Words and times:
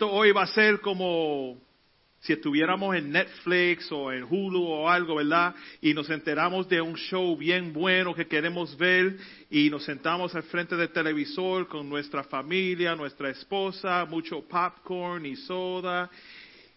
esto 0.00 0.14
hoy 0.14 0.32
va 0.32 0.44
a 0.44 0.46
ser 0.46 0.80
como 0.80 1.58
si 2.20 2.32
estuviéramos 2.32 2.96
en 2.96 3.10
Netflix 3.10 3.92
o 3.92 4.10
en 4.10 4.24
Hulu 4.24 4.64
o 4.64 4.88
algo, 4.88 5.16
¿verdad? 5.16 5.54
Y 5.82 5.92
nos 5.92 6.08
enteramos 6.08 6.66
de 6.70 6.80
un 6.80 6.94
show 6.96 7.36
bien 7.36 7.74
bueno 7.74 8.14
que 8.14 8.26
queremos 8.26 8.74
ver 8.78 9.18
y 9.50 9.68
nos 9.68 9.84
sentamos 9.84 10.34
al 10.34 10.44
frente 10.44 10.74
del 10.74 10.88
televisor 10.88 11.68
con 11.68 11.86
nuestra 11.86 12.24
familia, 12.24 12.96
nuestra 12.96 13.28
esposa, 13.28 14.06
mucho 14.06 14.40
popcorn 14.40 15.26
y 15.26 15.36
soda 15.36 16.10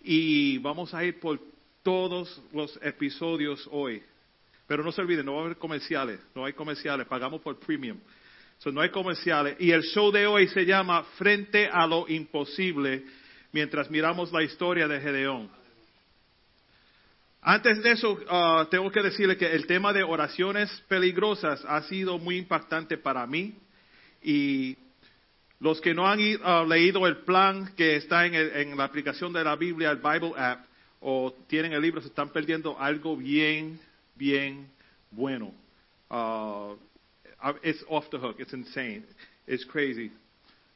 y 0.04 0.58
vamos 0.58 0.94
a 0.94 1.06
ir 1.06 1.18
por 1.22 1.40
todos 1.82 2.42
los 2.52 2.78
episodios 2.82 3.70
hoy. 3.72 4.04
Pero 4.68 4.84
no 4.84 4.92
se 4.92 5.00
olviden, 5.00 5.26
no 5.26 5.36
va 5.36 5.44
a 5.44 5.46
haber 5.46 5.58
comerciales, 5.58 6.20
no 6.36 6.44
hay 6.44 6.52
comerciales, 6.52 7.08
pagamos 7.08 7.40
por 7.40 7.58
premium. 7.58 8.00
No 8.72 8.82
hay 8.82 8.90
comerciales. 8.90 9.58
Y 9.60 9.72
el 9.72 9.82
show 9.84 10.12
de 10.12 10.26
hoy 10.26 10.48
se 10.48 10.66
llama 10.66 11.04
Frente 11.18 11.68
a 11.68 11.86
lo 11.86 12.08
Imposible 12.08 13.04
mientras 13.52 13.90
miramos 13.92 14.32
la 14.32 14.44
historia 14.44 14.88
de 14.88 15.00
Gedeón. 15.02 15.50
Antes 17.42 17.84
de 17.84 17.92
eso, 17.92 18.14
uh, 18.14 18.66
tengo 18.70 18.90
que 18.90 19.02
decirle 19.02 19.36
que 19.36 19.52
el 19.52 19.68
tema 19.68 19.92
de 19.92 20.02
oraciones 20.02 20.72
peligrosas 20.88 21.64
ha 21.68 21.82
sido 21.84 22.18
muy 22.18 22.38
impactante 22.38 22.98
para 22.98 23.28
mí 23.28 23.54
y 24.22 24.78
los 25.60 25.82
que 25.82 25.94
no 25.94 26.08
han 26.08 26.20
uh, 26.20 26.66
leído 26.66 27.06
el 27.06 27.18
plan 27.18 27.74
que 27.76 27.98
está 27.98 28.26
en, 28.26 28.78
la 28.78 28.86
aplicación 28.86 29.34
de 29.34 29.44
la 29.44 29.58
Biblia, 29.58 29.92
el 29.92 29.98
Bible 29.98 30.34
App, 30.38 30.66
o 31.02 31.34
tienen 31.48 31.74
el 31.74 31.82
libro, 31.82 32.00
se 32.02 32.08
están 32.08 32.30
perdiendo 32.30 32.80
algo 32.80 33.18
bien, 33.18 33.78
bien 34.16 34.70
bueno. 35.12 35.54
Uh, 36.10 36.78
it's 37.64 37.84
off 37.90 38.10
the 38.10 38.18
hook, 38.18 38.38
it's 38.40 38.54
insane, 38.54 39.06
it's 39.48 39.66
crazy. 39.66 40.12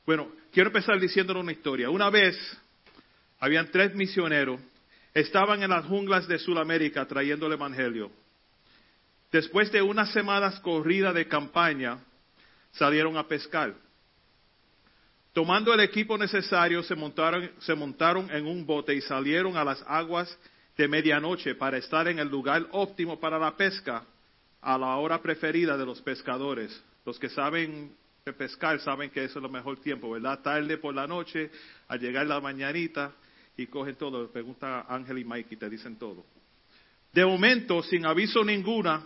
Bueno, 0.05 0.29
quiero 0.51 0.69
empezar 0.69 0.99
diciéndole 0.99 1.39
una 1.39 1.51
historia. 1.51 1.89
Una 1.89 2.09
vez 2.09 2.35
habían 3.39 3.69
tres 3.71 3.93
misioneros, 3.95 4.59
estaban 5.13 5.63
en 5.63 5.69
las 5.69 5.85
junglas 5.85 6.27
de 6.27 6.39
Sudamérica 6.39 7.05
trayendo 7.05 7.47
el 7.47 7.53
Evangelio. 7.53 8.11
Después 9.31 9.71
de 9.71 9.81
unas 9.81 10.11
semanas 10.13 10.59
corrida 10.61 11.11
de 11.11 11.27
campaña, 11.27 11.99
salieron 12.71 13.17
a 13.17 13.27
pescar. 13.27 13.73
Tomando 15.33 15.73
el 15.73 15.81
equipo 15.81 16.17
necesario, 16.17 16.81
se 16.83 16.95
montaron, 16.95 17.52
se 17.59 17.75
montaron 17.75 18.31
en 18.31 18.47
un 18.47 18.65
bote 18.65 18.95
y 18.95 19.02
salieron 19.02 19.57
a 19.57 19.63
las 19.63 19.83
aguas 19.87 20.35
de 20.77 20.87
medianoche 20.87 21.55
para 21.55 21.77
estar 21.77 22.07
en 22.07 22.19
el 22.19 22.27
lugar 22.27 22.65
óptimo 22.71 23.19
para 23.19 23.37
la 23.37 23.55
pesca, 23.55 24.03
a 24.61 24.77
la 24.77 24.95
hora 24.97 25.22
preferida 25.22 25.77
de 25.77 25.86
los 25.86 26.02
pescadores. 26.02 26.83
Los 27.05 27.19
que 27.19 27.30
saben 27.30 27.95
pescar 28.38 28.80
saben 28.81 29.09
que 29.09 29.23
es 29.23 29.36
lo 29.36 29.49
mejor 29.49 29.80
tiempo, 29.80 30.11
¿verdad? 30.11 30.41
Tarde 30.41 30.77
por 30.77 30.94
la 30.94 31.08
noche, 31.08 31.49
al 31.88 31.99
llegar 31.99 32.27
la 32.27 32.41
mañanita, 32.41 33.14
y 33.55 33.67
cogen 33.67 33.95
todo. 33.95 34.30
Pregunta 34.31 34.86
Ángel 34.88 35.19
y 35.19 35.25
Mike 35.25 35.55
y 35.55 35.58
te 35.58 35.69
dicen 35.69 35.97
todo. 35.97 36.25
De 37.11 37.25
momento, 37.25 37.81
sin 37.83 38.05
aviso 38.05 38.44
ninguna, 38.44 39.03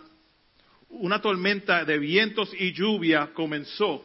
una 0.90 1.20
tormenta 1.20 1.84
de 1.84 1.98
vientos 1.98 2.52
y 2.58 2.72
lluvia 2.72 3.32
comenzó 3.32 4.04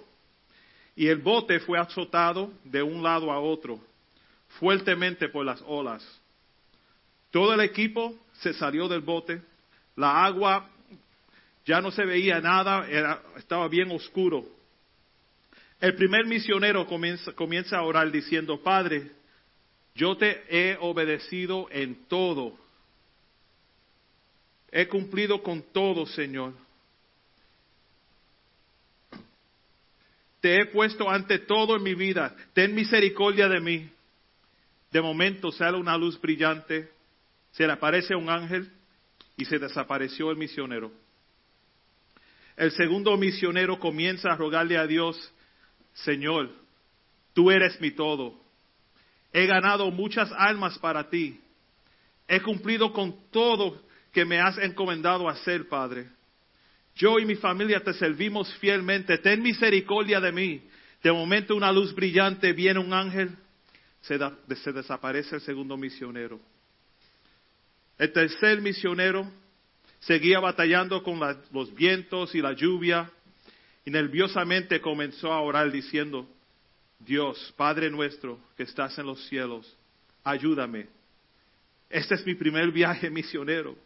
y 0.95 1.07
el 1.07 1.17
bote 1.17 1.59
fue 1.59 1.77
azotado 1.77 2.53
de 2.63 2.81
un 2.81 3.03
lado 3.03 3.31
a 3.31 3.39
otro 3.39 3.79
fuertemente 4.59 5.27
por 5.29 5.45
las 5.45 5.61
olas. 5.67 6.03
Todo 7.29 7.53
el 7.53 7.59
equipo 7.59 8.15
se 8.33 8.53
salió 8.53 8.87
del 8.87 9.01
bote, 9.01 9.41
la 9.95 10.25
agua 10.25 10.69
ya 11.67 11.81
no 11.81 11.91
se 11.91 12.05
veía 12.05 12.39
nada, 12.39 12.87
estaba 13.35 13.67
bien 13.67 13.91
oscuro. 13.91 14.45
El 15.81 15.95
primer 15.95 16.25
misionero 16.25 16.87
comienza, 16.87 17.33
comienza 17.33 17.77
a 17.77 17.83
orar 17.83 18.09
diciendo, 18.09 18.63
Padre, 18.63 19.11
yo 19.93 20.15
te 20.15 20.43
he 20.49 20.77
obedecido 20.79 21.67
en 21.69 22.07
todo. 22.07 22.57
He 24.71 24.87
cumplido 24.87 25.43
con 25.43 25.61
todo, 25.73 26.05
Señor. 26.05 26.53
Te 30.39 30.61
he 30.61 30.65
puesto 30.67 31.09
ante 31.09 31.39
todo 31.39 31.75
en 31.75 31.83
mi 31.83 31.95
vida. 31.95 32.33
Ten 32.53 32.73
misericordia 32.73 33.49
de 33.49 33.59
mí. 33.59 33.89
De 34.91 35.01
momento 35.01 35.51
sale 35.51 35.77
una 35.77 35.97
luz 35.97 36.19
brillante, 36.19 36.89
se 37.51 37.67
le 37.67 37.73
aparece 37.73 38.15
un 38.15 38.29
ángel 38.29 38.71
y 39.35 39.43
se 39.43 39.59
desapareció 39.59 40.31
el 40.31 40.37
misionero. 40.37 41.06
El 42.57 42.71
segundo 42.71 43.15
misionero 43.15 43.79
comienza 43.79 44.31
a 44.31 44.35
rogarle 44.35 44.77
a 44.77 44.85
Dios, 44.85 45.15
Señor, 45.93 46.49
tú 47.33 47.49
eres 47.51 47.79
mi 47.79 47.91
todo 47.91 48.47
He 49.33 49.45
ganado 49.45 49.91
muchas 49.91 50.31
almas 50.31 50.79
para 50.79 51.09
ti. 51.09 51.39
He 52.27 52.41
cumplido 52.41 52.91
con 52.91 53.29
todo 53.29 53.81
que 54.11 54.25
me 54.25 54.39
has 54.39 54.57
encomendado 54.57 55.29
hacer, 55.29 55.67
Padre. 55.67 56.07
Yo 56.95 57.19
y 57.19 57.25
mi 57.25 57.35
familia 57.35 57.83
te 57.83 57.93
servimos 57.93 58.51
fielmente. 58.55 59.17
Ten 59.19 59.43
misericordia 59.43 60.19
de 60.19 60.31
mí. 60.31 60.63
De 61.03 61.11
momento 61.11 61.55
una 61.55 61.71
luz 61.71 61.93
brillante, 61.93 62.51
viene 62.53 62.79
un 62.79 62.91
ángel, 62.91 63.29
se, 64.01 64.17
desaparece 64.73 65.35
el 65.35 65.41
segundo 65.41 65.77
misionero. 65.77 66.39
El 67.99 68.11
tercer 68.11 68.59
misionero 68.61 69.31
seguía 69.99 70.39
batallando 70.39 71.03
con 71.03 71.19
los 71.51 71.73
vientos 71.73 72.33
y 72.35 72.41
la 72.41 72.53
lluvia 72.53 73.11
y 73.85 73.91
nerviosamente 73.91 74.81
comenzó 74.81 75.31
a 75.31 75.41
orar 75.41 75.71
diciendo, 75.71 76.27
Dios, 76.99 77.53
Padre 77.55 77.89
nuestro 77.89 78.39
que 78.55 78.63
estás 78.63 78.97
en 78.97 79.05
los 79.05 79.25
cielos, 79.27 79.77
ayúdame. 80.23 80.87
Este 81.89 82.15
es 82.15 82.25
mi 82.25 82.35
primer 82.35 82.71
viaje 82.71 83.09
misionero. 83.09 83.77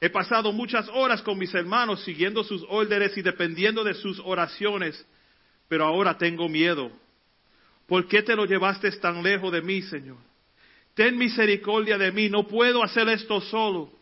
He 0.00 0.10
pasado 0.10 0.52
muchas 0.52 0.88
horas 0.90 1.22
con 1.22 1.38
mis 1.38 1.52
hermanos 1.54 2.04
siguiendo 2.04 2.44
sus 2.44 2.64
órdenes 2.68 3.16
y 3.16 3.22
dependiendo 3.22 3.82
de 3.82 3.94
sus 3.94 4.20
oraciones, 4.24 5.04
pero 5.68 5.86
ahora 5.86 6.18
tengo 6.18 6.48
miedo. 6.48 6.92
¿Por 7.86 8.06
qué 8.06 8.22
te 8.22 8.36
lo 8.36 8.44
llevaste 8.44 8.90
tan 8.92 9.22
lejos 9.22 9.52
de 9.52 9.62
mí, 9.62 9.82
Señor? 9.82 10.18
Ten 10.94 11.16
misericordia 11.16 11.98
de 11.98 12.12
mí, 12.12 12.28
no 12.28 12.46
puedo 12.46 12.82
hacer 12.82 13.08
esto 13.08 13.40
solo. 13.40 13.95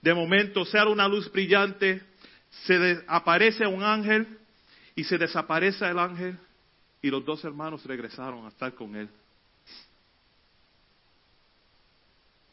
De 0.00 0.14
momento 0.14 0.64
sale 0.64 0.90
una 0.90 1.06
luz 1.06 1.30
brillante, 1.30 2.02
se 2.66 3.04
aparece 3.06 3.66
un 3.66 3.82
ángel 3.82 4.38
y 4.94 5.04
se 5.04 5.18
desaparece 5.18 5.86
el 5.86 5.98
ángel 5.98 6.38
y 7.02 7.10
los 7.10 7.24
dos 7.24 7.44
hermanos 7.44 7.84
regresaron 7.84 8.44
a 8.44 8.48
estar 8.48 8.74
con 8.74 8.96
él. 8.96 9.08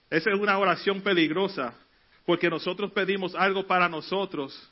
Esa 0.09 0.31
es 0.31 0.39
una 0.39 0.57
oración 0.57 1.01
peligrosa, 1.01 1.73
porque 2.25 2.49
nosotros 2.49 2.91
pedimos 2.91 3.35
algo 3.35 3.67
para 3.67 3.89
nosotros 3.89 4.71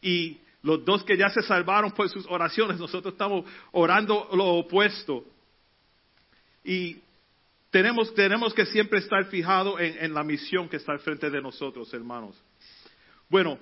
y 0.00 0.38
los 0.62 0.84
dos 0.84 1.02
que 1.02 1.16
ya 1.16 1.28
se 1.30 1.42
salvaron 1.42 1.90
por 1.90 2.08
sus 2.08 2.26
oraciones, 2.26 2.78
nosotros 2.78 3.14
estamos 3.14 3.44
orando 3.72 4.28
lo 4.32 4.46
opuesto. 4.54 5.24
Y 6.64 6.98
tenemos, 7.72 8.14
tenemos 8.14 8.52
que 8.52 8.66
siempre 8.66 8.98
estar 8.98 9.24
fijados 9.24 9.80
en, 9.80 10.12
la 10.12 10.22
misión 10.22 10.68
que 10.68 10.76
está 10.76 10.92
al 10.92 11.00
frente 11.00 11.30
de 11.30 11.40
nosotros, 11.40 11.92
hermanos. 11.94 12.40
Bueno, 13.30 13.58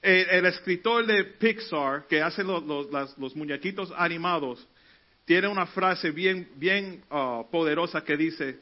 el, 0.00 0.46
escritor 0.46 1.04
de 1.04 1.24
Pixar, 1.24 2.06
que 2.06 2.22
hace 2.22 2.44
los, 2.44 3.34
muñequitos 3.34 3.92
animados, 3.96 4.64
tiene 5.24 5.48
una 5.48 5.66
frase 5.66 6.12
bien, 6.12 6.50
bien 6.54 7.02
uh, 7.10 7.50
poderosa 7.50 8.04
que 8.04 8.16
dice, 8.16 8.60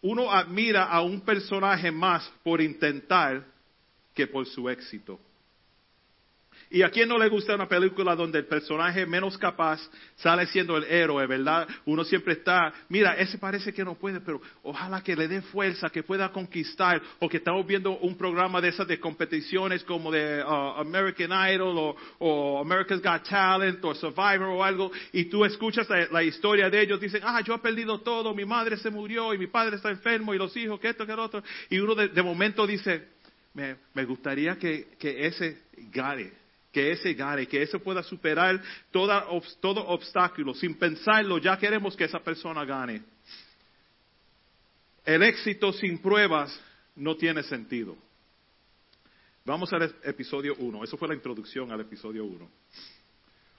uno 0.00 0.30
admira 0.30 0.84
a 0.84 1.02
un 1.02 1.22
personaje 1.22 1.90
más 1.90 2.32
por 2.44 2.60
intentar 2.60 3.44
que 4.14 4.28
por 4.28 4.46
su 4.46 4.68
éxito. 4.70 5.18
¿Y 6.68 6.82
a 6.82 6.90
quién 6.90 7.08
no 7.08 7.16
le 7.16 7.28
gusta 7.28 7.54
una 7.54 7.68
película 7.68 8.16
donde 8.16 8.40
el 8.40 8.46
personaje 8.46 9.06
menos 9.06 9.38
capaz 9.38 9.80
sale 10.16 10.46
siendo 10.46 10.76
el 10.76 10.84
héroe, 10.84 11.24
verdad? 11.26 11.68
Uno 11.84 12.02
siempre 12.02 12.34
está, 12.34 12.72
mira, 12.88 13.14
ese 13.14 13.38
parece 13.38 13.72
que 13.72 13.84
no 13.84 13.94
puede, 13.94 14.20
pero 14.20 14.40
ojalá 14.64 15.00
que 15.00 15.14
le 15.14 15.28
dé 15.28 15.42
fuerza, 15.42 15.90
que 15.90 16.02
pueda 16.02 16.32
conquistar, 16.32 17.00
o 17.20 17.28
que 17.28 17.36
estamos 17.36 17.64
viendo 17.66 17.96
un 17.98 18.16
programa 18.16 18.60
de 18.60 18.68
esas 18.68 18.88
de 18.88 18.98
competiciones 18.98 19.84
como 19.84 20.10
de 20.10 20.42
uh, 20.42 20.80
American 20.80 21.30
Idol 21.52 21.94
o, 22.18 22.60
America's 22.60 23.00
Got 23.00 23.28
Talent 23.28 23.84
o 23.84 23.94
Survivor 23.94 24.48
o 24.48 24.64
algo, 24.64 24.90
y 25.12 25.26
tú 25.26 25.44
escuchas 25.44 25.86
la, 26.10 26.22
historia 26.24 26.68
de 26.68 26.80
ellos, 26.80 27.00
dicen, 27.00 27.22
ah, 27.24 27.40
yo 27.42 27.54
he 27.54 27.58
perdido 27.58 28.00
todo, 28.00 28.34
mi 28.34 28.44
madre 28.44 28.76
se 28.76 28.90
murió 28.90 29.32
y 29.32 29.38
mi 29.38 29.46
padre 29.46 29.76
está 29.76 29.90
enfermo 29.90 30.34
y 30.34 30.38
los 30.38 30.56
hijos, 30.56 30.80
que 30.80 30.88
esto, 30.88 31.06
que 31.06 31.14
lo 31.14 31.22
otro, 31.22 31.44
y 31.70 31.78
uno 31.78 31.94
de, 31.94 32.22
momento 32.22 32.66
dice, 32.66 33.06
me, 33.54 33.76
me 33.94 34.04
gustaría 34.04 34.56
que, 34.56 34.88
que 34.98 35.26
ese 35.26 35.62
gane 35.92 36.45
que 36.76 36.92
ese 36.92 37.14
gane, 37.14 37.46
que 37.46 37.62
ese 37.62 37.78
pueda 37.78 38.02
superar 38.02 38.62
todo 38.90 39.86
obstáculo. 39.86 40.52
Sin 40.52 40.74
pensarlo, 40.74 41.38
ya 41.38 41.56
queremos 41.56 41.96
que 41.96 42.04
esa 42.04 42.18
persona 42.18 42.66
gane. 42.66 43.02
El 45.02 45.22
éxito 45.22 45.72
sin 45.72 45.96
pruebas 45.96 46.60
no 46.94 47.16
tiene 47.16 47.42
sentido. 47.44 47.96
Vamos 49.46 49.72
al 49.72 49.90
episodio 50.02 50.54
1. 50.58 50.84
Eso 50.84 50.98
fue 50.98 51.08
la 51.08 51.14
introducción 51.14 51.72
al 51.72 51.80
episodio 51.80 52.26
1. 52.26 52.50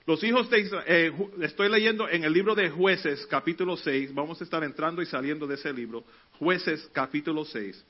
Los 0.06 0.22
hijos 0.22 0.48
de 0.48 0.60
Israel, 0.60 0.84
eh, 0.86 1.12
estoy 1.40 1.68
leyendo 1.68 2.08
en 2.08 2.22
el 2.22 2.32
libro 2.32 2.54
de 2.54 2.70
jueces 2.70 3.26
capítulo 3.26 3.76
6, 3.76 4.14
vamos 4.14 4.40
a 4.40 4.44
estar 4.44 4.62
entrando 4.62 5.02
y 5.02 5.06
saliendo 5.06 5.44
de 5.44 5.56
ese 5.56 5.72
libro, 5.72 6.04
jueces 6.38 6.88
capítulo 6.92 7.44
6. 7.44 7.84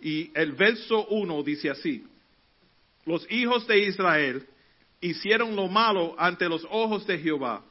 Y 0.00 0.30
el 0.34 0.52
verso 0.52 1.06
1 1.08 1.42
dice 1.42 1.68
así, 1.68 2.02
los 3.06 3.26
hijos 3.30 3.66
de 3.66 3.78
Israel 3.78 4.46
hicieron 5.00 5.56
lo 5.56 5.68
malo 5.68 6.14
ante 6.18 6.48
los 6.48 6.66
ojos 6.70 7.06
de 7.06 7.18
Jehová, 7.18 7.64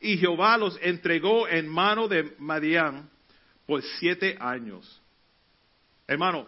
y 0.00 0.16
Jehová 0.16 0.56
los 0.56 0.78
entregó 0.80 1.48
en 1.48 1.68
mano 1.68 2.08
de 2.08 2.34
Madián 2.38 3.10
por 3.66 3.82
siete 3.98 4.36
años. 4.38 5.02
Hermano, 6.06 6.46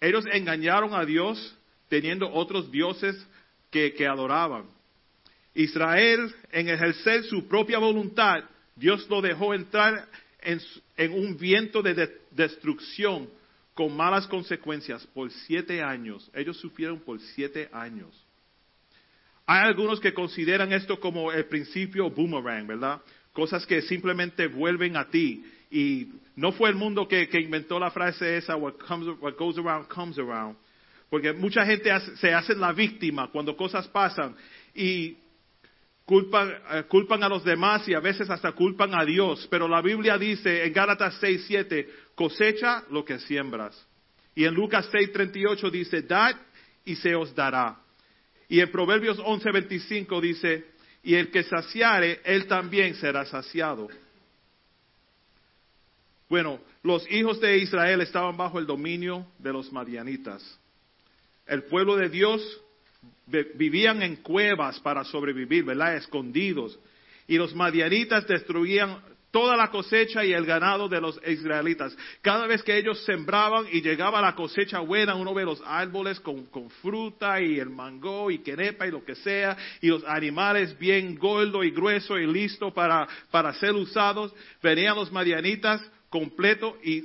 ellos 0.00 0.24
engañaron 0.30 0.94
a 0.94 1.04
Dios 1.04 1.56
teniendo 1.88 2.30
otros 2.30 2.70
dioses 2.70 3.16
que, 3.70 4.06
adoraban. 4.06 4.66
Israel, 5.54 6.34
en 6.52 6.68
ejercer 6.68 7.24
su 7.24 7.48
propia 7.48 7.78
voluntad, 7.78 8.44
Dios 8.76 9.08
lo 9.08 9.20
dejó 9.22 9.54
entrar 9.54 10.06
en, 10.40 10.60
en 10.96 11.12
un 11.12 11.36
viento 11.36 11.82
de, 11.82 12.20
destrucción 12.30 13.28
con 13.78 13.96
malas 13.96 14.26
consecuencias 14.26 15.06
por 15.14 15.30
siete 15.30 15.80
años. 15.84 16.28
Ellos 16.34 16.56
sufrieron 16.56 16.98
por 16.98 17.20
siete 17.20 17.68
años. 17.72 18.26
Hay 19.46 19.60
algunos 19.68 20.00
que 20.00 20.12
consideran 20.12 20.72
esto 20.72 20.98
como 20.98 21.30
el 21.30 21.44
principio 21.44 22.10
boomerang, 22.10 22.66
¿verdad? 22.66 23.00
Cosas 23.32 23.64
que 23.64 23.80
simplemente 23.82 24.48
vuelven 24.48 24.96
a 24.96 25.08
ti. 25.08 25.44
Y 25.70 26.08
no 26.34 26.50
fue 26.50 26.70
el 26.70 26.74
mundo 26.74 27.06
que, 27.06 27.28
inventó 27.40 27.78
la 27.78 27.92
frase 27.92 28.38
esa, 28.38 28.56
what, 28.56 28.74
what 29.20 29.36
goes 29.38 29.56
around 29.58 29.86
comes 29.86 30.18
around. 30.18 30.56
Porque 31.08 31.32
mucha 31.32 31.64
gente 31.64 31.88
se 32.16 32.34
hace 32.34 32.56
la 32.56 32.72
víctima 32.72 33.30
cuando 33.30 33.56
cosas 33.56 33.86
pasan 33.86 34.34
y 34.74 35.18
culpan, 36.04 36.52
eh, 36.72 36.82
culpan 36.88 37.22
a 37.22 37.28
los 37.28 37.44
demás 37.44 37.86
y 37.86 37.94
a 37.94 38.00
veces 38.00 38.28
hasta 38.28 38.50
culpan 38.50 38.92
a 38.98 39.04
Dios. 39.04 39.46
Pero 39.48 39.68
la 39.68 39.80
Biblia 39.82 40.18
dice 40.18 40.64
en 40.64 40.72
Gálatas 40.72 41.16
6, 41.20 41.44
7, 41.46 41.88
cosecha 42.18 42.82
lo 42.90 43.04
que 43.04 43.20
siembras. 43.20 43.80
Y 44.34 44.44
en 44.44 44.52
Lucas 44.52 44.88
6, 44.90 45.12
38 45.12 45.70
dice, 45.70 46.02
dad 46.02 46.34
y 46.84 46.96
se 46.96 47.14
os 47.14 47.32
dará. 47.32 47.78
Y 48.48 48.58
en 48.58 48.72
Proverbios 48.72 49.20
11, 49.24 49.52
25 49.52 50.20
dice, 50.20 50.66
y 51.04 51.14
el 51.14 51.30
que 51.30 51.44
saciare, 51.44 52.20
él 52.24 52.48
también 52.48 52.96
será 52.96 53.24
saciado. 53.24 53.86
Bueno, 56.28 56.58
los 56.82 57.08
hijos 57.08 57.40
de 57.40 57.58
Israel 57.58 58.00
estaban 58.00 58.36
bajo 58.36 58.58
el 58.58 58.66
dominio 58.66 59.24
de 59.38 59.52
los 59.52 59.72
madianitas. 59.72 60.42
El 61.46 61.62
pueblo 61.64 61.94
de 61.94 62.08
Dios 62.08 62.42
vivían 63.26 64.02
en 64.02 64.16
cuevas 64.16 64.80
para 64.80 65.04
sobrevivir, 65.04 65.64
¿verdad? 65.64 65.94
Escondidos. 65.94 66.80
Y 67.28 67.36
los 67.36 67.54
madianitas 67.54 68.26
destruían 68.26 68.98
toda 69.30 69.56
la 69.56 69.70
cosecha 69.70 70.24
y 70.24 70.32
el 70.32 70.46
ganado 70.46 70.88
de 70.88 71.00
los 71.00 71.20
israelitas. 71.26 71.96
Cada 72.22 72.46
vez 72.46 72.62
que 72.62 72.76
ellos 72.76 73.04
sembraban 73.04 73.66
y 73.70 73.82
llegaba 73.82 74.20
la 74.20 74.34
cosecha 74.34 74.80
buena, 74.80 75.14
uno 75.14 75.34
ve 75.34 75.44
los 75.44 75.62
árboles 75.64 76.18
con, 76.20 76.48
fruta 76.82 77.40
y 77.40 77.58
el 77.58 77.70
mango 77.70 78.30
y 78.30 78.38
quenepa 78.38 78.86
y 78.86 78.90
lo 78.90 79.04
que 79.04 79.14
sea, 79.14 79.56
y 79.80 79.88
los 79.88 80.04
animales 80.04 80.78
bien 80.78 81.16
gordo 81.16 81.62
y 81.62 81.70
grueso 81.70 82.18
y 82.18 82.26
listo 82.26 82.72
para, 82.72 83.06
para 83.30 83.52
ser 83.54 83.72
usados. 83.72 84.34
Venían 84.62 84.96
los 84.96 85.12
madianitas 85.12 85.82
completos 86.08 86.74
y 86.82 87.04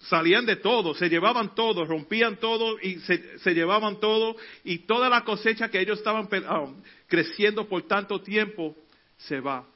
salían 0.00 0.46
de 0.46 0.56
todo, 0.56 0.94
se 0.94 1.08
llevaban 1.08 1.54
todo, 1.54 1.84
rompían 1.84 2.36
todo 2.36 2.78
y 2.80 2.98
se, 3.00 3.54
llevaban 3.54 4.00
todo 4.00 4.36
y 4.64 4.78
toda 4.80 5.08
la 5.08 5.24
cosecha 5.24 5.68
que 5.70 5.80
ellos 5.80 5.98
estaban 5.98 6.28
ah, 6.46 6.66
creciendo 7.06 7.68
por 7.68 7.82
tanto 7.82 8.20
tiempo 8.20 8.76
se 9.16 9.40
va 9.40 9.66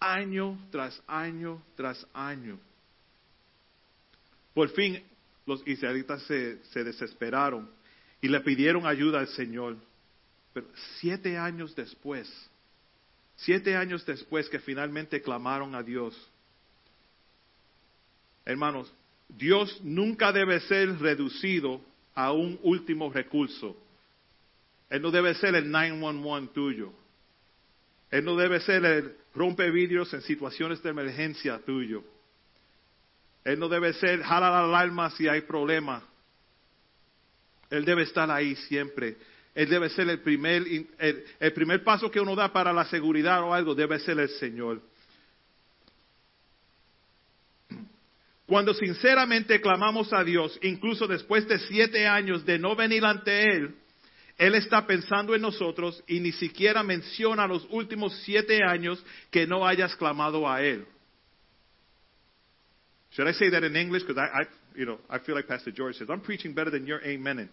año 0.00 0.58
tras 0.70 1.02
año 1.06 1.62
tras 1.76 2.06
año. 2.12 2.58
Por 4.54 4.68
fin 4.70 5.02
los 5.44 5.66
israelitas 5.66 6.22
se, 6.22 6.62
se 6.64 6.84
desesperaron 6.84 7.70
y 8.20 8.28
le 8.28 8.40
pidieron 8.40 8.86
ayuda 8.86 9.20
al 9.20 9.28
Señor. 9.28 9.76
Pero 10.52 10.66
siete 11.00 11.36
años 11.36 11.74
después, 11.76 12.28
siete 13.36 13.76
años 13.76 14.04
después 14.06 14.48
que 14.48 14.58
finalmente 14.58 15.20
clamaron 15.20 15.74
a 15.74 15.82
Dios, 15.82 16.16
hermanos, 18.44 18.92
Dios 19.28 19.80
nunca 19.82 20.32
debe 20.32 20.60
ser 20.60 20.98
reducido 20.98 21.80
a 22.14 22.32
un 22.32 22.58
último 22.62 23.12
recurso. 23.12 23.76
Él 24.88 25.02
no 25.02 25.10
debe 25.10 25.34
ser 25.34 25.54
el 25.54 25.70
911 25.70 26.52
tuyo. 26.52 26.92
Él 28.10 28.24
no 28.24 28.36
debe 28.36 28.60
ser 28.60 28.84
el 28.84 29.16
rompe 29.36 29.70
vidrios 29.70 30.12
en 30.14 30.22
situaciones 30.22 30.82
de 30.82 30.90
emergencia 30.90 31.60
tuyo. 31.64 32.02
Él 33.44 33.58
no 33.60 33.68
debe 33.68 33.92
ser 33.92 34.22
jala 34.22 34.50
la 34.50 34.64
alarma 34.64 35.10
si 35.10 35.28
hay 35.28 35.42
problema. 35.42 36.02
Él 37.70 37.84
debe 37.84 38.02
estar 38.02 38.28
ahí 38.30 38.56
siempre. 38.56 39.16
Él 39.54 39.68
debe 39.68 39.88
ser 39.90 40.08
el 40.08 40.20
primer, 40.20 40.64
el 40.98 41.52
primer 41.52 41.84
paso 41.84 42.10
que 42.10 42.20
uno 42.20 42.34
da 42.34 42.52
para 42.52 42.72
la 42.72 42.86
seguridad 42.86 43.42
o 43.42 43.54
algo, 43.54 43.74
debe 43.74 43.98
ser 44.00 44.18
el 44.18 44.28
Señor. 44.30 44.80
Cuando 48.46 48.74
sinceramente 48.74 49.60
clamamos 49.60 50.12
a 50.12 50.22
Dios, 50.24 50.58
incluso 50.62 51.06
después 51.06 51.46
de 51.48 51.58
siete 51.58 52.06
años 52.06 52.44
de 52.46 52.58
no 52.58 52.76
venir 52.76 53.04
ante 53.04 53.56
Él, 53.56 53.74
Él 54.38 54.54
está 54.54 54.86
pensando 54.86 55.34
en 55.34 55.40
nosotros 55.40 56.02
y 56.06 56.20
ni 56.20 56.32
siquiera 56.32 56.82
menciona 56.82 57.46
los 57.46 57.66
últimos 57.70 58.14
siete 58.22 58.62
años 58.62 59.02
que 59.30 59.46
no 59.46 59.66
hayas 59.66 59.96
clamado 59.96 60.48
a 60.48 60.62
Él. 60.62 60.86
Should 63.12 63.28
I 63.28 63.32
say 63.32 63.50
that 63.50 63.64
in 63.64 63.76
English? 63.76 64.02
Because 64.06 64.18
I, 64.18 64.46
you 64.74 64.84
know, 64.84 64.98
I 65.08 65.18
feel 65.20 65.34
like 65.34 65.48
Pastor 65.48 65.72
George 65.72 65.96
says, 65.96 66.08
I'm 66.10 66.20
preaching 66.20 66.52
better 66.52 66.70
than 66.70 66.86
you're 66.86 67.00
amening. 67.00 67.48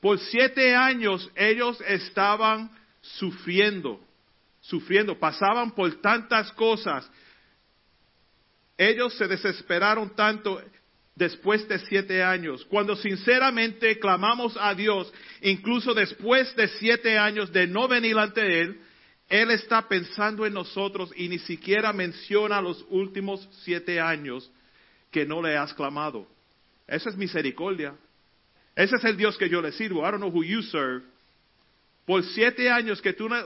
Por 0.00 0.18
siete 0.18 0.74
años 0.74 1.28
ellos 1.36 1.78
estaban 1.82 2.70
sufriendo, 3.02 4.00
sufriendo, 4.62 5.18
pasaban 5.18 5.72
por 5.72 5.90
tantas 6.00 6.50
cosas 6.52 7.08
ellos 8.78 9.12
se 9.18 9.26
desesperaron 9.26 10.14
tanto 10.14 10.62
después 11.18 11.66
de 11.68 11.80
siete 11.80 12.22
años. 12.22 12.64
Cuando 12.66 12.94
sinceramente 12.96 13.98
clamamos 13.98 14.56
a 14.58 14.72
Dios, 14.74 15.12
incluso 15.42 15.92
después 15.92 16.54
de 16.54 16.68
siete 16.68 17.18
años 17.18 17.52
de 17.52 17.66
no 17.66 17.88
venir 17.88 18.16
ante 18.16 18.60
Él, 18.60 18.80
Él 19.28 19.50
está 19.50 19.88
pensando 19.88 20.46
en 20.46 20.54
nosotros 20.54 21.12
y 21.16 21.28
ni 21.28 21.40
siquiera 21.40 21.92
menciona 21.92 22.62
los 22.62 22.86
últimos 22.88 23.46
siete 23.64 24.00
años 24.00 24.50
que 25.10 25.26
no 25.26 25.42
le 25.42 25.56
has 25.56 25.74
clamado. 25.74 26.26
Esa 26.86 27.10
es 27.10 27.16
misericordia. 27.16 27.94
Ese 28.76 28.94
es 28.94 29.04
el 29.04 29.16
Dios 29.16 29.36
que 29.36 29.48
yo 29.48 29.60
le 29.60 29.72
sirvo. 29.72 30.06
I 30.06 30.12
don't 30.12 30.18
know 30.18 30.30
who 30.30 30.44
you 30.44 30.62
serve. 30.62 31.02
Por 32.06 32.22
siete 32.22 32.70
años 32.70 33.02
que 33.02 33.12
tú 33.12 33.28
no, 33.28 33.36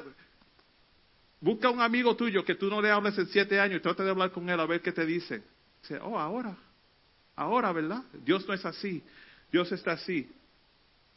Busca 1.41 1.71
un 1.71 1.81
amigo 1.81 2.15
tuyo 2.15 2.45
que 2.45 2.55
tú 2.55 2.69
no 2.71 2.81
le 2.81 2.89
hables 2.89 3.19
en 3.19 3.27
siete 3.27 3.59
años 3.59 3.79
y 3.79 3.83
trata 3.83 4.05
de 4.05 4.11
hablar 4.11 4.31
con 4.31 4.49
él 4.49 4.61
a 4.61 4.67
ver 4.67 4.81
qué 4.81 4.93
te 4.93 5.05
dice. 5.05 5.43
Dice, 5.81 5.99
oh, 6.01 6.17
ahora, 6.17 6.57
ahora, 7.37 7.73
¿verdad? 7.73 8.03
Dios 8.25 8.47
no 8.47 8.55
es 8.55 8.65
así. 8.65 9.03
Dios 9.51 9.71
está 9.73 9.93
así. 9.93 10.31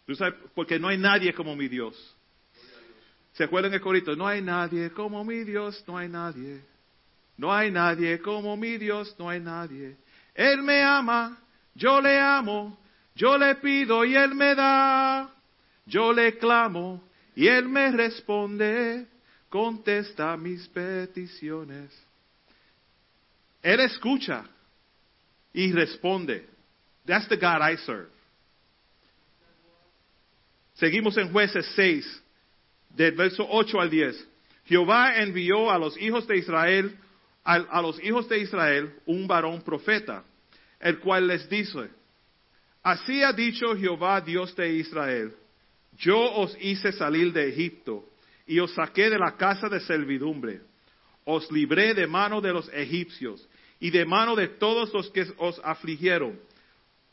¿Tú 0.05 0.15
sabes? 0.15 0.35
Porque 0.53 0.79
no 0.79 0.87
hay 0.87 0.97
nadie 0.97 1.33
como 1.33 1.55
mi 1.55 1.67
Dios. 1.67 1.95
¿Se 3.33 3.43
acuerdan 3.43 3.73
el 3.73 3.81
corito? 3.81 4.15
No 4.15 4.27
hay 4.27 4.41
nadie 4.41 4.91
como 4.91 5.23
mi 5.23 5.43
Dios, 5.43 5.83
no 5.87 5.97
hay 5.97 6.07
nadie. 6.07 6.61
No 7.37 7.53
hay 7.53 7.71
nadie 7.71 8.19
como 8.19 8.55
mi 8.55 8.77
Dios, 8.77 9.15
no 9.19 9.29
hay 9.29 9.39
nadie. 9.39 9.97
Él 10.33 10.61
me 10.61 10.81
ama, 10.83 11.37
yo 11.73 11.99
le 11.99 12.19
amo, 12.19 12.77
yo 13.15 13.37
le 13.37 13.55
pido 13.55 14.05
y 14.05 14.15
Él 14.15 14.35
me 14.35 14.55
da. 14.55 15.29
Yo 15.85 16.13
le 16.13 16.37
clamo 16.37 17.03
y 17.35 17.47
Él 17.47 17.67
me 17.69 17.91
responde 17.91 19.07
contesta 19.49 20.35
mis 20.35 20.67
peticiones. 20.67 21.91
Él 23.61 23.79
escucha 23.79 24.45
y 25.55 25.71
responde. 25.71 26.45
That's 27.05 27.27
the 27.29 27.37
God 27.37 27.61
I 27.61 27.77
serve. 27.77 28.09
Seguimos 30.75 31.17
en 31.17 31.31
jueces 31.31 31.65
6, 31.75 32.23
del 32.89 33.13
verso 33.13 33.47
8 33.49 33.79
al 33.79 33.89
10. 33.89 34.27
Jehová 34.65 35.15
envió 35.17 35.71
a 35.71 35.77
los 35.77 35.97
hijos 35.97 36.27
de 36.27 36.37
Israel, 36.37 36.97
a, 37.45 37.53
a 37.53 37.81
los 37.81 38.03
hijos 38.03 38.27
de 38.27 38.39
Israel, 38.39 38.93
un 39.05 39.25
varón 39.27 39.61
profeta, 39.61 40.23
el 40.81 40.99
cual 40.99 41.27
les 41.27 41.47
dice, 41.47 41.89
así 42.83 43.23
ha 43.23 43.31
dicho 43.31 43.75
Jehová 43.77 44.19
Dios 44.19 44.53
de 44.55 44.73
Israel, 44.73 45.33
yo 45.97 46.19
os 46.19 46.57
hice 46.59 46.91
salir 46.91 47.31
de 47.31 47.47
Egipto 47.47 48.03
y 48.45 48.59
os 48.59 48.73
saqué 48.73 49.09
de 49.09 49.17
la 49.17 49.37
casa 49.37 49.69
de 49.69 49.79
servidumbre. 49.79 50.61
Os 51.23 51.49
libré 51.51 51.93
de 51.93 52.05
mano 52.05 52.41
de 52.41 52.51
los 52.51 52.69
egipcios 52.73 53.47
y 53.79 53.89
de 53.91 54.05
mano 54.05 54.35
de 54.35 54.47
todos 54.47 54.93
los 54.93 55.09
que 55.11 55.25
os 55.37 55.59
afligieron, 55.63 56.39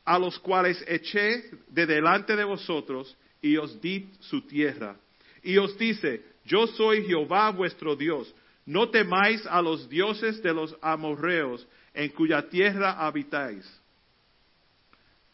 a 0.04 0.18
los 0.18 0.38
cuales 0.38 0.82
eché 0.86 1.44
de 1.68 1.86
delante 1.86 2.36
de 2.36 2.44
vosotros 2.44 3.16
y 3.40 3.56
os 3.56 3.80
di 3.80 4.08
su 4.20 4.42
tierra. 4.42 4.96
Y 5.42 5.58
os 5.58 5.76
dice, 5.76 6.24
yo 6.44 6.66
soy 6.66 7.04
Jehová 7.04 7.50
vuestro 7.50 7.96
Dios. 7.96 8.32
No 8.64 8.90
temáis 8.90 9.44
a 9.46 9.60
los 9.60 9.88
dioses 9.88 10.42
de 10.42 10.54
los 10.54 10.76
amorreos 10.80 11.66
en 11.94 12.10
cuya 12.10 12.48
tierra 12.48 12.92
habitáis. 12.92 13.68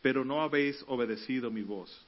Pero 0.01 0.25
no 0.25 0.43
habéis 0.43 0.83
obedecido 0.87 1.51
mi 1.51 1.63
voz. 1.63 2.07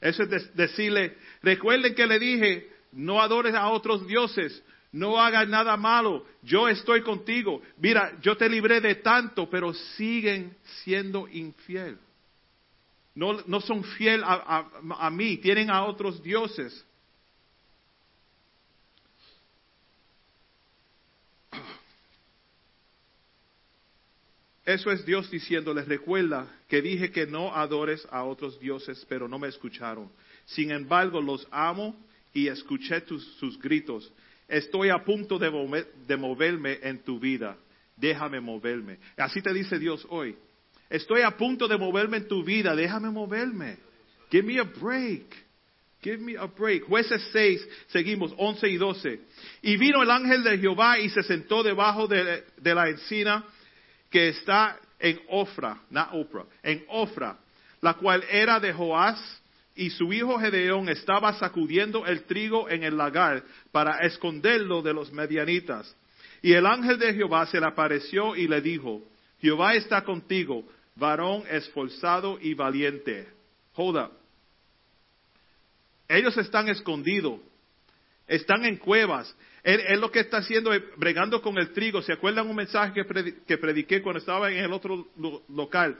Eso 0.00 0.22
es 0.22 0.54
decirle, 0.54 1.16
recuerden 1.42 1.94
que 1.94 2.06
le 2.06 2.18
dije, 2.20 2.70
no 2.92 3.20
adores 3.20 3.54
a 3.54 3.68
otros 3.68 4.06
dioses, 4.06 4.62
no 4.92 5.20
hagas 5.20 5.48
nada 5.48 5.76
malo, 5.76 6.24
yo 6.42 6.68
estoy 6.68 7.02
contigo. 7.02 7.62
Mira, 7.78 8.18
yo 8.22 8.36
te 8.36 8.48
libré 8.48 8.80
de 8.80 8.96
tanto, 8.96 9.48
pero 9.50 9.74
siguen 9.74 10.56
siendo 10.82 11.28
infiel. 11.28 11.98
No, 13.14 13.42
no 13.46 13.60
son 13.60 13.82
fiel 13.84 14.22
a, 14.24 14.70
a 14.98 15.10
mí, 15.10 15.38
tienen 15.38 15.70
a 15.70 15.84
otros 15.84 16.22
dioses. 16.22 16.84
Eso 24.68 24.92
es 24.92 25.02
Dios 25.06 25.30
diciéndoles, 25.30 25.88
recuerda 25.88 26.46
que 26.68 26.82
dije 26.82 27.10
que 27.10 27.26
no 27.26 27.54
adores 27.54 28.06
a 28.10 28.24
otros 28.24 28.60
dioses, 28.60 29.02
pero 29.08 29.26
no 29.26 29.38
me 29.38 29.48
escucharon. 29.48 30.10
Sin 30.44 30.70
embargo, 30.70 31.22
los 31.22 31.48
amo 31.50 31.96
y 32.34 32.48
escuché 32.48 33.02
sus 33.06 33.58
gritos. 33.58 34.12
Estoy 34.48 34.88
a 34.88 35.04
punto 35.04 35.38
de, 35.38 35.86
de 36.06 36.16
moverme 36.16 36.78
en 36.82 36.98
tu 37.04 37.20
vida. 37.20 37.56
Déjame 37.96 38.40
moverme. 38.40 38.98
Así 39.16 39.42
te 39.42 39.52
dice 39.52 39.78
Dios 39.78 40.06
hoy. 40.08 40.36
Estoy 40.88 41.20
a 41.22 41.36
punto 41.36 41.68
de 41.68 41.76
moverme 41.76 42.16
en 42.18 42.28
tu 42.28 42.42
vida. 42.42 42.74
Déjame 42.74 43.10
moverme. 43.10 43.76
Give 44.30 44.42
me 44.42 44.58
a 44.58 44.64
break. 44.64 45.48
Give 46.00 46.18
me 46.18 46.36
a 46.36 46.46
break. 46.46 46.84
Jueces 46.84 47.28
6, 47.32 47.68
seguimos, 47.88 48.32
11 48.36 48.68
y 48.68 48.76
12. 48.76 49.20
Y 49.62 49.76
vino 49.76 50.02
el 50.02 50.10
ángel 50.10 50.44
de 50.44 50.58
Jehová 50.58 50.98
y 50.98 51.08
se 51.10 51.22
sentó 51.22 51.62
debajo 51.62 52.06
de, 52.06 52.44
la 52.62 52.88
encina 52.88 53.44
que 54.08 54.28
está 54.28 54.78
en 54.98 55.20
Ofra, 55.28 55.80
no 55.90 56.08
Oprah, 56.12 56.46
en 56.62 56.84
Ofra, 56.88 57.38
la 57.80 57.94
cual 57.94 58.24
era 58.30 58.60
de 58.60 58.72
Joás, 58.72 59.42
y 59.78 59.90
su 59.90 60.12
hijo 60.12 60.40
Gedeón 60.40 60.88
estaba 60.88 61.32
sacudiendo 61.34 62.04
el 62.04 62.24
trigo 62.24 62.68
en 62.68 62.82
el 62.82 62.96
lagar 62.96 63.44
para 63.70 64.00
esconderlo 64.00 64.82
de 64.82 64.92
los 64.92 65.12
medianitas. 65.12 65.96
Y 66.42 66.52
el 66.52 66.66
ángel 66.66 66.98
de 66.98 67.14
Jehová 67.14 67.46
se 67.46 67.60
le 67.60 67.66
apareció 67.66 68.34
y 68.34 68.48
le 68.48 68.60
dijo, 68.60 69.02
Jehová 69.40 69.74
está 69.74 70.02
contigo, 70.02 70.64
varón 70.96 71.44
esforzado 71.48 72.40
y 72.40 72.54
valiente. 72.54 73.28
Hold 73.74 74.10
Ellos 76.08 76.36
están 76.36 76.68
escondidos, 76.68 77.40
están 78.26 78.64
en 78.64 78.78
cuevas, 78.78 79.32
él, 79.62 80.00
lo 80.00 80.10
que 80.10 80.20
está 80.20 80.38
haciendo 80.38 80.72
bregando 80.96 81.40
con 81.40 81.56
el 81.56 81.72
trigo. 81.72 82.02
¿Se 82.02 82.12
acuerdan 82.12 82.48
un 82.48 82.56
mensaje 82.56 83.04
que, 83.46 83.58
prediqué 83.58 84.02
cuando 84.02 84.18
estaba 84.18 84.50
en 84.50 84.64
el 84.64 84.72
otro 84.72 85.06
local? 85.48 85.96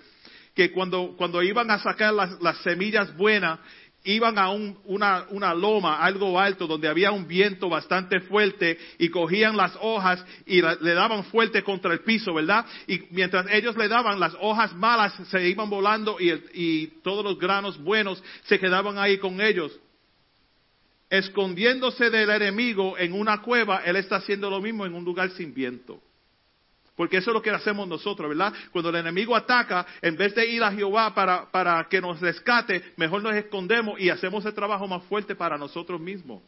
Que 0.58 0.72
cuando, 0.72 1.14
cuando 1.16 1.40
iban 1.40 1.70
a 1.70 1.78
sacar 1.78 2.12
las, 2.12 2.58
semillas 2.64 3.16
buenas, 3.16 3.60
iban 4.02 4.36
a 4.36 4.50
una, 4.50 5.24
una, 5.30 5.54
loma, 5.54 6.02
algo 6.02 6.36
alto, 6.40 6.66
donde 6.66 6.88
había 6.88 7.12
un 7.12 7.28
viento 7.28 7.68
bastante 7.68 8.18
fuerte 8.22 8.76
y 8.98 9.08
cogían 9.08 9.56
las 9.56 9.78
hojas 9.80 10.24
y 10.46 10.60
le 10.60 10.94
daban 10.94 11.22
fuerte 11.26 11.62
contra 11.62 11.92
el 11.92 12.00
piso, 12.00 12.34
¿verdad? 12.34 12.66
Y 12.88 13.02
mientras 13.12 13.46
ellos 13.52 13.76
le 13.76 13.86
daban, 13.86 14.18
las 14.18 14.34
hojas 14.40 14.74
malas 14.74 15.14
se 15.30 15.48
iban 15.48 15.70
volando 15.70 16.16
y, 16.18 16.32
y 16.54 16.86
todos 17.04 17.24
los 17.24 17.38
granos 17.38 17.80
buenos 17.80 18.20
se 18.42 18.58
quedaban 18.58 18.98
ahí 18.98 19.18
con 19.18 19.40
ellos 19.40 19.78
escondiéndose 21.08 22.10
del 22.10 22.30
enemigo 22.30 22.98
en 22.98 23.12
una 23.12 23.42
cueva, 23.42 23.82
Él 23.84 23.94
está 23.94 24.16
haciendo 24.16 24.50
lo 24.50 24.60
mismo 24.60 24.84
en 24.86 24.94
un 24.94 25.04
lugar 25.04 25.30
sin 25.30 25.54
viento. 25.54 26.02
Porque 26.98 27.18
eso 27.18 27.30
es 27.30 27.34
lo 27.34 27.40
que 27.40 27.50
hacemos 27.50 27.86
nosotros, 27.86 28.28
¿verdad? 28.28 28.52
Cuando 28.72 28.90
el 28.90 28.96
enemigo 28.96 29.36
ataca, 29.36 29.86
en 30.02 30.16
vez 30.16 30.34
de 30.34 30.48
ir 30.48 30.64
a 30.64 30.72
Jehová 30.72 31.14
para, 31.14 31.48
para 31.48 31.86
que 31.88 32.00
nos 32.00 32.18
rescate, 32.18 32.92
mejor 32.96 33.22
nos 33.22 33.36
escondemos 33.36 34.00
y 34.00 34.10
hacemos 34.10 34.44
el 34.44 34.52
trabajo 34.52 34.88
más 34.88 35.04
fuerte 35.04 35.36
para 35.36 35.56
nosotros 35.56 36.00
mismos. 36.00 36.42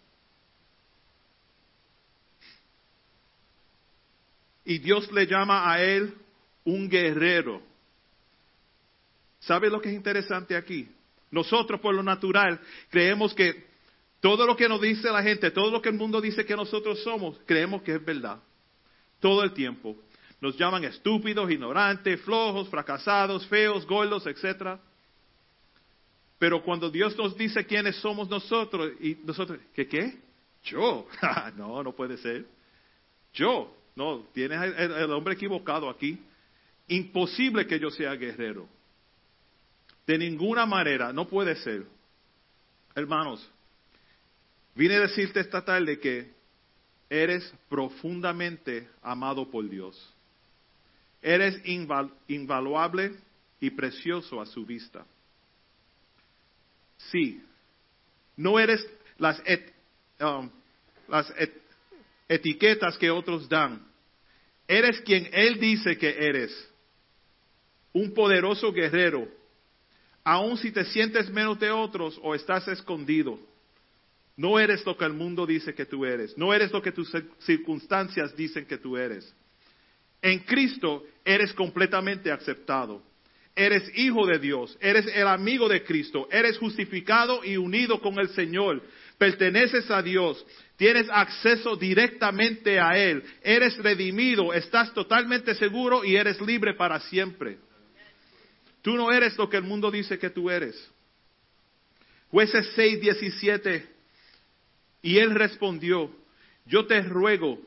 Y 4.65 4.79
Dios 4.79 5.13
le 5.13 5.25
llama 5.29 5.71
a 5.71 5.81
él 5.81 6.13
un 6.65 6.89
guerrero. 6.89 7.63
¿Sabe 9.39 9.71
lo 9.71 9.81
que 9.81 9.91
es 9.91 9.95
interesante 9.95 10.57
aquí? 10.57 10.89
Nosotros 11.31 11.81
por 11.81 11.95
lo 11.95 12.03
natural 12.03 12.61
creemos 12.89 13.35
que 13.35 13.69
todo 14.19 14.45
lo 14.45 14.57
que 14.57 14.69
nos 14.69 14.81
dice 14.81 15.13
la 15.13 15.23
gente, 15.23 15.53
todo 15.53 15.71
lo 15.71 15.81
que 15.81 15.91
el 15.91 15.95
mundo 15.95 16.21
dice 16.21 16.45
que 16.45 16.57
nosotros 16.57 17.01
somos, 17.05 17.41
creemos 17.47 17.83
que 17.83 17.95
es 17.95 18.05
verdad. 18.05 18.41
Todo 19.21 19.45
el 19.45 19.53
tiempo. 19.53 19.97
Nos 20.41 20.57
llaman 20.57 20.85
estúpidos, 20.85 21.51
ignorantes, 21.51 22.21
flojos, 22.23 22.69
fracasados, 22.69 23.47
feos, 23.47 23.87
gordos, 23.87 24.27
etc. 24.27 24.79
Pero 26.39 26.63
cuando 26.63 26.91
Dios 26.91 27.17
nos 27.17 27.37
dice 27.37 27.67
quiénes 27.67 27.97
somos 27.97 28.29
nosotros, 28.29 28.93
y 29.01 29.17
nosotros, 29.25 29.59
¿qué 29.75 29.87
qué? 29.87 30.19
Yo. 30.65 31.07
no, 31.57 31.83
no 31.83 31.93
puede 31.93 32.17
ser. 32.17 32.47
Yo. 33.35 33.77
No, 33.97 34.25
tienes 34.33 34.61
el 34.79 35.13
hombre 35.13 35.35
equivocado 35.35 35.91
aquí. 35.91 36.19
Imposible 36.89 37.67
que 37.67 37.79
yo 37.79 37.91
sea 37.91 38.15
guerrero. 38.15 38.67
De 40.07 40.17
ninguna 40.17 40.65
manera, 40.65 41.13
no 41.13 41.29
puede 41.29 41.55
ser. 41.57 41.85
Hermanos, 42.95 43.49
Vine 44.75 44.97
a 44.97 45.01
decirte 45.01 45.41
esta 45.41 45.65
tarde 45.65 45.99
que 45.99 46.31
eres 47.09 47.53
profundamente 47.69 48.89
amado 49.03 49.51
por 49.51 49.69
Dios. 49.69 50.15
Eres 51.23 51.61
invaluable 52.29 53.13
y 53.61 53.71
precioso 53.71 54.41
a 54.41 54.47
su 54.47 54.65
vista. 54.65 55.05
Sí, 56.97 57.43
no 58.37 58.59
eres 58.59 58.87
las, 59.19 59.43
um, 60.21 60.51
las 61.09 61.33
etiquetas 62.29 62.97
que 62.97 63.11
otros 63.11 63.49
dan. 63.49 63.87
Eres 64.67 65.01
quien 65.01 65.29
Él 65.33 65.59
dice 65.59 65.99
que 65.99 66.09
eres. 66.09 66.69
Un 67.93 68.15
poderoso 68.15 68.73
guerrero. 68.73 69.29
Aun 70.23 70.57
si 70.57 70.71
te 70.71 70.85
sientes 70.85 71.29
menos 71.31 71.59
de 71.59 71.71
otros 71.71 72.19
o 72.23 72.35
estás 72.35 72.69
escondido 72.69 73.39
no 74.41 74.59
eres 74.59 74.87
lo 74.87 74.97
que 74.97 75.05
el 75.05 75.13
mundo 75.13 75.45
dice 75.45 75.75
que 75.75 75.85
tú 75.85 76.07
eres. 76.07 76.35
No 76.39 76.55
eres 76.55 76.73
lo 76.73 76.81
que 76.81 76.93
tus 76.93 77.13
circunstancias 77.41 78.35
dicen 78.35 78.65
que 78.65 78.79
tú 78.79 78.97
eres. 78.97 79.31
En 80.23 80.39
Cristo 80.39 81.05
eres 81.25 81.53
completamente 81.53 82.31
aceptado. 82.31 83.03
Eres 83.55 83.91
hijo 83.97 84.27
de 84.27 84.39
Dios. 84.39 84.77
Eres 84.81 85.07
el 85.07 85.27
amigo 85.27 85.69
de 85.69 85.83
Cristo. 85.83 86.29
Eres 86.31 86.59
justificado 86.59 87.45
y 87.45 87.57
unido 87.57 88.01
con 88.01 88.19
el 88.19 88.29
Señor. 88.31 88.83
Perteneces 89.19 89.91
a 89.91 90.03
Dios. 90.03 90.45
Tienes 90.77 91.09
acceso 91.11 91.77
directamente 91.77 92.81
a 92.81 92.97
Él. 92.97 93.23
Eres 93.43 93.77
redimido. 93.79 94.55
Estás 94.55 94.95
totalmente 94.95 95.55
seguro 95.55 96.05
y 96.05 96.17
eres 96.17 96.41
libre 96.41 96.75
para 96.75 97.01
siempre. 97.01 97.59
Tú 98.83 98.97
no 98.97 99.13
eres 99.13 99.37
lo 99.37 99.49
que 99.49 99.59
el 99.59 99.65
mundo 99.65 99.91
dice 99.91 100.19
que 100.19 100.31
tú 100.31 100.49
eres. 100.49 100.91
Jueces 102.31 102.71
6, 102.77 103.01
17 103.01 104.01
y 105.03 105.19
él 105.19 105.35
respondió, 105.35 106.11
yo 106.67 106.87
te 106.87 107.01
ruego 107.03 107.59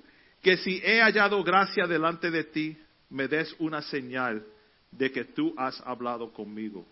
que 0.41 0.57
si 0.57 0.81
he 0.83 1.01
hallado 1.01 1.43
gracia 1.43 1.87
delante 1.87 2.29
de 2.29 2.43
ti, 2.43 2.77
me 3.09 3.27
des 3.27 3.55
una 3.59 3.81
señal 3.81 4.45
de 4.91 5.11
que 5.11 5.25
tú 5.25 5.53
has 5.57 5.79
hablado 5.81 6.31
conmigo. 6.31 6.85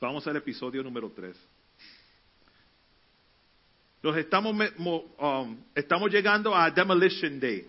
Vamos 0.00 0.26
al 0.26 0.36
episodio 0.36 0.82
número 0.82 1.10
3. 1.10 1.36
Nos 4.02 4.16
estamos, 4.16 4.56
um, 5.18 5.56
estamos 5.74 6.10
llegando 6.10 6.56
a 6.56 6.70
Demolition 6.70 7.38
Day. 7.38 7.66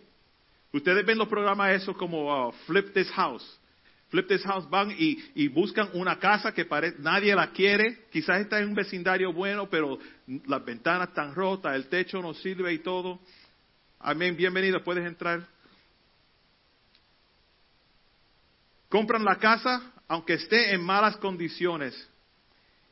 Ustedes 0.72 1.06
ven 1.06 1.18
los 1.18 1.28
programas 1.28 1.74
esos 1.74 1.98
como 1.98 2.48
uh, 2.48 2.52
Flip 2.66 2.94
This 2.94 3.12
House. 3.12 3.60
Flip 4.12 4.28
This 4.28 4.44
House 4.44 4.70
van 4.70 4.94
y, 4.98 5.48
buscan 5.50 5.90
una 5.94 6.20
casa 6.20 6.54
que 6.54 6.68
nadie 7.00 7.36
la 7.36 7.52
quiere, 7.52 8.06
quizás 8.12 8.42
está 8.42 8.60
en 8.60 8.70
un 8.70 8.76
vecindario 8.76 9.32
bueno, 9.32 9.70
pero 9.70 10.00
las 10.48 10.64
ventanas 10.66 11.10
están 11.10 11.34
rotas, 11.34 11.76
el 11.76 11.88
techo 11.88 12.22
no 12.22 12.34
sirve 12.34 12.74
y 12.74 12.80
todo. 12.80 13.20
Amén, 14.00 14.36
bienvenido, 14.36 14.84
puedes 14.84 15.06
entrar. 15.06 15.46
Compran 18.91 19.24
la 19.24 19.38
casa 19.38 19.81
aunque 20.10 20.33
esté 20.33 20.74
en 20.74 20.83
malas 20.83 21.15
condiciones 21.15 21.95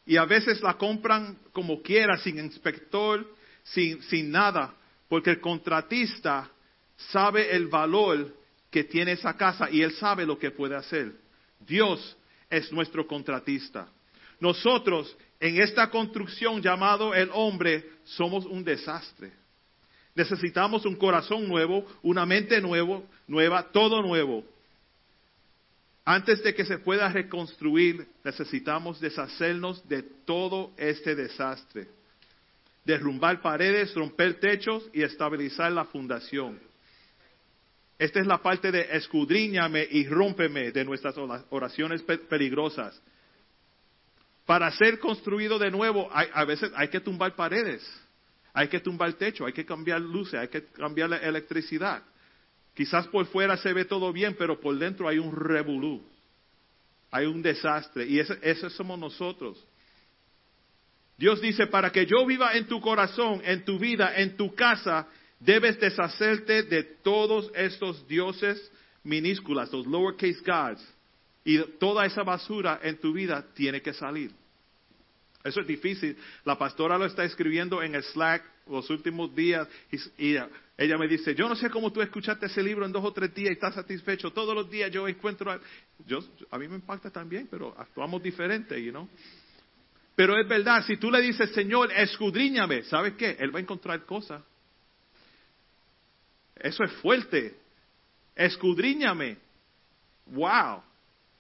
y 0.05 0.15
a 0.15 0.23
veces 0.23 0.61
la 0.61 0.75
compran 0.75 1.37
como 1.51 1.81
quiera, 1.81 2.17
sin 2.17 2.39
inspector, 2.39 3.27
sin, 3.63 4.01
sin 4.03 4.31
nada, 4.31 4.73
porque 5.09 5.31
el 5.31 5.41
contratista 5.41 6.49
sabe 6.95 7.53
el 7.53 7.67
valor 7.67 8.33
que 8.71 8.85
tiene 8.85 9.11
esa 9.11 9.35
casa 9.35 9.69
y 9.69 9.81
Él 9.81 9.91
sabe 9.91 10.25
lo 10.25 10.39
que 10.39 10.51
puede 10.51 10.77
hacer. 10.77 11.11
Dios 11.59 12.15
es 12.49 12.71
nuestro 12.71 13.05
contratista. 13.05 13.89
nosotros 14.39 15.17
en 15.41 15.61
esta 15.61 15.89
construcción 15.89 16.61
llamado 16.61 17.13
el 17.13 17.29
hombre 17.33 17.83
somos 18.05 18.45
un 18.45 18.63
desastre. 18.63 19.33
Necesitamos 20.15 20.85
un 20.85 20.95
corazón 20.95 21.45
nuevo, 21.45 21.85
una 22.01 22.25
mente 22.25 22.61
nuevo, 22.61 23.05
nueva, 23.27 23.63
todo 23.73 24.01
nuevo. 24.01 24.45
Antes 26.11 26.41
de 26.41 26.55
que 26.55 26.65
se 26.65 26.79
pueda 26.79 27.07
reconstruir, 27.09 28.07
necesitamos 28.23 28.99
deshacernos 28.99 29.87
de 29.87 30.01
todo 30.01 30.71
este 30.75 31.13
desastre. 31.13 31.87
Derrumbar 32.83 33.43
paredes, 33.43 33.93
romper 33.93 34.39
techos 34.39 34.89
y 34.91 35.03
estabilizar 35.03 35.71
la 35.71 35.85
fundación. 35.85 36.59
Esta 37.99 38.21
es 38.21 38.25
la 38.25 38.41
parte 38.41 38.71
de 38.71 38.87
escudriñame 38.91 39.87
y 39.87 40.07
rómpeme 40.07 40.71
de 40.71 40.83
nuestras 40.83 41.13
oraciones 41.51 42.01
peligrosas. 42.01 42.99
Para 44.47 44.71
ser 44.71 44.97
construido 44.97 45.59
de 45.59 45.69
nuevo, 45.69 46.09
a 46.11 46.43
veces 46.43 46.71
hay 46.75 46.87
que 46.87 47.01
tumbar 47.01 47.35
paredes, 47.35 47.87
hay 48.51 48.67
que 48.67 48.79
tumbar 48.79 49.13
techo, 49.13 49.45
hay 49.45 49.53
que 49.53 49.63
cambiar 49.63 50.01
luces, 50.01 50.39
hay 50.39 50.47
que 50.47 50.65
cambiar 50.69 51.11
la 51.11 51.17
electricidad. 51.17 52.01
Quizás 52.73 53.07
por 53.07 53.25
fuera 53.27 53.57
se 53.57 53.73
ve 53.73 53.85
todo 53.85 54.13
bien, 54.13 54.35
pero 54.37 54.59
por 54.59 54.77
dentro 54.77 55.07
hay 55.07 55.19
un 55.19 55.35
revolú, 55.35 56.01
hay 57.11 57.25
un 57.25 57.41
desastre, 57.41 58.05
y 58.05 58.19
ese, 58.19 58.69
somos 58.69 58.97
nosotros. 58.97 59.63
Dios 61.17 61.41
dice, 61.41 61.67
para 61.67 61.91
que 61.91 62.05
yo 62.05 62.25
viva 62.25 62.53
en 62.53 62.67
tu 62.67 62.79
corazón, 62.79 63.41
en 63.43 63.65
tu 63.65 63.77
vida, 63.77 64.15
en 64.15 64.37
tu 64.37 64.55
casa, 64.55 65.07
debes 65.39 65.79
deshacerte 65.79 66.63
de 66.63 66.83
todos 66.83 67.51
estos 67.53 68.07
dioses 68.07 68.71
minúsculas, 69.03 69.71
los 69.73 69.85
lowercase 69.85 70.39
gods, 70.45 70.95
y 71.43 71.57
toda 71.79 72.05
esa 72.05 72.23
basura 72.23 72.79
en 72.83 72.97
tu 72.99 73.11
vida 73.11 73.45
tiene 73.53 73.81
que 73.81 73.93
salir. 73.93 74.31
Eso 75.43 75.61
es 75.61 75.67
difícil. 75.67 76.17
La 76.43 76.57
pastora 76.57 76.97
lo 76.97 77.05
está 77.05 77.23
escribiendo 77.23 77.81
en 77.81 77.95
el 77.95 78.03
Slack 78.03 78.43
los 78.67 78.89
últimos 78.89 79.33
días 79.33 79.67
y, 80.17 80.35
ella 80.77 80.97
me 80.97 81.07
dice, 81.09 81.35
yo 81.35 81.49
no 81.49 81.55
sé 81.55 81.69
cómo 81.69 81.91
tú 81.91 82.01
escuchaste 82.01 82.45
ese 82.45 82.63
libro 82.63 82.85
en 82.85 82.91
dos 82.91 83.03
o 83.03 83.11
tres 83.11 83.33
días 83.33 83.49
y 83.49 83.53
estás 83.53 83.75
satisfecho. 83.75 84.31
Todos 84.31 84.55
los 84.55 84.69
días 84.69 84.89
yo 84.91 85.07
encuentro, 85.07 85.59
yo, 86.05 86.19
a 86.51 86.57
mí 86.57 86.69
me 86.69 86.75
impacta 86.75 87.09
también, 87.09 87.47
pero 87.51 87.75
actuamos 87.77 88.23
diferente, 88.23 88.81
you 88.81 88.91
know. 88.91 89.09
Pero 90.15 90.37
es 90.37 90.47
verdad, 90.47 90.83
si 90.85 90.97
tú 90.97 91.11
le 91.11 91.21
dices, 91.21 91.51
Señor, 91.51 91.91
escudriñame, 91.93 92.83
¿sabes 92.83 93.13
qué? 93.13 93.35
Él 93.39 93.53
va 93.53 93.59
a 93.59 93.61
encontrar 93.61 94.05
cosas. 94.05 94.41
Eso 96.55 96.83
es 96.83 96.91
fuerte. 96.93 97.55
Escudriñame. 98.35 99.37
Wow. 100.27 100.83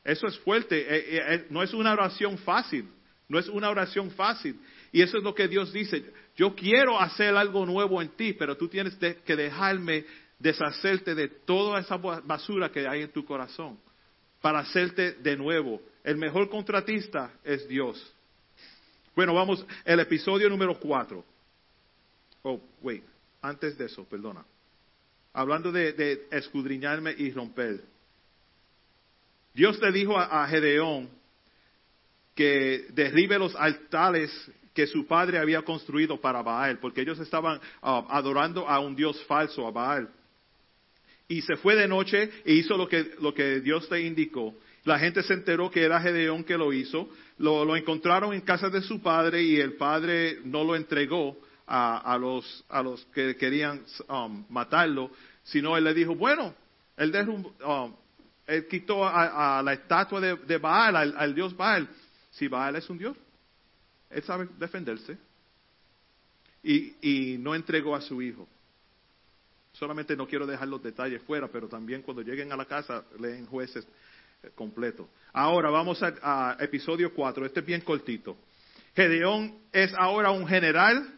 Eso 0.03 0.27
es 0.27 0.39
fuerte. 0.39 0.79
Eh, 0.79 1.17
eh, 1.17 1.21
eh, 1.27 1.47
no 1.49 1.61
es 1.61 1.73
una 1.73 1.93
oración 1.93 2.37
fácil. 2.39 2.87
No 3.29 3.39
es 3.39 3.47
una 3.47 3.69
oración 3.69 4.11
fácil. 4.11 4.59
Y 4.91 5.01
eso 5.01 5.17
es 5.17 5.23
lo 5.23 5.35
que 5.35 5.47
Dios 5.47 5.71
dice. 5.71 6.03
Yo 6.35 6.55
quiero 6.55 6.99
hacer 6.99 7.35
algo 7.35 7.65
nuevo 7.65 8.01
en 8.01 8.09
ti, 8.09 8.33
pero 8.33 8.57
tú 8.57 8.67
tienes 8.67 8.95
que 8.95 9.35
dejarme 9.35 10.05
deshacerte 10.39 11.13
de 11.13 11.27
toda 11.27 11.79
esa 11.79 11.97
basura 11.97 12.71
que 12.71 12.87
hay 12.87 13.03
en 13.03 13.11
tu 13.11 13.23
corazón 13.23 13.77
para 14.41 14.59
hacerte 14.59 15.13
de 15.13 15.37
nuevo. 15.37 15.81
El 16.03 16.17
mejor 16.17 16.49
contratista 16.49 17.31
es 17.43 17.67
Dios. 17.67 18.13
Bueno, 19.15 19.33
vamos, 19.33 19.65
el 19.85 19.99
episodio 19.99 20.49
número 20.49 20.79
cuatro. 20.79 21.23
Oh, 22.41 22.59
wait, 22.81 23.03
antes 23.41 23.77
de 23.77 23.85
eso, 23.85 24.05
perdona. 24.05 24.45
Hablando 25.33 25.71
de, 25.71 26.27
escudriñarme 26.31 27.13
y 27.17 27.31
romper. 27.31 27.81
Dios 29.53 29.77
le 29.79 29.91
dijo 29.91 30.17
a 30.17 30.47
Gedeón, 30.47 31.09
que 32.39 32.85
derribe 32.91 33.37
los 33.37 33.53
altares 33.53 34.31
que 34.73 34.87
su 34.87 35.05
padre 35.05 35.39
había 35.39 35.61
construido 35.63 36.21
para 36.21 36.41
Baal, 36.41 36.79
porque 36.79 37.01
ellos 37.01 37.19
estaban 37.19 37.59
ah, 37.81 38.05
adorando 38.09 38.65
a 38.65 38.79
un 38.79 38.95
Dios 38.95 39.21
falso, 39.25 39.67
a 39.67 39.71
Baal. 39.71 40.07
Y 41.27 41.41
se 41.41 41.57
fue 41.57 41.75
de 41.75 41.85
noche 41.85 42.31
e 42.45 42.53
hizo 42.53 42.77
lo 42.77 42.87
que, 42.87 43.11
lo 43.19 43.33
que 43.33 43.59
Dios 43.59 43.91
le 43.91 44.03
indicó. 44.03 44.55
La 44.85 44.97
gente 44.97 45.21
se 45.21 45.33
enteró 45.33 45.69
que 45.69 45.83
era 45.83 45.99
Gedeón 45.99 46.45
que 46.45 46.57
lo 46.57 46.71
hizo. 46.71 47.09
Lo, 47.39 47.75
encontraron 47.75 48.33
en 48.33 48.39
casa 48.39 48.69
de 48.69 48.83
su 48.83 49.01
padre 49.01 49.43
y 49.43 49.57
el 49.57 49.73
padre 49.73 50.39
no 50.45 50.63
lo 50.63 50.77
entregó 50.77 51.37
a, 51.67 52.17
los, 52.17 52.63
a 52.69 52.81
los 52.81 53.05
que 53.07 53.35
querían 53.35 53.83
um, 54.07 54.45
matarlo, 54.47 55.11
sino 55.43 55.75
él 55.75 55.83
le 55.83 55.93
dijo, 55.93 56.15
bueno, 56.15 56.55
él, 56.95 57.13
um, 57.65 57.93
él 58.47 58.65
quitó 58.69 59.05
a, 59.05 59.61
la 59.61 59.73
estatua 59.73 60.21
de, 60.21 60.57
Baal, 60.57 60.95
al 60.95 61.35
dios 61.35 61.53
Baal 61.57 61.89
si 62.39 62.47
Baal 62.47 62.77
es 62.77 62.89
un 62.89 62.97
Dios, 62.97 63.17
él 64.09 64.23
sabe 64.23 64.47
defenderse. 64.57 65.17
Y, 66.63 67.37
no 67.39 67.53
entregó 67.53 67.95
a 67.95 68.01
su 68.01 68.21
hijo. 68.21 68.47
Solamente 69.73 70.15
no 70.15 70.27
quiero 70.27 70.47
dejar 70.47 70.67
los 70.67 70.81
detalles 70.81 71.21
fuera, 71.23 71.47
pero 71.47 71.67
también 71.67 72.01
cuando 72.01 72.21
lleguen 72.21 72.51
a 72.51 72.57
la 72.57 72.65
casa 72.65 73.03
leen 73.19 73.45
jueces 73.45 73.87
eh, 74.43 74.49
completo. 74.55 75.07
Ahora 75.31 75.69
vamos 75.69 76.01
a, 76.01 76.57
episodio 76.59 77.13
4, 77.13 77.45
este 77.45 77.59
es 77.59 77.65
bien 77.65 77.81
cortito. 77.81 78.37
Gedeón 78.95 79.57
es 79.71 79.93
ahora 79.97 80.31
un 80.31 80.47
general 80.47 81.13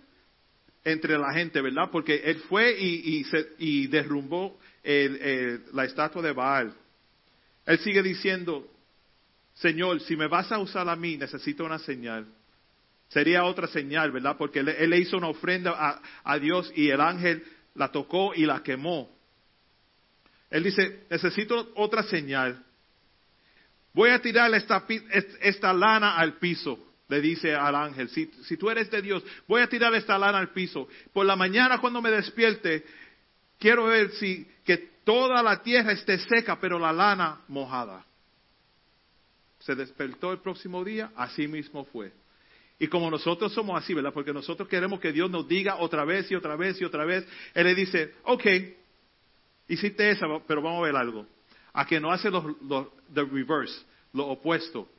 entre 0.84 1.18
la 1.18 1.34
gente, 1.34 1.62
¿verdad? 1.62 1.90
Porque 1.92 2.16
él 2.26 2.40
fue 2.50 2.76
y, 2.80 3.26
y, 3.58 3.88
derrumbó 3.88 4.60
la 4.84 5.86
estatua 5.86 6.22
de 6.22 6.34
Baal. 6.34 6.74
Él 7.66 7.80
sigue 7.80 8.04
diciendo, 8.04 8.71
Señor, 9.56 10.02
si 10.02 10.16
me 10.16 10.28
vas 10.28 10.52
a 10.52 10.60
usar 10.60 10.88
a 10.90 10.96
mí, 10.96 11.18
necesito 11.18 11.66
una 11.66 11.80
señal. 11.80 12.26
Sería 13.10 13.44
otra 13.44 13.68
señal, 13.68 14.12
¿verdad? 14.12 14.38
Porque 14.38 14.60
él, 14.60 14.90
le 14.90 14.98
hizo 14.98 15.18
una 15.18 15.28
ofrenda 15.28 16.02
a, 16.24 16.40
Dios 16.40 16.72
y 16.76 16.90
el 16.90 17.02
ángel 17.02 17.44
la 17.76 17.92
tocó 17.92 18.34
y 18.34 18.46
la 18.46 18.64
quemó. 18.64 19.14
Él 20.50 20.64
dice, 20.64 21.06
necesito 21.10 21.72
otra 21.76 22.04
señal. 22.04 22.64
Voy 23.94 24.12
a 24.12 24.22
tirar 24.22 24.54
esta, 24.54 25.74
lana 25.74 26.16
al 26.16 26.38
piso, 26.38 26.80
le 27.10 27.20
dice 27.20 27.54
al 27.54 27.76
ángel. 27.76 28.08
Si, 28.10 28.32
si, 28.46 28.56
tú 28.56 28.70
eres 28.70 28.90
de 28.90 29.02
Dios, 29.02 29.22
voy 29.46 29.62
a 29.62 29.68
tirar 29.68 29.94
esta 29.94 30.18
lana 30.18 30.38
al 30.38 30.52
piso. 30.52 30.88
Por 31.12 31.26
la 31.26 31.36
mañana 31.36 31.80
cuando 31.80 32.02
me 32.02 32.12
despierte, 32.12 32.86
quiero 33.60 33.86
ver 33.88 34.12
si 34.12 34.50
que 34.64 34.78
toda 35.04 35.44
la 35.44 35.62
tierra 35.62 35.92
esté 35.92 36.18
seca, 36.20 36.58
pero 36.62 36.80
la 36.80 36.94
lana 36.94 37.42
mojada 37.50 38.06
se 39.62 39.76
despertó 39.76 40.32
el 40.32 40.40
próximo 40.40 40.84
día, 40.84 41.12
así 41.16 41.48
mismo 41.48 41.86
fue. 41.86 42.12
Y 42.80 42.88
como 42.88 43.12
nosotros 43.12 43.54
somos 43.54 43.82
así, 43.82 43.94
¿verdad? 43.94 44.12
Porque 44.12 44.34
nosotros 44.34 44.68
queremos 44.68 45.00
que 45.00 45.12
Dios 45.12 45.30
nos 45.30 45.48
diga 45.48 45.76
otra 45.78 46.04
vez 46.04 46.32
y 46.32 46.36
otra 46.36 46.56
vez 46.56 46.82
y 46.82 46.84
otra 46.84 47.06
vez. 47.06 47.28
Él 47.54 47.66
le 47.66 47.76
dice, 47.76 48.16
ok, 48.24 48.46
hiciste 49.68 50.10
eso, 50.10 50.44
pero 50.48 50.64
vamos 50.64 50.80
a 50.80 50.86
ver 50.86 50.96
algo. 50.96 51.28
A 51.74 51.86
que 51.86 52.00
no 52.00 52.12
hace 52.12 52.32
los, 52.32 52.44
the 53.14 53.24
reverse, 53.24 53.86
lo 54.14 54.28
opuesto. 54.30 54.90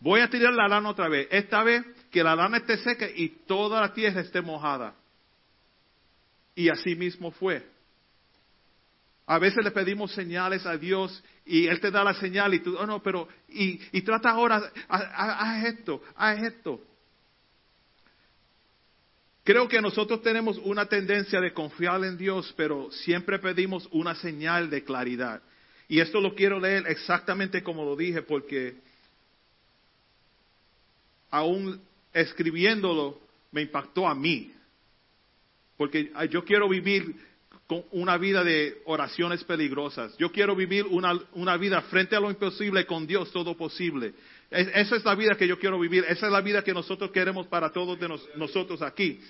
Voy 0.00 0.20
a 0.20 0.28
tirar 0.28 0.52
la 0.52 0.66
lana 0.66 0.90
otra 0.90 1.08
vez. 1.08 1.28
Esta 1.30 1.62
vez 1.62 1.84
que 2.10 2.24
la 2.24 2.34
lana 2.34 2.58
esté 2.58 2.76
seca 2.78 3.08
y 3.08 3.28
toda 3.46 3.80
la 3.80 3.92
tierra 3.92 4.20
esté 4.20 4.40
mojada. 4.40 4.94
Y 6.56 6.68
así 6.68 6.96
mismo 6.96 7.30
fue. 7.30 7.64
A 9.30 9.38
veces 9.38 9.62
le 9.62 9.70
pedimos 9.70 10.10
señales 10.12 10.64
a 10.64 10.78
Dios 10.78 11.22
y 11.44 11.66
Él 11.66 11.78
te 11.80 11.90
da 11.90 12.02
la 12.02 12.14
señal 12.14 12.54
y 12.54 12.60
tú, 12.60 12.74
oh 12.78 12.86
no, 12.86 13.02
pero, 13.02 13.28
y, 13.50 13.78
y 13.92 14.00
trata 14.00 14.30
ahora, 14.30 14.72
haz 14.88 15.64
esto, 15.66 16.02
haz 16.16 16.42
esto. 16.44 16.80
Creo 19.44 19.68
que 19.68 19.82
nosotros 19.82 20.22
tenemos 20.22 20.56
una 20.64 20.86
tendencia 20.86 21.42
de 21.42 21.52
confiar 21.52 22.02
en 22.04 22.16
Dios, 22.16 22.54
pero 22.56 22.90
siempre 22.90 23.38
pedimos 23.38 23.86
una 23.92 24.14
señal 24.14 24.70
de 24.70 24.82
claridad. 24.82 25.42
Y 25.88 26.00
esto 26.00 26.22
lo 26.22 26.34
quiero 26.34 26.58
leer 26.58 26.86
exactamente 26.86 27.62
como 27.62 27.84
lo 27.84 27.96
dije, 27.96 28.22
porque 28.22 28.76
aún 31.30 31.82
escribiéndolo 32.14 33.20
me 33.52 33.60
impactó 33.60 34.08
a 34.08 34.14
mí. 34.14 34.54
Porque 35.76 36.12
yo 36.30 36.44
quiero 36.46 36.66
vivir 36.66 37.14
con 37.68 37.84
una 37.92 38.16
vida 38.16 38.42
de 38.42 38.80
oraciones 38.86 39.44
peligrosas. 39.44 40.16
Yo 40.16 40.32
quiero 40.32 40.56
vivir 40.56 40.86
una, 40.86 41.56
vida 41.58 41.82
frente 41.82 42.16
a 42.16 42.20
lo 42.20 42.30
imposible 42.30 42.86
con 42.86 43.06
Dios 43.06 43.30
todo 43.30 43.58
posible. 43.58 44.14
esa 44.50 44.96
es 44.96 45.04
la 45.04 45.14
vida 45.14 45.34
que 45.36 45.46
yo 45.46 45.58
quiero 45.58 45.78
vivir. 45.78 46.02
Esa 46.08 46.26
es 46.26 46.32
la 46.32 46.40
vida 46.40 46.64
que 46.64 46.72
nosotros 46.72 47.10
queremos 47.10 47.46
para 47.46 47.70
todos 47.70 48.00
de 48.00 48.08
nosotros 48.36 48.80
aquí. 48.80 49.20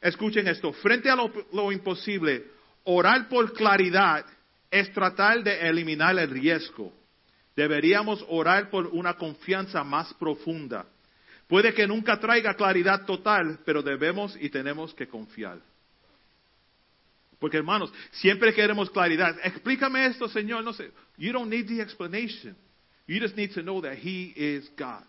Escuchen 0.00 0.46
esto. 0.46 0.72
Frente 0.72 1.10
a 1.10 1.16
lo, 1.16 1.72
imposible, 1.72 2.44
orar 2.84 3.28
por 3.28 3.52
claridad 3.52 4.24
es 4.70 4.92
tratar 4.92 5.42
de 5.42 5.68
eliminar 5.68 6.16
el 6.16 6.30
riesgo. 6.30 6.92
Deberíamos 7.56 8.24
orar 8.28 8.70
por 8.70 8.86
una 8.86 9.14
confianza 9.14 9.82
más 9.82 10.14
profunda. 10.14 10.86
Puede 11.48 11.74
que 11.74 11.88
nunca 11.88 12.20
traiga 12.20 12.54
claridad 12.54 13.04
total, 13.04 13.58
pero 13.64 13.82
debemos 13.82 14.36
y 14.40 14.48
tenemos 14.48 14.94
que 14.94 15.08
confiar. 15.08 15.58
Porque 17.38 17.56
hermanos, 17.56 17.92
siempre 18.10 18.52
queremos 18.52 18.90
claridad. 18.90 19.36
Explícame 19.44 20.06
esto, 20.06 20.28
Señor. 20.28 20.64
No 20.64 20.72
sé. 20.72 20.90
You 21.16 21.32
don't 21.32 21.48
need 21.48 21.66
the 21.66 21.80
explanation. 21.80 22.56
You 23.06 23.20
just 23.20 23.36
need 23.36 23.52
to 23.54 23.62
know 23.62 23.80
that 23.80 23.96
He 23.98 24.32
is 24.36 24.70
God. 24.76 25.04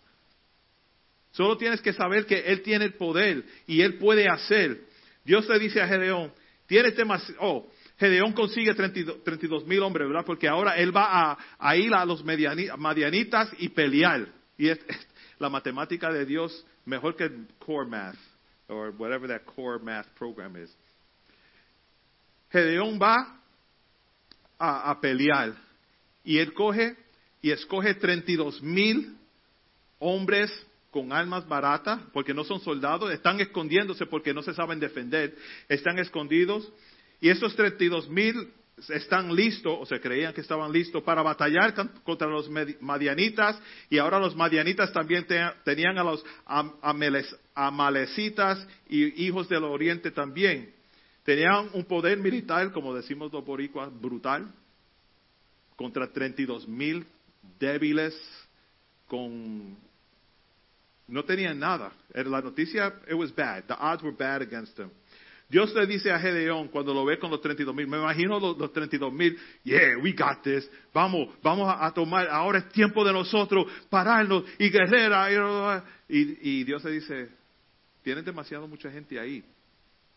Solo 1.32 1.56
tienes 1.56 1.80
que 1.80 1.92
saber 1.92 2.26
que 2.26 2.38
Él 2.38 2.62
tiene 2.62 2.86
el 2.86 2.94
poder 2.94 3.44
y 3.66 3.82
Él 3.82 3.98
puede 3.98 4.28
hacer. 4.28 4.80
Dios 5.24 5.48
le 5.48 5.58
dice 5.58 5.80
a 5.80 5.86
Gedeón, 5.86 6.32
tienes 6.66 6.96
demasiado, 6.96 7.38
oh, 7.40 7.70
Gedeón 7.98 8.32
consigue 8.32 8.74
32 8.74 9.66
mil 9.66 9.82
hombres, 9.82 10.08
¿verdad? 10.08 10.24
Porque 10.24 10.48
ahora 10.48 10.76
él 10.76 10.96
va 10.96 11.38
a, 11.58 11.76
ir 11.76 11.92
a 11.92 12.04
los 12.06 12.24
madianitas 12.24 13.50
y 13.58 13.68
pelear. 13.68 14.26
Y 14.56 14.68
es, 14.68 14.80
la 15.38 15.50
matemática 15.50 16.10
de 16.10 16.24
Dios 16.24 16.64
mejor 16.86 17.14
que 17.14 17.30
core 17.58 17.88
math, 17.88 18.16
or 18.68 18.90
whatever 18.96 19.28
that 19.28 19.44
core 19.44 19.78
math 19.78 20.06
program 20.16 20.56
is. 20.56 20.74
Gedeón 22.50 22.98
va 23.00 23.40
a, 24.58 25.00
pelear 25.00 25.54
y 26.22 26.38
él 26.38 26.52
coge 26.52 26.96
y 27.40 27.50
escoge 27.50 27.94
32 27.94 28.62
mil 28.62 29.16
hombres 29.98 30.50
con 30.90 31.12
armas 31.12 31.46
baratas, 31.48 32.00
porque 32.12 32.34
no 32.34 32.44
son 32.44 32.60
soldados, 32.60 33.12
están 33.12 33.40
escondiéndose 33.40 34.06
porque 34.06 34.34
no 34.34 34.42
se 34.42 34.52
saben 34.52 34.80
defender, 34.80 35.36
están 35.68 35.98
escondidos. 35.98 36.70
Y 37.20 37.28
esos 37.28 37.54
32 37.54 38.08
mil 38.08 38.52
están 38.88 39.34
listos, 39.34 39.76
o 39.78 39.86
se 39.86 40.00
creían 40.00 40.32
que 40.32 40.40
estaban 40.40 40.72
listos 40.72 41.02
para 41.02 41.22
batallar 41.22 41.74
contra 42.02 42.28
los 42.28 42.50
madianitas, 42.80 43.60
y 43.88 43.98
ahora 43.98 44.18
los 44.18 44.34
madianitas 44.34 44.92
también 44.92 45.26
tenían 45.64 45.98
a 45.98 46.04
los 46.04 46.24
amalecitas 47.54 48.66
y 48.88 49.26
hijos 49.26 49.48
del 49.48 49.64
oriente 49.64 50.10
también. 50.10 50.79
Tenían 51.30 51.70
un 51.74 51.84
poder 51.84 52.18
militar, 52.18 52.72
como 52.72 52.92
decimos 52.92 53.32
los 53.32 53.44
boricuas, 53.44 53.88
brutal, 54.00 54.52
contra 55.76 56.12
32 56.12 56.66
mil 56.66 57.06
débiles 57.56 58.20
con 59.06 59.76
no 61.06 61.24
tenían 61.24 61.56
nada. 61.56 61.92
La 62.12 62.40
noticia, 62.40 62.92
it 63.08 63.14
was 63.14 63.32
bad. 63.32 63.62
The 63.68 63.74
odds 63.74 64.02
were 64.02 64.10
bad 64.10 64.42
against 64.42 64.74
them. 64.76 64.90
Dios 65.48 65.72
le 65.72 65.86
dice 65.86 66.10
a 66.10 66.18
Gedeón 66.18 66.66
cuando 66.66 66.92
lo 66.92 67.04
ve 67.04 67.16
con 67.20 67.30
los 67.30 67.40
32 67.40 67.76
mil, 67.76 67.86
me 67.86 67.98
imagino 67.98 68.40
los, 68.40 68.58
los 68.58 68.72
32 68.72 69.12
mil, 69.12 69.38
yeah, 69.62 69.98
we 70.02 70.10
got 70.10 70.42
this, 70.42 70.68
vamos, 70.92 71.28
vamos 71.44 71.72
a, 71.78 71.92
tomar, 71.92 72.26
ahora 72.26 72.58
es 72.58 72.68
tiempo 72.70 73.04
de 73.04 73.12
nosotros 73.12 73.66
pararnos 73.88 74.42
y 74.58 74.68
guerrera. 74.68 75.84
Y, 76.08 76.64
Dios 76.64 76.82
le 76.82 76.90
dice, 76.90 77.28
tienen 78.02 78.24
demasiado 78.24 78.66
mucha 78.66 78.90
gente 78.90 79.20
ahí. 79.20 79.44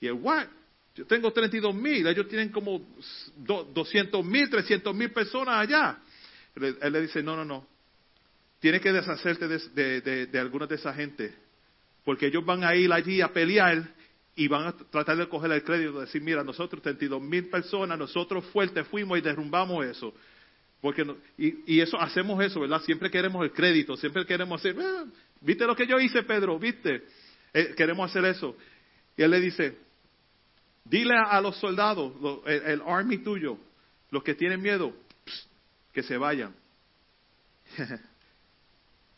Y 0.02 0.08
él, 0.08 0.14
what? 0.14 0.48
Yo 0.96 1.06
tengo 1.08 1.32
32 1.32 1.74
mil, 1.74 2.06
ellos 2.06 2.28
tienen 2.28 2.50
como 2.50 2.82
200 3.36 4.24
mil, 4.24 4.50
300 4.50 4.96
mil 4.96 5.12
personas 5.12 5.56
allá. 5.56 5.98
Él 6.56 6.94
le 6.94 7.02
dice, 7.02 7.24
no, 7.24 7.36
no, 7.36 7.44
no, 7.44 7.68
tienes 8.60 8.80
que 8.80 8.92
deshacerte 8.92 9.48
de, 9.48 10.02
de, 10.02 10.28
de, 10.28 10.40
algunas 10.40 10.70
de 10.70 10.76
esa 10.76 10.94
gente, 10.94 11.34
porque 12.06 12.28
ellos 12.28 12.46
van 12.46 12.64
a 12.64 12.76
ir 12.76 12.94
allí 12.94 13.22
a 13.22 13.34
pelear 13.34 13.84
y 14.36 14.48
van 14.48 14.68
a 14.68 14.72
tratar 14.72 15.18
de 15.18 15.28
coger 15.28 15.52
el 15.52 15.64
crédito, 15.64 15.94
de 15.94 16.02
decir, 16.02 16.22
mira, 16.22 16.44
nosotros 16.44 16.82
32 16.82 17.22
mil 17.22 17.50
personas, 17.50 17.98
nosotros 17.98 18.46
fuertes 18.54 18.88
fuimos 18.88 19.18
y 19.18 19.22
derrumbamos 19.22 19.86
eso. 19.86 20.14
Porque 20.80 21.06
y, 21.38 21.76
y, 21.76 21.82
eso 21.82 22.00
hacemos 22.00 22.44
eso, 22.44 22.60
¿verdad? 22.60 22.82
Siempre 22.84 23.10
queremos 23.10 23.44
el 23.44 23.52
crédito, 23.52 23.98
siempre 23.98 24.26
queremos 24.26 24.60
hacer, 24.62 24.76
ah, 24.80 25.06
¿viste 25.42 25.66
lo 25.66 25.76
que 25.76 25.88
yo 25.88 26.00
hice, 26.00 26.22
Pedro? 26.24 26.60
¿Viste? 26.60 27.04
Eh, 27.54 27.74
queremos 27.76 28.10
hacer 28.10 28.26
eso. 28.26 28.56
Y 29.18 29.24
él 29.24 29.32
le 29.32 29.40
dice, 29.40 29.78
dile 30.84 31.16
a, 31.16 31.40
los 31.42 31.58
soldados, 31.58 32.14
el, 32.46 32.82
army 32.86 33.18
tuyo, 33.20 33.58
los 34.12 34.24
que 34.24 34.36
tienen 34.36 34.62
miedo, 34.62 34.94
que 35.92 36.04
se 36.04 36.18
vayan. 36.18 36.54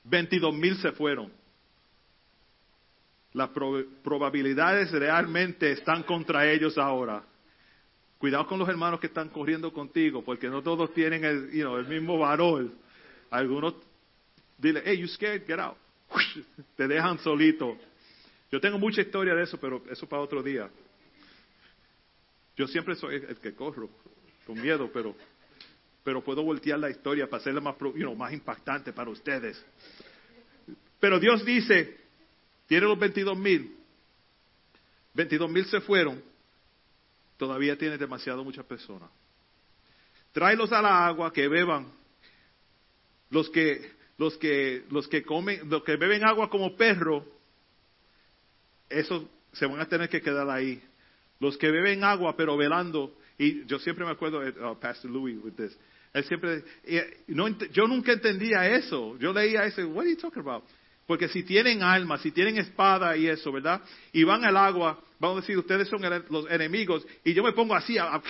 22 0.03 0.53
mil 0.53 0.77
se 0.77 0.91
fueron. 0.91 1.31
Las 3.33 3.49
probabilidades 3.49 4.91
realmente 4.91 5.71
están 5.71 6.03
contra 6.03 6.49
ellos 6.49 6.77
ahora. 6.77 7.23
Cuidado 8.17 8.47
con 8.47 8.59
los 8.59 8.69
hermanos 8.69 8.99
que 8.99 9.07
están 9.07 9.29
corriendo 9.29 9.73
contigo, 9.73 10.23
porque 10.23 10.47
no 10.47 10.61
todos 10.61 10.93
tienen 10.93 11.25
el, 11.25 11.49
el 11.51 11.87
mismo 11.87 12.17
valor. 12.17 12.71
Algunos, 13.29 13.75
dile, 14.57 14.81
hey, 14.85 14.97
you 14.97 15.07
scared, 15.07 15.45
get 15.45 15.59
out. 15.59 15.75
Te 16.77 16.87
dejan 16.87 17.19
solito. 17.19 17.77
Yo 18.51 18.61
tengo 18.61 18.79
mucha 18.79 19.01
historia 19.01 19.35
de 19.35 19.43
eso, 19.43 19.59
pero 19.59 19.83
eso 19.89 20.07
para 20.07 20.21
otro 20.21 20.41
día. 20.41 20.69
Yo 22.55 22.67
siempre 22.67 22.95
soy 22.95 23.15
el 23.15 23.37
que 23.37 23.53
corro, 23.53 23.89
con 24.45 24.61
miedo, 24.61 24.89
pero 24.93 25.15
pero 26.05 26.23
puedo 26.23 26.43
voltear 26.43 26.77
la 26.77 26.91
historia 26.91 27.27
para 27.27 27.41
hacerla 27.41 27.61
más, 27.61 27.75
más 28.15 28.31
impactante 28.31 28.93
para 28.93 29.09
ustedes. 29.09 29.59
Pero 30.99 31.19
Dios 31.19 31.43
dice, 31.43 31.97
tiene 32.67 32.85
los 32.85 32.99
22 32.99 33.35
mil, 33.35 33.75
22 35.15 35.49
mil 35.49 35.65
se 35.65 35.81
fueron, 35.81 36.21
todavía 37.37 37.75
tiene 37.75 37.97
demasiado 37.97 38.43
muchas 38.43 38.65
personas. 38.65 39.09
Tráelos 40.31 40.71
a 40.71 40.81
la 40.83 41.07
agua 41.07 41.33
que 41.33 41.47
beban. 41.47 41.91
Los 43.31 43.49
que, 43.49 43.91
los 44.19 44.37
que, 44.37 44.85
los 44.91 45.07
que 45.07 45.23
comen, 45.23 45.67
los 45.67 45.83
que 45.83 45.95
beben 45.95 46.23
agua 46.23 46.51
como 46.51 46.75
perro, 46.75 47.25
esos 48.89 49.23
se 49.53 49.65
van 49.65 49.79
a 49.79 49.87
tener 49.87 50.07
que 50.07 50.21
quedar 50.21 50.47
ahí. 50.51 50.83
Los 51.39 51.57
que 51.57 51.69
beben 51.69 52.03
agua 52.03 52.35
pero 52.35 52.55
velando, 52.57 53.13
y 53.37 53.65
yo 53.65 53.79
siempre 53.79 54.05
me 54.05 54.11
acuerdo, 54.11 54.39
uh, 54.39 54.79
Pastor 54.79 55.11
Louis 55.11 55.37
with 55.43 55.53
this, 55.53 55.77
él 56.15 56.23
siempre, 56.23 56.63
no, 57.27 57.49
yo 57.73 57.87
nunca 57.87 58.13
entendía 58.13 58.69
eso. 58.69 59.17
Yo 59.19 59.33
leía 59.33 59.65
eso, 59.65 59.85
what 59.89 60.03
are 60.03 60.09
you 60.09 60.15
talking 60.15 60.41
about? 60.41 60.63
Porque 61.05 61.27
si 61.27 61.43
tienen 61.43 61.83
alma, 61.83 62.17
si 62.19 62.31
tienen 62.31 62.57
espada 62.57 63.17
y 63.17 63.27
eso, 63.27 63.51
¿verdad? 63.51 63.81
Y 64.13 64.23
van 64.23 64.45
al 64.45 64.55
agua, 64.55 64.97
vamos 65.19 65.39
a 65.39 65.41
decir, 65.41 65.57
ustedes 65.57 65.89
son 65.89 66.01
los 66.29 66.49
enemigos, 66.49 67.05
y 67.23 67.33
yo 67.33 67.43
me 67.43 67.51
pongo 67.51 67.75
así 67.75 67.97
a, 67.97 68.21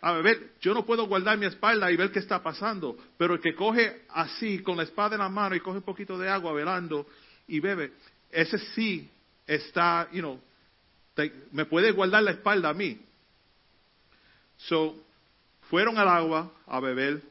a, 0.00 0.12
beber, 0.14 0.54
yo 0.60 0.74
no 0.74 0.84
puedo 0.84 1.06
guardar 1.06 1.38
mi 1.38 1.46
espalda 1.46 1.92
y 1.92 1.96
ver 1.96 2.10
qué 2.10 2.18
está 2.18 2.42
pasando. 2.42 2.96
Pero 3.16 3.34
el 3.34 3.40
que 3.40 3.54
coge 3.54 4.02
así, 4.08 4.58
con 4.58 4.76
la 4.76 4.82
espada 4.82 5.14
en 5.14 5.20
la 5.20 5.28
mano 5.28 5.54
y 5.54 5.60
coge 5.60 5.78
un 5.78 5.84
poquito 5.84 6.18
de 6.18 6.28
agua 6.28 6.52
velando 6.52 7.06
y 7.46 7.60
bebe, 7.60 7.92
ese 8.32 8.58
sí 8.74 9.08
está, 9.46 10.08
you 10.12 10.20
know, 10.20 10.40
me 11.52 11.64
puede 11.64 11.92
guardar 11.92 12.22
la 12.22 12.32
espalda 12.32 12.70
a 12.70 12.74
mí. 12.74 13.00
So, 14.58 14.96
fueron 15.70 15.98
al 15.98 16.08
agua 16.08 16.52
a 16.66 16.80
beber. 16.80 17.22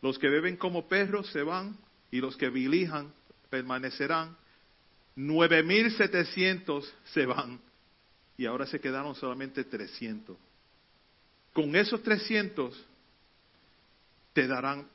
Los 0.00 0.18
que 0.18 0.28
beben 0.28 0.56
como 0.56 0.88
perros 0.88 1.30
se 1.30 1.42
van 1.42 1.76
y 2.10 2.20
los 2.20 2.36
que 2.36 2.50
bilijan 2.50 3.12
permanecerán. 3.50 4.36
Nueve 5.14 5.62
mil 5.62 5.90
setecientos 5.92 6.92
se 7.04 7.26
van 7.26 7.60
y 8.36 8.46
ahora 8.46 8.66
se 8.66 8.80
quedaron 8.80 9.14
solamente 9.14 9.64
trescientos. 9.64 10.36
Con 11.52 11.76
esos 11.76 12.02
trescientos 12.02 12.82
te 14.32 14.46
darán 14.46 14.88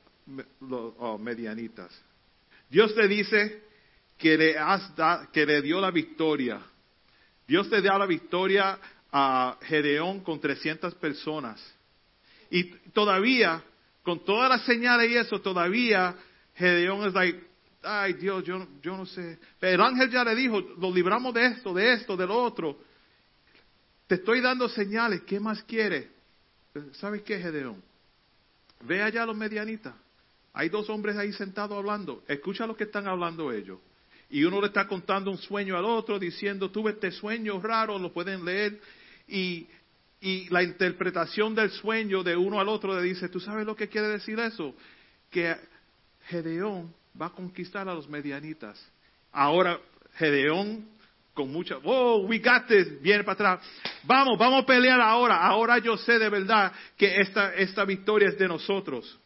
los 0.60 0.92
oh, 0.98 1.16
medianitas. 1.18 1.90
Dios 2.68 2.94
te 2.94 3.08
dice 3.08 3.62
que 4.18 4.36
le, 4.36 4.58
has 4.58 4.92
que 5.32 5.46
le 5.46 5.62
dio 5.62 5.80
la 5.80 5.90
victoria. 5.90 6.60
Dios 7.48 7.70
te 7.70 7.80
da 7.80 7.98
la 7.98 8.04
victoria 8.04 8.78
a 9.10 9.56
Gedeón 9.62 10.20
con 10.20 10.38
trescientas 10.38 10.94
personas. 10.94 11.58
Y 12.50 12.64
todavía, 12.92 13.64
con 14.02 14.22
todas 14.22 14.50
las 14.50 14.66
señales 14.66 15.10
y 15.10 15.16
eso, 15.16 15.40
todavía 15.40 16.14
Gedeón 16.54 17.06
es 17.06 17.14
like, 17.14 17.42
ay 17.82 18.12
Dios, 18.12 18.44
yo, 18.44 18.66
yo 18.82 18.98
no 18.98 19.06
sé. 19.06 19.38
El 19.62 19.80
ángel 19.80 20.10
ya 20.10 20.24
le 20.24 20.34
dijo, 20.34 20.60
lo 20.60 20.92
libramos 20.92 21.32
de 21.32 21.46
esto, 21.46 21.72
de 21.72 21.94
esto, 21.94 22.18
de 22.18 22.26
lo 22.26 22.36
otro. 22.36 22.78
Te 24.06 24.16
estoy 24.16 24.42
dando 24.42 24.68
señales, 24.68 25.22
¿qué 25.22 25.40
más 25.40 25.62
quiere? 25.62 26.10
¿Sabes 26.92 27.22
qué, 27.22 27.38
Gedeón? 27.38 27.82
Ve 28.82 29.02
allá 29.02 29.22
a 29.22 29.26
los 29.26 29.36
medianitas. 29.36 29.94
Hay 30.52 30.68
dos 30.68 30.90
hombres 30.90 31.16
ahí 31.16 31.32
sentados 31.32 31.78
hablando. 31.78 32.22
Escucha 32.28 32.66
lo 32.66 32.76
que 32.76 32.84
están 32.84 33.06
hablando 33.06 33.50
ellos. 33.52 33.78
Y 34.30 34.44
uno 34.44 34.60
le 34.60 34.66
está 34.66 34.86
contando 34.86 35.30
un 35.30 35.38
sueño 35.38 35.76
al 35.76 35.84
otro, 35.84 36.18
diciendo, 36.18 36.70
tuve 36.70 36.92
este 36.92 37.10
sueño 37.10 37.60
raro, 37.60 37.98
lo 37.98 38.12
pueden 38.12 38.44
leer. 38.44 38.80
Y 39.26 39.66
la 40.50 40.62
interpretación 40.62 41.54
del 41.54 41.70
sueño 41.70 42.22
de 42.22 42.36
uno 42.36 42.60
al 42.60 42.68
otro 42.68 42.94
le 42.94 43.02
dice, 43.02 43.28
¿tú 43.28 43.40
sabes 43.40 43.64
lo 43.64 43.76
que 43.76 43.88
quiere 43.88 44.08
decir 44.08 44.38
eso? 44.38 44.74
Que 45.30 45.56
Gedeón 46.26 46.92
va 47.20 47.26
a 47.26 47.30
conquistar 47.30 47.88
a 47.88 47.94
los 47.94 48.08
medianitas. 48.08 48.78
Ahora 49.32 49.78
Gedeón 50.16 50.86
con 51.38 51.52
mucha, 51.52 51.76
oh, 51.84 52.26
we 52.26 52.40
got 52.40 52.66
this, 52.66 53.00
viene 53.00 53.22
para 53.22 53.54
atrás. 53.54 53.70
Vamos, 54.02 54.36
vamos 54.36 54.64
a 54.64 54.66
pelear 54.66 55.00
ahora. 55.00 55.36
Ahora 55.36 55.78
yo 55.78 55.96
sé 55.96 56.18
de 56.18 56.28
verdad 56.28 56.72
que 56.96 57.20
esta, 57.20 57.54
esta 57.54 57.84
victoria 57.84 58.28
es 58.28 58.36
de 58.36 58.48
nosotros. 58.48 59.16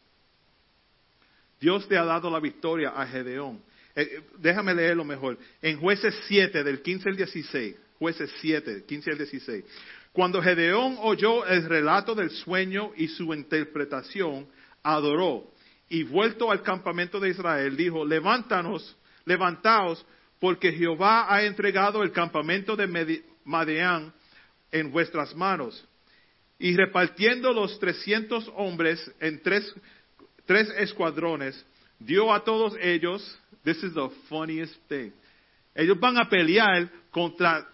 Dios 1.59 1.89
te 1.89 1.97
ha 1.97 2.05
dado 2.05 2.29
la 2.29 2.39
victoria 2.39 2.91
a 2.91 3.07
Gedeón. 3.07 3.63
Eh, 3.95 4.23
déjame 4.39 4.75
leerlo 4.75 5.05
mejor. 5.05 5.39
En 5.61 5.79
jueces 5.79 6.15
7, 6.29 6.65
del 6.65 6.83
15 6.83 7.09
al 7.09 7.17
16. 7.17 7.77
Jueces 7.99 8.31
7, 8.41 8.85
15 8.87 9.11
al 9.11 9.19
16. 9.19 9.65
Cuando 10.13 10.43
Gedeón 10.43 10.97
oyó 11.01 11.47
el 11.47 11.65
relato 11.65 12.15
del 12.15 12.31
sueño 12.31 12.93
y 12.97 13.09
su 13.09 13.33
interpretación, 13.33 14.47
adoró 14.83 15.53
y 15.93 16.05
vuelto 16.05 16.51
al 16.51 16.63
campamento 16.63 17.21
de 17.21 17.29
Israel, 17.29 17.77
dijo, 17.77 18.05
levántanos, 18.05 18.97
levantaos, 19.27 20.05
porque 20.41 20.73
Jehová 20.73 21.27
ha 21.29 21.43
entregado 21.45 22.03
el 22.03 22.13
campamento 22.13 22.75
de 22.77 23.23
Madeán 23.45 24.13
en 24.71 24.91
vuestras 24.91 25.35
manos. 25.37 25.87
Y 26.59 26.75
repartiendo 26.77 27.53
los 27.53 27.79
trescientos 27.79 28.51
hombres 28.57 28.99
en 29.21 29.43
tres, 29.43 29.71
tres 30.47 30.69
escuadrones, 30.79 31.63
dio 32.05 32.33
a 32.33 32.45
todos 32.45 32.75
ellos, 32.81 33.39
this 33.65 33.83
is 33.83 33.95
the 33.95 34.09
funniest 34.29 34.75
thing, 34.89 35.13
ellos 35.75 35.99
van 35.99 36.19
a 36.19 36.29
pelear 36.29 36.91
contra 37.11 37.67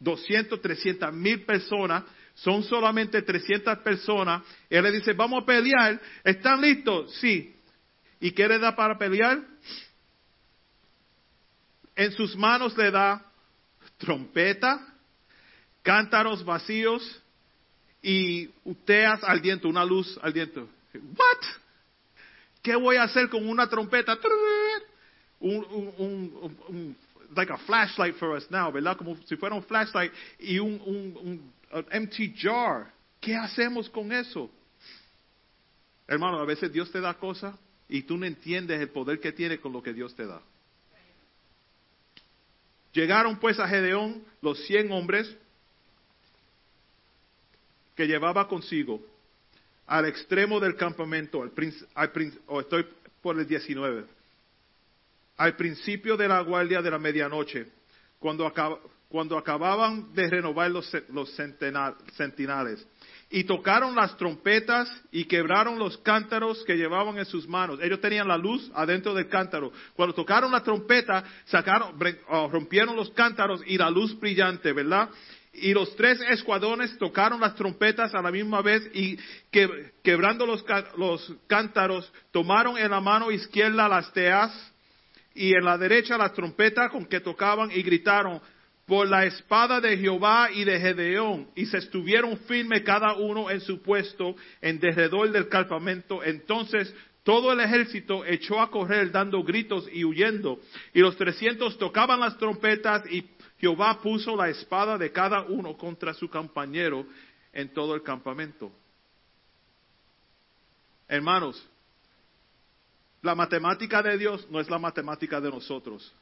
200, 0.00 0.60
300 0.60 1.12
mil 1.12 1.44
personas, 1.44 2.04
son 2.34 2.62
solamente 2.62 3.22
300 3.22 3.78
personas. 3.78 4.42
Él 4.70 4.82
le 4.82 4.92
dice, 4.92 5.12
vamos 5.12 5.42
a 5.42 5.46
pelear, 5.46 6.00
¿están 6.24 6.60
listos? 6.60 7.14
Sí. 7.16 7.54
¿Y 8.20 8.32
qué 8.32 8.48
le 8.48 8.58
da 8.58 8.74
para 8.74 8.96
pelear? 8.96 9.40
En 11.94 12.12
sus 12.12 12.36
manos 12.36 12.76
le 12.76 12.90
da 12.90 13.22
trompeta, 13.98 14.80
cántaros 15.82 16.44
vacíos 16.44 17.22
y 18.00 18.46
teas 18.84 19.22
al 19.24 19.40
diente, 19.40 19.66
una 19.66 19.84
luz 19.84 20.18
al 20.22 20.32
diente. 20.32 20.60
¿What? 20.94 21.61
¿Qué 22.62 22.76
voy 22.76 22.96
a 22.96 23.02
hacer 23.02 23.28
con 23.28 23.46
una 23.48 23.68
trompeta? 23.68 24.16
Un, 25.40 26.96
like 27.34 27.52
a 27.52 27.58
flashlight 27.58 28.14
for 28.16 28.36
us 28.36 28.48
now, 28.50 28.70
¿verdad? 28.70 28.96
Como 28.96 29.16
si 29.26 29.36
fuera 29.36 29.54
un 29.54 29.64
flashlight 29.64 30.12
y 30.38 30.58
un, 30.60 31.52
empty 31.90 32.34
jar. 32.36 32.92
¿Qué 33.20 33.34
hacemos 33.34 33.90
con 33.90 34.12
eso? 34.12 34.48
Hermano, 36.06 36.38
a 36.38 36.44
veces 36.44 36.72
Dios 36.72 36.90
te 36.90 37.00
da 37.00 37.14
cosas 37.14 37.54
y 37.88 38.02
tú 38.02 38.16
no 38.16 38.26
entiendes 38.26 38.80
el 38.80 38.90
poder 38.90 39.18
que 39.18 39.32
tiene 39.32 39.58
con 39.58 39.72
lo 39.72 39.82
que 39.82 39.92
Dios 39.92 40.14
te 40.14 40.26
da. 40.26 40.40
Llegaron 42.92 43.38
pues 43.38 43.58
a 43.58 43.66
Gedeón 43.66 44.22
los 44.40 44.64
cien 44.66 44.92
hombres 44.92 45.34
que 47.96 48.06
llevaba 48.06 48.46
consigo 48.46 49.00
al 49.92 50.06
extremo 50.06 50.58
del 50.58 50.74
campamento, 50.74 51.42
al, 51.42 52.12
o 52.46 52.60
estoy 52.60 52.86
por 53.20 53.38
el 53.38 53.46
19, 53.46 54.06
al 55.36 55.54
principio 55.54 56.16
de 56.16 56.26
la 56.28 56.40
guardia 56.40 56.80
de 56.80 56.90
la 56.90 56.98
medianoche, 56.98 57.66
cuando, 58.18 58.50
cuando 59.10 59.36
acababan 59.36 60.14
de 60.14 60.30
renovar 60.30 60.70
los, 60.70 60.90
los. 61.10 61.38
Y 63.28 63.44
tocaron 63.44 63.94
las 63.94 64.16
trompetas 64.16 64.90
y 65.10 65.26
quebraron 65.26 65.78
los 65.78 65.98
cántaros 65.98 66.64
que 66.64 66.76
llevaban 66.76 67.18
en 67.18 67.26
sus 67.26 67.46
manos. 67.46 67.78
Ellos 67.82 68.00
tenían 68.00 68.28
la 68.28 68.38
luz 68.38 68.70
adentro 68.74 69.12
del 69.12 69.28
cántaro. 69.28 69.72
Cuando 69.94 70.14
tocaron 70.14 70.52
la 70.52 70.62
trompeta, 70.62 71.22
sacaron, 71.44 71.98
oh, 72.28 72.48
rompieron 72.48 72.96
los 72.96 73.10
cántaros 73.10 73.60
y 73.66 73.76
la 73.76 73.90
luz 73.90 74.18
brillante, 74.18 74.72
¿verdad? 74.72 75.10
Y 75.52 75.74
los 75.74 75.94
tres 75.96 76.20
escuadrones 76.30 76.96
tocaron 76.98 77.40
las 77.40 77.54
trompetas 77.54 78.14
a 78.14 78.22
la 78.22 78.30
misma 78.30 78.62
vez 78.62 78.88
y 78.94 79.18
quebrando 80.02 80.46
los, 80.46 80.64
cántaros, 81.46 82.10
tomaron 82.30 82.78
en 82.78 82.90
la 82.90 83.00
mano 83.00 83.30
izquierda 83.30 83.88
las 83.88 84.12
teas 84.12 84.72
y 85.34 85.54
en 85.54 85.64
la 85.64 85.76
derecha 85.76 86.16
las 86.16 86.32
trompetas 86.32 86.90
con 86.90 87.04
que 87.04 87.20
tocaban 87.20 87.70
y 87.70 87.82
gritaron, 87.82 88.40
por 88.86 89.08
la 89.08 89.24
espada 89.24 89.80
de 89.80 89.96
Jehová 89.96 90.50
y 90.52 90.64
de 90.64 90.80
Gedeón, 90.80 91.48
y 91.54 91.66
se 91.66 91.78
estuvieron 91.78 92.36
firmes 92.40 92.82
cada 92.82 93.14
uno 93.14 93.48
en 93.48 93.60
su 93.60 93.80
puesto 93.80 94.34
en 94.60 94.80
derredor 94.80 95.30
del 95.30 95.48
campamento. 95.48 96.22
Entonces 96.22 96.92
todo 97.22 97.52
el 97.52 97.60
ejército 97.60 98.24
echó 98.24 98.60
a 98.60 98.70
correr 98.70 99.12
dando 99.12 99.42
gritos 99.44 99.88
y 99.92 100.04
huyendo, 100.04 100.60
y 100.92 101.00
los 101.00 101.16
trescientos 101.16 101.78
tocaban 101.78 102.20
las 102.20 102.36
trompetas 102.38 103.04
y 103.10 103.24
Jehová 103.62 104.00
puso 104.02 104.34
la 104.34 104.48
espada 104.48 104.98
de 104.98 105.12
cada 105.12 105.42
uno 105.42 105.76
contra 105.76 106.12
su 106.14 106.28
compañero 106.28 107.06
en 107.52 107.72
todo 107.72 107.94
el 107.94 108.02
campamento. 108.02 108.72
Hermanos, 111.06 111.64
la 113.22 113.36
matemática 113.36 114.02
de 114.02 114.18
Dios 114.18 114.48
no 114.50 114.58
es 114.58 114.68
la 114.68 114.80
matemática 114.80 115.40
de 115.40 115.48
nosotros. 115.48 116.12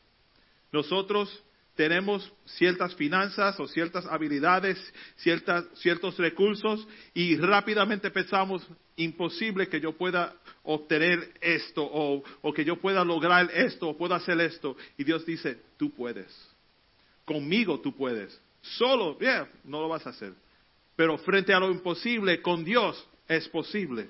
Nosotros 0.71 1.43
tenemos 1.77 2.31
ciertas 2.45 2.95
finanzas 2.95 3.59
o 3.59 3.67
ciertas 3.67 4.05
habilidades, 4.05 4.79
ciertos 5.17 6.19
recursos 6.19 6.87
y 7.15 7.39
rápidamente 7.39 8.11
pensamos, 8.11 8.69
imposible 8.97 9.67
que 9.67 9.81
yo 9.81 9.97
pueda 9.97 10.35
obtener 10.63 11.33
esto 11.41 11.89
o, 11.91 12.23
o 12.43 12.53
que 12.53 12.67
yo 12.67 12.77
pueda 12.77 13.03
lograr 13.03 13.51
esto 13.51 13.89
o 13.89 13.97
pueda 13.97 14.17
hacer 14.17 14.39
esto. 14.43 14.77
Y 14.99 15.05
Dios 15.05 15.25
dice, 15.25 15.59
tú 15.79 15.91
puedes 15.91 16.50
conmigo 17.31 17.79
tú 17.79 17.95
puedes. 17.95 18.37
Solo, 18.61 19.17
yeah, 19.21 19.49
no 19.63 19.81
lo 19.81 19.89
vas 19.89 20.05
a 20.05 20.11
hacer. 20.11 20.33
Pero 20.97 21.17
frente 21.19 21.55
a 21.55 21.61
lo 21.61 21.71
imposible, 21.71 22.43
con 22.43 22.65
Dios 22.65 23.07
es 23.29 23.49
posible. 23.49 24.09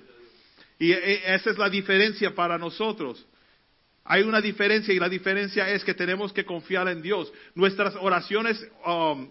Y 0.79 0.91
e, 0.91 1.35
esa 1.35 1.51
es 1.51 1.57
la 1.59 1.69
diferencia 1.69 2.33
para 2.33 2.57
nosotros. 2.57 3.23
Hay 4.05 4.23
una 4.23 4.41
diferencia 4.41 4.91
y 4.91 4.97
la 4.97 5.07
diferencia 5.07 5.69
es 5.69 5.83
que 5.83 5.93
tenemos 5.93 6.33
que 6.33 6.43
confiar 6.43 6.87
en 6.87 7.03
Dios. 7.03 7.31
Nuestras 7.53 7.95
oraciones, 7.97 8.59
um, 8.87 9.29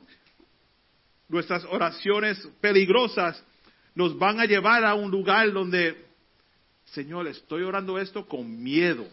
nuestras 1.29 1.65
oraciones 1.65 2.39
peligrosas 2.61 3.45
nos 3.97 4.17
van 4.17 4.39
a 4.39 4.45
llevar 4.45 4.85
a 4.85 4.95
un 4.95 5.11
lugar 5.11 5.53
donde, 5.53 5.97
Señor, 6.85 7.27
estoy 7.27 7.65
orando 7.65 7.99
esto 7.99 8.25
con 8.25 8.63
miedo. 8.63 9.09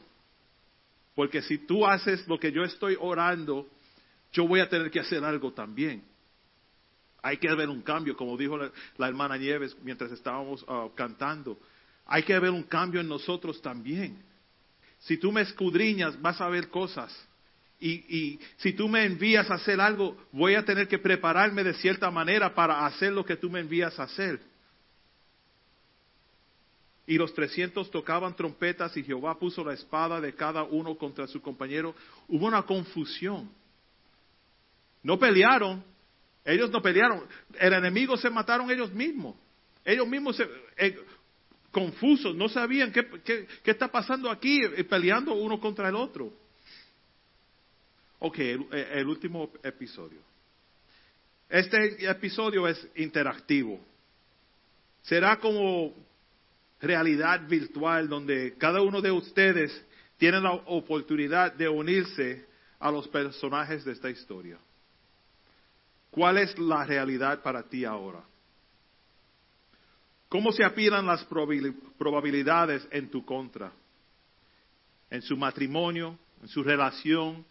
Porque 1.15 1.41
si 1.41 1.57
tú 1.57 1.87
haces 1.87 2.27
lo 2.27 2.39
que 2.39 2.51
yo 2.51 2.63
estoy 2.63 2.95
orando, 2.99 3.67
yo 4.31 4.47
voy 4.47 4.59
a 4.59 4.69
tener 4.69 4.91
que 4.91 4.99
hacer 4.99 5.23
algo 5.23 5.51
también. 5.53 6.03
Hay 7.21 7.37
que 7.37 7.49
haber 7.49 7.69
un 7.69 7.81
cambio, 7.81 8.15
como 8.15 8.37
dijo 8.37 8.57
la, 8.57 9.07
hermana 9.07 9.37
Nieves 9.37 9.75
mientras 9.83 10.11
estábamos 10.11 10.63
ah, 10.67 10.87
cantando. 10.95 11.57
Hay 12.05 12.23
que 12.23 12.33
haber 12.33 12.51
un 12.51 12.63
cambio 12.63 13.01
en 13.01 13.07
nosotros 13.07 13.61
también. 13.61 14.23
Si 14.99 15.17
tú 15.17 15.31
me 15.31 15.41
escudriñas, 15.41 16.19
vas 16.21 16.39
a 16.39 16.47
ver 16.47 16.69
cosas. 16.69 17.13
Y, 17.79 17.91
y, 17.91 18.39
si 18.57 18.73
tú 18.73 18.87
me 18.87 19.05
envías 19.05 19.51
a 19.51 19.55
hacer 19.55 19.79
algo, 19.79 20.17
voy 20.31 20.55
a 20.55 20.65
tener 20.65 20.87
que 20.87 20.97
prepararme 20.97 21.63
de 21.63 21.75
cierta 21.75 22.09
manera 22.09 22.53
para 22.53 22.85
hacer 22.85 23.13
lo 23.13 23.25
que 23.25 23.35
tú 23.35 23.49
me 23.49 23.59
envías 23.59 23.99
a 23.99 24.03
hacer. 24.03 24.39
Y 27.05 27.17
los 27.17 27.33
trescientos 27.33 27.89
tocaban 27.89 28.35
trompetas 28.35 28.97
y 28.97 29.03
Jehová 29.03 29.39
puso 29.39 29.63
la 29.63 29.73
espada 29.73 30.19
de 30.19 30.33
cada 30.33 30.63
uno 30.63 30.97
contra 30.97 31.27
su 31.27 31.41
compañero. 31.41 31.95
Hubo 32.27 32.47
una 32.47 32.63
confusión. 32.63 33.49
No 35.07 35.17
pelearon, 35.17 35.81
ellos 36.43 36.69
no 36.69 36.81
pelearon, 36.81 37.23
el 37.57 37.71
enemigo 37.71 38.17
se 38.17 38.29
mataron 38.29 38.69
ellos 38.69 38.91
mismos. 38.91 39.37
Ellos 39.85 40.05
mismos 40.05 40.37
eh, 40.75 40.99
confusos, 41.71 42.35
no 42.35 42.49
sabían 42.49 42.91
qué, 42.91 43.07
qué, 43.23 43.71
está 43.71 43.87
pasando 43.87 44.29
aquí, 44.29 44.59
eh, 44.61 44.83
peleando 44.83 45.33
uno 45.33 45.61
contra 45.61 45.87
el 45.87 45.95
otro. 45.95 46.33
Ok, 48.19 48.37
el, 48.37 49.07
último 49.07 49.49
episodio. 49.63 50.19
Este 51.47 52.05
episodio 52.05 52.67
es 52.67 52.85
interactivo. 52.95 53.79
Será 55.03 55.39
como 55.39 55.93
realidad 56.81 57.47
virtual 57.47 58.09
donde 58.09 58.55
cada 58.57 58.81
uno 58.81 59.01
de 59.01 59.11
ustedes 59.11 59.71
tiene 60.17 60.41
la 60.41 60.51
oportunidad 60.51 61.53
de 61.53 61.69
unirse 61.69 62.45
a 62.77 62.91
los 62.91 63.07
personajes 63.07 63.85
de 63.85 63.93
esta 63.93 64.09
historia. 64.09 64.57
¿Cuál 66.17 66.39
es 66.39 66.57
la 66.57 66.83
realidad 66.83 67.43
para 67.43 67.61
ti 67.61 67.85
ahora? 67.85 68.23
¿Cómo 70.27 70.51
se 70.51 70.63
apilan 70.63 71.05
las 71.05 71.23
probabilidades 71.25 72.87
en 72.89 73.11
tu 73.11 73.23
contra? 73.23 73.71
En 75.11 75.21
su 75.21 75.37
matrimonio, 75.37 76.17
en 76.41 76.47
su 76.47 76.63
relación, 76.63 77.45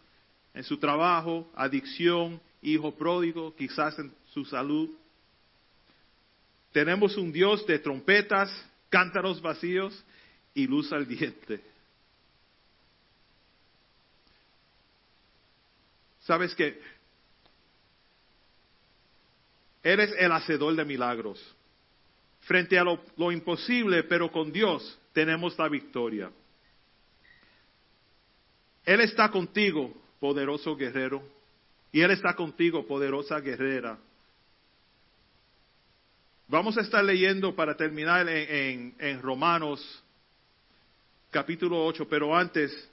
en 0.52 0.64
su 0.64 0.78
trabajo, 0.78 1.48
adicción, 1.54 2.40
hijo 2.60 2.92
pródigo, 2.92 3.54
quizás 3.54 3.96
en 4.00 4.12
su 4.32 4.44
salud. 4.44 4.90
Tenemos 6.72 7.16
un 7.16 7.30
Dios 7.30 7.64
de 7.68 7.78
trompetas, 7.78 8.50
cántaros 8.88 9.40
vacíos 9.40 10.04
y 10.54 10.66
luz 10.66 10.92
al 10.92 11.06
diente. 11.06 11.60
¿Sabes 16.22 16.52
que 16.56 16.95
Eres 19.86 20.12
el 20.18 20.32
hacedor 20.32 20.74
de 20.74 20.84
milagros. 20.84 21.40
Frente 22.40 22.76
a 22.76 22.82
lo, 22.82 23.30
imposible, 23.30 24.02
pero 24.02 24.32
con 24.32 24.50
Dios 24.50 24.98
tenemos 25.12 25.56
la 25.56 25.68
victoria. 25.68 26.28
Él 28.84 29.00
está 29.00 29.30
contigo, 29.30 29.94
poderoso 30.18 30.74
guerrero, 30.74 31.22
y 31.92 32.00
Él 32.00 32.10
está 32.10 32.34
contigo, 32.34 32.84
poderosa 32.84 33.38
guerrera. 33.38 33.96
Vamos 36.48 36.76
a 36.78 36.80
estar 36.80 37.04
leyendo 37.04 37.54
para 37.54 37.76
terminar 37.76 38.28
en, 38.28 38.92
en, 38.98 39.22
Romanos 39.22 40.02
capítulo 41.30 41.86
8, 41.86 42.08
pero 42.08 42.36
antes 42.36 42.90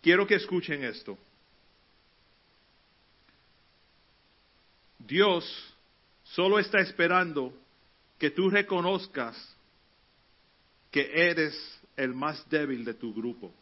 quiero 0.00 0.28
que 0.28 0.36
escuchen 0.36 0.84
esto. 0.84 1.18
Dios 5.00 5.73
solo 6.34 6.58
está 6.58 6.80
esperando 6.80 7.52
que 8.18 8.30
tú 8.30 8.50
reconozcas 8.50 9.36
que 10.90 11.10
eres 11.12 11.54
el 11.96 12.14
más 12.14 12.48
débil 12.50 12.84
de 12.84 12.94
tu 12.94 13.14
grupo. 13.14 13.54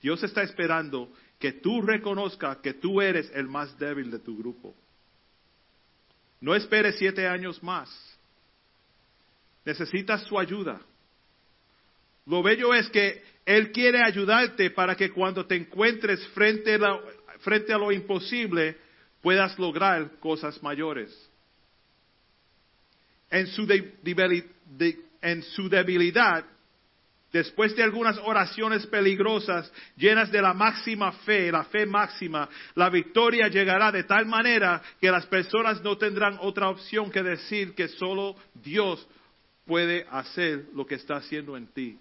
Dios 0.00 0.22
está 0.22 0.42
esperando 0.42 1.12
que 1.38 1.52
tú 1.52 1.80
reconozcas 1.80 2.58
que 2.58 2.74
tú 2.74 3.00
eres 3.00 3.30
el 3.34 3.46
más 3.46 3.78
débil 3.78 4.10
de 4.10 4.18
tu 4.18 4.36
grupo. 4.36 4.74
No 6.40 6.56
esperes 6.56 6.96
siete 6.98 7.26
años 7.28 7.62
más. 7.62 7.88
Necesitas 9.64 10.22
su 10.22 10.38
ayuda. 10.38 10.80
Lo 12.26 12.42
bello 12.42 12.74
es 12.74 12.88
que 12.88 13.22
Él 13.46 13.70
quiere 13.70 14.02
ayudarte 14.04 14.70
para 14.70 14.96
que 14.96 15.10
cuando 15.10 15.46
te 15.46 15.54
encuentres 15.54 16.26
frente 16.28 16.74
a, 16.74 17.00
frente 17.40 17.72
a 17.72 17.78
lo 17.78 17.92
imposible, 17.92 18.76
puedas 19.22 19.58
lograr 19.58 20.18
cosas 20.18 20.62
mayores. 20.62 21.10
En 23.30 23.46
su, 23.46 23.66
en 25.22 25.42
su 25.42 25.68
debilidad, 25.68 26.44
después 27.32 27.74
de 27.74 27.82
algunas 27.82 28.18
oraciones 28.18 28.86
peligrosas 28.86 29.72
llenas 29.96 30.30
de 30.30 30.42
la 30.42 30.52
máxima 30.52 31.12
fe, 31.12 31.50
la 31.50 31.64
fe 31.64 31.86
máxima, 31.86 32.48
la 32.74 32.90
victoria 32.90 33.48
llegará 33.48 33.90
de 33.90 34.04
tal 34.04 34.26
manera 34.26 34.82
que 35.00 35.10
las 35.10 35.24
personas 35.26 35.82
no 35.82 35.96
tendrán 35.96 36.36
otra 36.40 36.68
opción 36.68 37.10
que 37.10 37.22
decir 37.22 37.74
que 37.74 37.88
solo 37.88 38.36
Dios 38.54 39.06
puede 39.64 40.06
hacer 40.10 40.66
lo 40.74 40.84
que 40.84 40.96
está 40.96 41.16
haciendo 41.16 41.56
en 41.56 41.68
ti. 41.68 41.98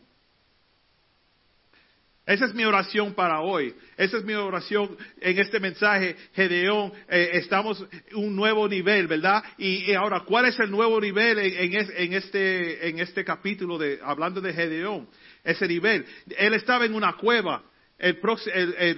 Esa 2.31 2.45
es 2.45 2.53
mi 2.53 2.63
oración 2.63 3.13
para 3.13 3.41
hoy. 3.41 3.75
Esa 3.97 4.17
es 4.17 4.23
mi 4.23 4.33
oración 4.33 4.95
en 5.19 5.37
este 5.37 5.59
mensaje. 5.59 6.15
Gedeón, 6.33 6.93
eh, 7.09 7.31
estamos 7.33 7.85
en 8.09 8.15
un 8.15 8.33
nuevo 8.37 8.69
nivel, 8.69 9.07
¿verdad? 9.07 9.43
Y, 9.57 9.91
ahora, 9.91 10.21
¿cuál 10.21 10.45
es 10.45 10.57
el 10.61 10.71
nuevo 10.71 11.01
nivel 11.01 11.39
en, 11.39 12.13
este, 12.13 12.87
en 12.87 12.99
este 12.99 13.25
capítulo 13.25 13.77
de, 13.77 13.99
hablando 14.01 14.39
de 14.39 14.53
Gedeón? 14.53 15.09
Ese 15.43 15.67
nivel. 15.67 16.05
Él 16.37 16.53
estaba 16.53 16.85
en 16.85 16.93
una 16.93 17.17
cueva. 17.17 17.63
El, 17.99 18.17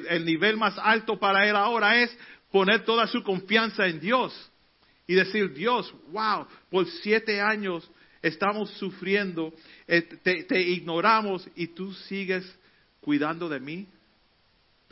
el 0.09 0.25
nivel 0.25 0.55
más 0.55 0.77
alto 0.77 1.17
para 1.17 1.49
él 1.49 1.55
ahora 1.55 2.03
es 2.03 2.15
poner 2.51 2.85
toda 2.85 3.07
su 3.07 3.23
confianza 3.23 3.87
en 3.87 3.99
Dios. 3.99 4.51
Y 5.07 5.15
decir, 5.15 5.55
Dios, 5.55 5.91
wow, 6.11 6.45
por 6.69 6.85
siete 7.01 7.41
años 7.41 7.89
estamos 8.21 8.69
sufriendo, 8.77 9.51
eh, 9.87 10.03
te 10.47 10.61
ignoramos 10.61 11.49
y 11.55 11.67
tú 11.67 11.91
sigues 11.93 12.45
cuidando 13.03 13.49
de 13.49 13.59
mí? 13.59 13.87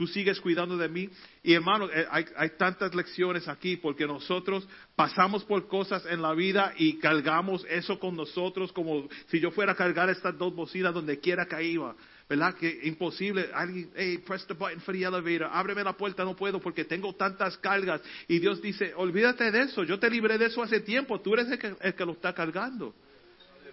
Tú 0.01 0.07
sigues 0.07 0.41
cuidando 0.41 0.77
de 0.77 0.89
mí. 0.89 1.09
Y 1.43 1.53
hermano, 1.53 1.87
eh, 1.93 2.07
hay, 2.09 2.49
tantas 2.57 2.95
lecciones 2.95 3.47
aquí 3.47 3.77
porque 3.77 4.07
nosotros 4.07 4.67
pasamos 4.95 5.43
por 5.43 5.67
cosas 5.67 6.03
en 6.07 6.23
la 6.23 6.33
vida 6.33 6.73
y 6.75 6.97
cargamos 6.97 7.63
eso 7.69 7.99
con 7.99 8.15
nosotros 8.15 8.71
como 8.71 9.07
si 9.27 9.39
yo 9.39 9.51
fuera 9.51 9.73
a 9.73 9.75
cargar 9.75 10.09
estas 10.09 10.35
dos 10.39 10.55
bocinas 10.55 10.91
donde 10.91 11.19
quiera 11.19 11.45
que 11.45 11.63
iba. 11.63 11.95
¿Verdad? 12.27 12.55
Que 12.55 12.79
imposible. 12.85 13.49
Alguien, 13.53 13.91
hey, 13.95 14.17
press 14.25 14.47
the 14.47 14.55
button 14.55 14.79
for 14.81 14.95
the 14.95 15.03
elevator. 15.03 15.47
Ábreme 15.51 15.83
la 15.83 15.93
puerta, 15.93 16.23
no 16.23 16.35
puedo 16.35 16.59
porque 16.59 16.83
tengo 16.83 17.13
tantas 17.13 17.55
cargas. 17.57 18.01
Y 18.27 18.39
Dios 18.39 18.59
dice, 18.59 18.93
olvídate 18.95 19.51
de 19.51 19.63
eso. 19.63 19.83
Yo 19.83 19.99
te 19.99 20.09
libré 20.09 20.39
de 20.39 20.45
eso 20.45 20.63
hace 20.63 20.79
tiempo. 20.79 21.21
Tú 21.21 21.35
eres 21.35 21.51
el 21.51 21.59
que, 21.59 21.75
el 21.79 21.93
que 21.93 22.05
lo 22.05 22.13
está 22.13 22.33
cargando. 22.33 22.95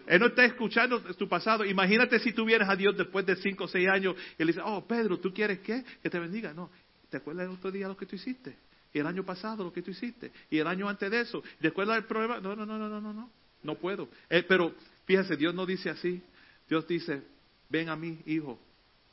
Él 0.08 0.20
no 0.20 0.26
está 0.26 0.44
escuchando 0.44 1.00
tu 1.14 1.28
pasado. 1.28 1.64
Imagínate 1.64 2.18
si 2.18 2.32
tú 2.32 2.44
vienes 2.44 2.68
a 2.68 2.74
Dios 2.74 2.96
después 2.96 3.26
de 3.26 3.36
cinco 3.36 3.64
o 3.64 3.68
seis 3.68 3.86
años 3.88 4.16
y 4.38 4.42
le 4.42 4.52
dice, 4.52 4.60
oh 4.64 4.86
Pedro, 4.86 5.18
¿tú 5.18 5.32
quieres 5.32 5.60
qué? 5.60 5.84
Que 6.02 6.08
te 6.08 6.18
bendiga. 6.18 6.54
No, 6.54 6.70
¿te 7.10 7.18
acuerdas 7.18 7.46
el 7.46 7.52
otro 7.52 7.70
día 7.70 7.86
lo 7.88 7.96
que 7.96 8.06
tú 8.06 8.16
hiciste? 8.16 8.56
Y 8.92 8.98
el 8.98 9.06
año 9.06 9.22
pasado 9.22 9.62
lo 9.62 9.72
que 9.72 9.82
tú 9.82 9.90
hiciste. 9.90 10.32
Y 10.50 10.58
el 10.58 10.66
año 10.66 10.88
antes 10.88 11.10
de 11.10 11.20
eso. 11.20 11.42
¿Te 11.60 11.68
acuerdas 11.68 11.98
el 11.98 12.04
problema? 12.04 12.40
No, 12.40 12.56
no, 12.56 12.64
no, 12.64 12.78
no, 12.78 12.88
no, 12.88 13.00
no, 13.00 13.30
no. 13.62 13.74
Puedo. 13.74 14.08
Eh, 14.30 14.42
pero 14.48 14.74
fíjese, 15.04 15.36
Dios 15.36 15.54
no 15.54 15.66
dice 15.66 15.90
así. 15.90 16.22
Dios 16.68 16.88
dice, 16.88 17.22
ven 17.68 17.90
a 17.90 17.96
mí, 17.96 18.18
hijo. 18.24 18.58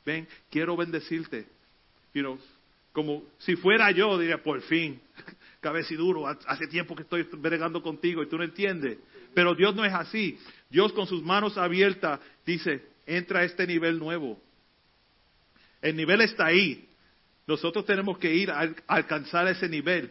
Ven, 0.04 0.26
quiero 0.50 0.76
bendecirte. 0.76 1.46
You 2.14 2.38
como 2.96 3.24
si 3.36 3.56
fuera 3.56 3.90
yo, 3.90 4.18
diría, 4.18 4.42
por 4.42 4.62
fin, 4.62 4.98
cabeciduro, 5.60 6.26
hace 6.26 6.66
tiempo 6.66 6.96
que 6.96 7.02
estoy 7.02 7.24
bregando 7.24 7.82
contigo 7.82 8.22
y 8.22 8.26
tú 8.26 8.38
no 8.38 8.44
entiendes. 8.44 8.96
Pero 9.36 9.54
Dios 9.54 9.76
no 9.76 9.84
es 9.84 9.92
así. 9.92 10.38
Dios 10.70 10.94
con 10.94 11.06
sus 11.06 11.22
manos 11.22 11.58
abiertas 11.58 12.20
dice, 12.46 12.80
entra 13.04 13.40
a 13.40 13.44
este 13.44 13.66
nivel 13.66 13.98
nuevo. 13.98 14.40
El 15.82 15.94
nivel 15.94 16.22
está 16.22 16.46
ahí. 16.46 16.88
Nosotros 17.46 17.84
tenemos 17.84 18.16
que 18.16 18.34
ir 18.34 18.50
a, 18.50 18.74
alcanzar 18.86 19.46
ese 19.48 19.68
nivel. 19.68 20.10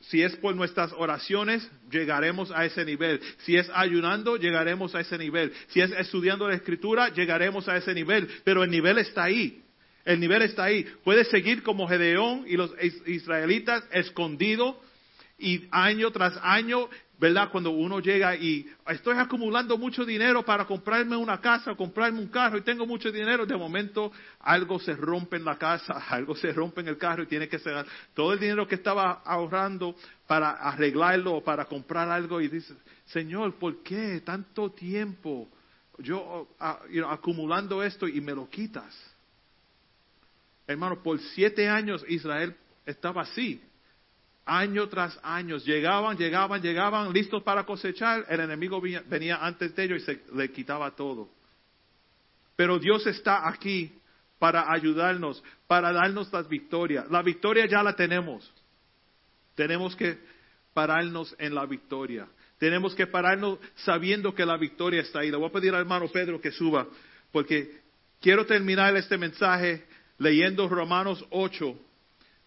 Si 0.00 0.22
es 0.22 0.36
por 0.36 0.54
nuestras 0.54 0.92
oraciones, 0.92 1.66
llegaremos 1.90 2.50
a 2.50 2.66
ese 2.66 2.84
nivel. 2.84 3.18
Si 3.46 3.56
es 3.56 3.66
ayunando, 3.72 4.36
llegaremos 4.36 4.94
a 4.94 5.00
ese 5.00 5.16
nivel. 5.16 5.50
Si 5.68 5.80
es 5.80 5.90
estudiando 5.92 6.46
la 6.46 6.54
escritura, 6.54 7.08
llegaremos 7.08 7.66
a 7.66 7.78
ese 7.78 7.94
nivel. 7.94 8.28
Pero 8.44 8.62
el 8.62 8.70
nivel 8.70 8.98
está 8.98 9.24
ahí. 9.24 9.62
El 10.04 10.20
nivel 10.20 10.42
está 10.42 10.64
ahí. 10.64 10.86
Puedes 11.02 11.28
seguir 11.28 11.62
como 11.62 11.88
Gedeón 11.88 12.44
y 12.46 12.58
los 12.58 12.72
israelitas 13.06 13.84
escondidos 13.90 14.76
y 15.38 15.66
año 15.70 16.10
tras 16.10 16.38
año 16.42 16.90
¿verdad? 17.18 17.50
Cuando 17.50 17.70
uno 17.70 17.98
llega 17.98 18.36
y 18.36 18.64
estoy 18.86 19.16
acumulando 19.18 19.76
mucho 19.76 20.04
dinero 20.04 20.44
para 20.44 20.64
comprarme 20.64 21.16
una 21.16 21.40
casa, 21.40 21.74
comprarme 21.74 22.20
un 22.20 22.28
carro 22.28 22.58
y 22.58 22.62
tengo 22.62 22.86
mucho 22.86 23.10
dinero, 23.10 23.44
de 23.44 23.56
momento 23.56 24.12
algo 24.40 24.78
se 24.78 24.94
rompe 24.94 25.36
en 25.36 25.44
la 25.44 25.58
casa, 25.58 25.94
algo 26.10 26.36
se 26.36 26.52
rompe 26.52 26.80
en 26.80 26.88
el 26.88 26.96
carro 26.96 27.24
y 27.24 27.26
tiene 27.26 27.48
que 27.48 27.58
ser 27.58 27.84
todo 28.14 28.32
el 28.32 28.38
dinero 28.38 28.68
que 28.68 28.76
estaba 28.76 29.22
ahorrando 29.24 29.96
para 30.28 30.50
arreglarlo 30.50 31.34
o 31.34 31.44
para 31.44 31.64
comprar 31.64 32.08
algo 32.08 32.40
y 32.40 32.48
dice, 32.48 32.74
Señor, 33.06 33.54
¿por 33.54 33.82
qué 33.82 34.20
tanto 34.24 34.70
tiempo 34.70 35.48
yo 35.98 36.48
ah, 36.60 36.78
acumulando 37.08 37.82
esto 37.82 38.06
y 38.06 38.20
me 38.20 38.32
lo 38.32 38.48
quitas? 38.48 38.96
Hermano, 40.68 41.02
por 41.02 41.18
siete 41.18 41.68
años 41.68 42.04
Israel 42.08 42.54
estaba 42.86 43.22
así 43.22 43.60
año 44.48 44.88
tras 44.88 45.18
año. 45.22 45.58
Llegaban, 45.58 46.16
llegaban, 46.16 46.60
llegaban, 46.62 47.12
listos 47.12 47.42
para 47.42 47.64
cosechar. 47.64 48.24
El 48.28 48.40
enemigo 48.40 48.80
venía 49.06 49.36
antes 49.36 49.76
de 49.76 49.84
ellos 49.84 50.02
y 50.02 50.06
se 50.06 50.20
le 50.34 50.50
quitaba 50.50 50.90
todo. 50.92 51.28
Pero 52.56 52.78
Dios 52.78 53.06
está 53.06 53.48
aquí 53.48 53.92
para 54.38 54.72
ayudarnos, 54.72 55.42
para 55.66 55.92
darnos 55.92 56.32
las 56.32 56.48
victorias. 56.48 57.08
La 57.10 57.22
victoria 57.22 57.66
ya 57.66 57.82
la 57.82 57.94
tenemos. 57.94 58.50
Tenemos 59.54 59.94
que 59.94 60.18
pararnos 60.72 61.34
en 61.38 61.54
la 61.54 61.66
victoria. 61.66 62.26
Tenemos 62.58 62.94
que 62.94 63.06
pararnos 63.06 63.58
sabiendo 63.76 64.34
que 64.34 64.46
la 64.46 64.56
victoria 64.56 65.02
está 65.02 65.20
ahí. 65.20 65.30
Le 65.30 65.36
voy 65.36 65.48
a 65.48 65.52
pedir 65.52 65.74
al 65.74 65.80
hermano 65.80 66.08
Pedro 66.08 66.40
que 66.40 66.50
suba, 66.50 66.86
porque 67.30 67.80
quiero 68.20 68.46
terminar 68.46 68.96
este 68.96 69.18
mensaje 69.18 69.84
leyendo 70.18 70.68
Romanos 70.68 71.24
8, 71.30 71.78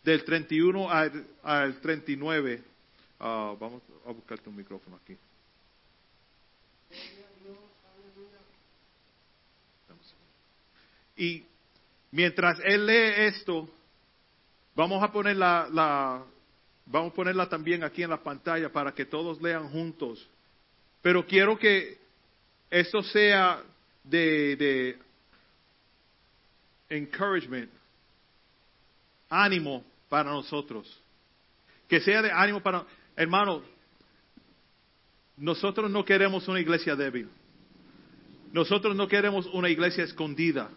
del 0.04 0.24
31 0.24 0.90
al, 0.90 1.26
al 1.44 1.80
39. 1.80 2.64
Uh, 3.20 3.24
vamos 3.58 3.82
a 4.06 4.12
buscarte 4.12 4.50
un 4.50 4.56
micrófono 4.56 4.98
aquí. 4.98 5.16
Y 11.16 11.46
mientras 12.10 12.60
él 12.64 12.88
lee 12.88 13.28
esto, 13.28 13.70
vamos 14.76 15.04
a 15.04 15.12
poner 15.12 15.38
la, 15.38 15.68
la, 15.72 16.24
vamos 16.88 17.12
a 17.12 17.16
ponerla 17.16 17.48
también 17.48 17.84
aquí 17.84 18.02
en 18.02 18.10
la 18.10 18.24
pantalla 18.24 18.72
para 18.72 18.92
que 18.94 19.06
todos 19.06 19.40
lean 19.40 19.70
juntos. 19.70 20.28
Pero 21.04 21.26
quiero 21.28 21.60
que 21.60 22.00
esto 22.72 23.04
sea 23.04 23.62
de, 24.04 24.56
de 24.56 24.98
encouragement, 26.90 27.70
ánimo 29.30 29.91
para 30.12 30.30
nosotros. 30.30 31.02
Que 31.88 32.02
sea 32.02 32.22
de 32.22 32.30
ánimo 32.30 32.62
para... 32.62 32.86
Hermano, 33.16 33.64
nosotros 35.38 35.90
no 35.90 36.04
queremos 36.04 36.50
una 36.50 36.60
iglesia 36.60 36.98
débil. 36.98 37.30
Nosotros 38.52 38.94
no 38.94 39.08
queremos 39.08 39.46
una 39.54 39.70
iglesia 39.70 40.04
escondida. 40.04 40.70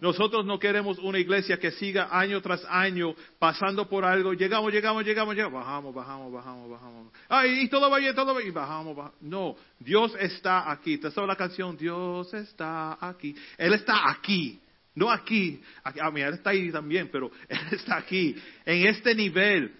Nosotros 0.00 0.46
no 0.46 0.58
queremos 0.58 0.98
una 1.00 1.18
iglesia 1.18 1.58
que 1.58 1.70
siga 1.70 2.08
año 2.10 2.40
tras 2.40 2.64
año 2.64 3.14
pasando 3.38 3.90
por 3.90 4.06
algo. 4.06 4.32
Llegamos, 4.32 4.72
llegamos, 4.72 5.04
llegamos. 5.04 5.36
Bajamos, 5.36 5.94
bajamos, 5.94 6.32
bajamos, 6.32 6.70
bajamos. 6.70 7.12
Ay, 7.28 7.60
y 7.60 7.68
todo 7.68 7.90
va 7.90 7.98
bien, 7.98 8.14
todo 8.14 8.34
va 8.34 8.40
bien. 8.40 8.54
Bajamos, 8.54 8.96
bajamos. 8.96 9.20
No, 9.20 9.54
Dios 9.78 10.14
está 10.18 10.70
aquí. 10.70 10.96
¿Te 10.96 11.10
la 11.14 11.36
canción? 11.36 11.76
Dios 11.76 12.32
está 12.32 12.96
aquí. 13.06 13.36
Él 13.58 13.74
está 13.74 14.10
aquí. 14.10 14.58
No 14.96 15.10
aquí, 15.10 15.60
a 15.84 16.10
mí, 16.10 16.22
Él 16.22 16.34
está 16.34 16.50
ahí 16.50 16.72
también, 16.72 17.10
pero 17.12 17.30
Él 17.48 17.58
está 17.70 17.98
aquí, 17.98 18.34
en 18.64 18.86
este 18.88 19.14
nivel. 19.14 19.72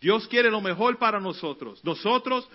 Dios 0.00 0.28
quiere 0.28 0.48
lo 0.48 0.60
mejor 0.60 0.96
para 0.96 1.20
nosotros. 1.20 1.84
Nosotros 1.84 2.48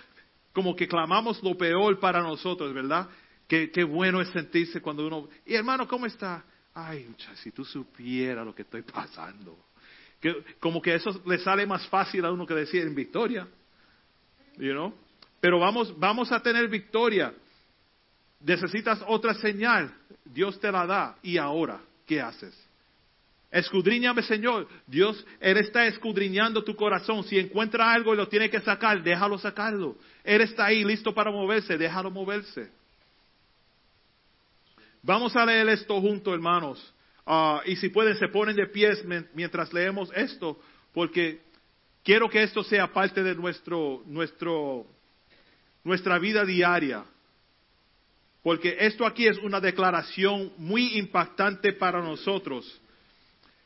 como 0.54 0.74
que 0.74 0.88
clamamos 0.88 1.42
lo 1.42 1.56
peor 1.58 2.00
para 2.00 2.22
nosotros, 2.22 2.72
¿verdad? 2.72 3.08
Qué, 3.46 3.84
bueno 3.84 4.22
es 4.22 4.30
sentirse 4.30 4.80
cuando 4.80 5.06
uno... 5.06 5.28
Y 5.44 5.54
hermano, 5.54 5.86
¿cómo 5.86 6.06
está? 6.06 6.42
Ay, 6.72 7.14
si 7.34 7.50
tú 7.50 7.64
supieras 7.64 8.46
lo 8.46 8.54
que 8.54 8.62
estoy 8.62 8.82
pasando. 8.82 9.58
Que, 10.18 10.42
como 10.58 10.80
que 10.80 10.94
eso 10.94 11.22
le 11.26 11.38
sale 11.38 11.66
más 11.66 11.86
fácil 11.88 12.24
a 12.24 12.32
uno 12.32 12.46
que 12.46 12.54
decir 12.54 12.82
en 12.82 12.94
victoria. 12.94 13.46
You 14.56 14.72
know? 14.72 14.94
Pero 15.38 15.58
vamos, 15.58 15.98
vamos 15.98 16.32
a 16.32 16.40
tener 16.40 16.66
victoria. 16.68 17.34
Necesitas 18.44 19.02
otra 19.06 19.34
señal. 19.34 19.92
Dios 20.24 20.60
te 20.60 20.70
la 20.70 20.86
da. 20.86 21.16
¿Y 21.22 21.38
ahora 21.38 21.80
qué 22.06 22.20
haces? 22.20 22.54
Escudriñame, 23.50 24.22
Señor. 24.22 24.68
Dios, 24.86 25.24
Él 25.40 25.56
está 25.58 25.86
escudriñando 25.86 26.62
tu 26.62 26.76
corazón. 26.76 27.24
Si 27.24 27.38
encuentra 27.38 27.92
algo 27.92 28.12
y 28.12 28.16
lo 28.16 28.28
tiene 28.28 28.50
que 28.50 28.60
sacar, 28.60 29.02
déjalo 29.02 29.38
sacarlo. 29.38 29.96
Él 30.22 30.42
está 30.42 30.66
ahí 30.66 30.84
listo 30.84 31.14
para 31.14 31.30
moverse, 31.30 31.78
déjalo 31.78 32.10
moverse. 32.10 32.70
Vamos 35.02 35.36
a 35.36 35.46
leer 35.46 35.68
esto 35.68 36.00
juntos, 36.00 36.34
hermanos. 36.34 36.94
Ah, 37.24 37.62
y 37.64 37.76
si 37.76 37.88
pueden, 37.88 38.16
se 38.16 38.28
ponen 38.28 38.56
de 38.56 38.66
pies 38.66 39.04
mientras 39.34 39.72
leemos 39.72 40.10
esto, 40.14 40.60
porque 40.92 41.40
quiero 42.02 42.28
que 42.28 42.42
esto 42.42 42.62
sea 42.62 42.92
parte 42.92 43.22
de 43.22 43.34
nuestro, 43.34 44.02
nuestro, 44.06 44.86
nuestra 45.82 46.18
vida 46.18 46.44
diaria. 46.44 47.04
Porque 48.44 48.76
esto 48.78 49.06
aquí 49.06 49.26
es 49.26 49.38
una 49.38 49.58
declaración 49.58 50.52
muy 50.58 50.98
impactante 50.98 51.72
para 51.72 52.02
nosotros. 52.02 52.78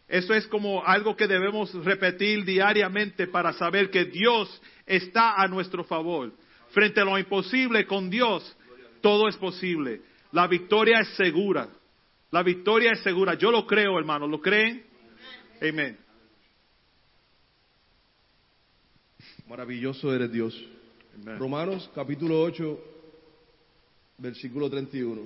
Eso 0.07 0.33
es 0.33 0.47
como 0.47 0.85
algo 0.87 1.17
que 1.17 1.27
debemos 1.27 1.75
repetir 1.85 2.45
diariamente 2.45 3.27
para 3.27 3.53
saber 3.53 3.91
que 3.91 4.05
Dios 4.05 4.63
está 4.87 5.35
a 5.35 5.49
nuestro 5.49 5.83
favor. 5.83 6.33
Frente 6.71 7.01
a 7.01 7.05
lo 7.05 7.19
imposible, 7.19 7.87
con 7.87 8.09
Dios, 8.09 8.57
todo 9.01 9.27
es 9.27 9.37
posible. 9.37 10.01
La 10.31 10.47
victoria 10.47 11.01
es 11.01 11.09
segura. 11.17 11.69
La 12.31 12.45
victoria 12.45 12.93
es 12.93 13.01
segura. 13.01 13.35
Yo 13.35 13.51
lo 13.51 13.67
creo, 13.67 13.99
hermano. 13.99 14.29
¿Lo 14.29 14.41
creen? 14.41 14.85
Amén. 15.61 15.99
Maravilloso 19.49 20.15
eres 20.15 20.31
Dios. 20.31 20.55
Romanos 21.37 21.91
capítulo 21.97 22.41
8, 22.43 22.98
versículo 24.19 24.69
31. 24.69 25.23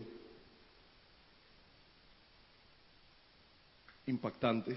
Impactante. 4.07 4.76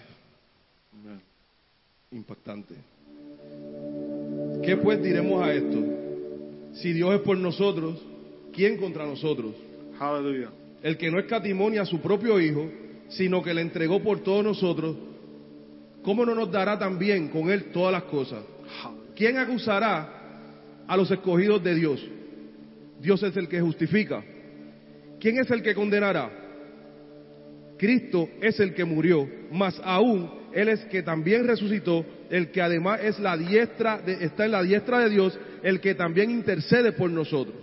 Impactante. 2.12 2.76
¿Qué 4.64 4.78
pues 4.78 5.04
diremos 5.04 5.44
a 5.44 5.54
esto? 5.54 5.84
Si 6.76 6.94
Dios 6.94 7.14
es 7.14 7.22
por 7.22 7.38
nosotros, 7.38 8.02
¿quién 8.54 8.78
contra 8.78 9.06
nosotros? 9.06 9.54
Aleluya. 10.00 10.50
El 10.82 10.98
que 10.98 11.12
no 11.12 11.20
escatimonia 11.20 11.82
a 11.82 11.86
su 11.86 12.00
propio 12.00 12.40
Hijo, 12.40 12.70
sino 13.10 13.44
que 13.44 13.54
le 13.54 13.62
entregó 13.62 14.02
por 14.02 14.22
todos 14.22 14.44
nosotros, 14.44 14.96
¿cómo 16.04 16.26
no 16.26 16.36
nos 16.36 16.52
dará 16.52 16.78
también 16.78 17.30
con 17.30 17.50
Él 17.50 17.72
todas 17.72 17.92
las 17.92 18.04
cosas? 18.04 18.44
¿Quién 19.16 19.38
acusará 19.38 20.84
a 20.88 20.98
los 20.98 21.10
escogidos 21.10 21.64
de 21.64 21.76
Dios? 21.76 22.02
Dios 23.00 23.22
es 23.24 23.36
el 23.38 23.48
que 23.48 23.62
justifica. 23.62 24.24
¿Quién 25.20 25.40
es 25.40 25.50
el 25.52 25.62
que 25.62 25.74
condenará? 25.74 26.30
Cristo 27.78 28.30
es 28.42 28.60
el 28.60 28.74
que 28.74 28.86
murió, 28.86 29.28
más 29.52 29.80
aún 29.84 30.30
Él 30.54 30.70
es 30.70 30.86
que 30.86 31.04
también 31.04 31.46
resucitó, 31.46 32.06
el 32.30 32.52
que 32.52 32.62
además 32.62 33.02
es 33.04 33.20
la 33.20 33.36
diestra 33.36 34.02
está 34.08 34.46
en 34.46 34.52
la 34.52 34.64
diestra 34.64 35.00
de 35.00 35.10
Dios, 35.10 35.38
el 35.62 35.82
que 35.82 35.96
también 35.96 36.32
intercede 36.32 36.94
por 36.94 37.10
nosotros. 37.10 37.56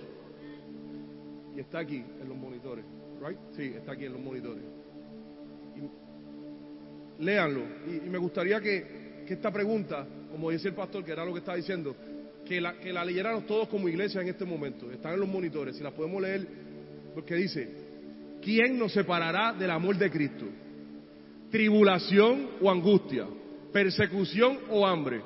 Y 1.57 1.61
está 1.61 1.79
aquí 1.79 2.05
en 2.21 2.29
los 2.29 2.37
monitores, 2.37 2.85
right? 3.27 3.39
Sí, 3.57 3.73
está 3.75 3.93
aquí 3.93 4.05
en 4.05 4.13
los 4.13 4.21
monitores. 4.21 4.63
léanlo. 7.19 7.63
Y, 7.87 8.09
me 8.09 8.19
gustaría 8.19 8.61
que, 8.61 9.25
que, 9.27 9.35
esta 9.35 9.51
pregunta, 9.51 10.07
como 10.31 10.51
dice 10.51 10.69
el 10.69 10.75
pastor, 10.75 11.05
que 11.05 11.13
era 11.13 11.25
lo 11.25 11.33
que 11.33 11.39
estaba 11.39 11.57
diciendo, 11.57 11.97
que 12.53 12.61
la, 12.61 12.75
que 12.75 12.93
leyéramos 12.93 13.47
todos 13.47 13.67
como 13.69 13.89
iglesia 13.89 14.21
en 14.21 14.29
este 14.29 14.45
momento. 14.45 14.91
Están 14.91 15.15
en 15.15 15.21
los 15.21 15.29
monitores, 15.29 15.75
si 15.75 15.83
la 15.83 15.91
podemos 15.91 16.21
leer, 16.21 16.47
porque 17.15 17.35
dice, 17.35 17.67
¿quién 18.43 18.79
nos 18.79 18.93
separará 18.93 19.55
del 19.55 19.71
amor 19.71 19.97
de 19.97 20.11
Cristo? 20.11 20.45
¿Tribulación 21.51 22.49
o 22.61 22.71
angustia? 22.71 23.27
¿Persecución 23.73 24.59
o 24.69 24.87
hambre? 24.87 25.23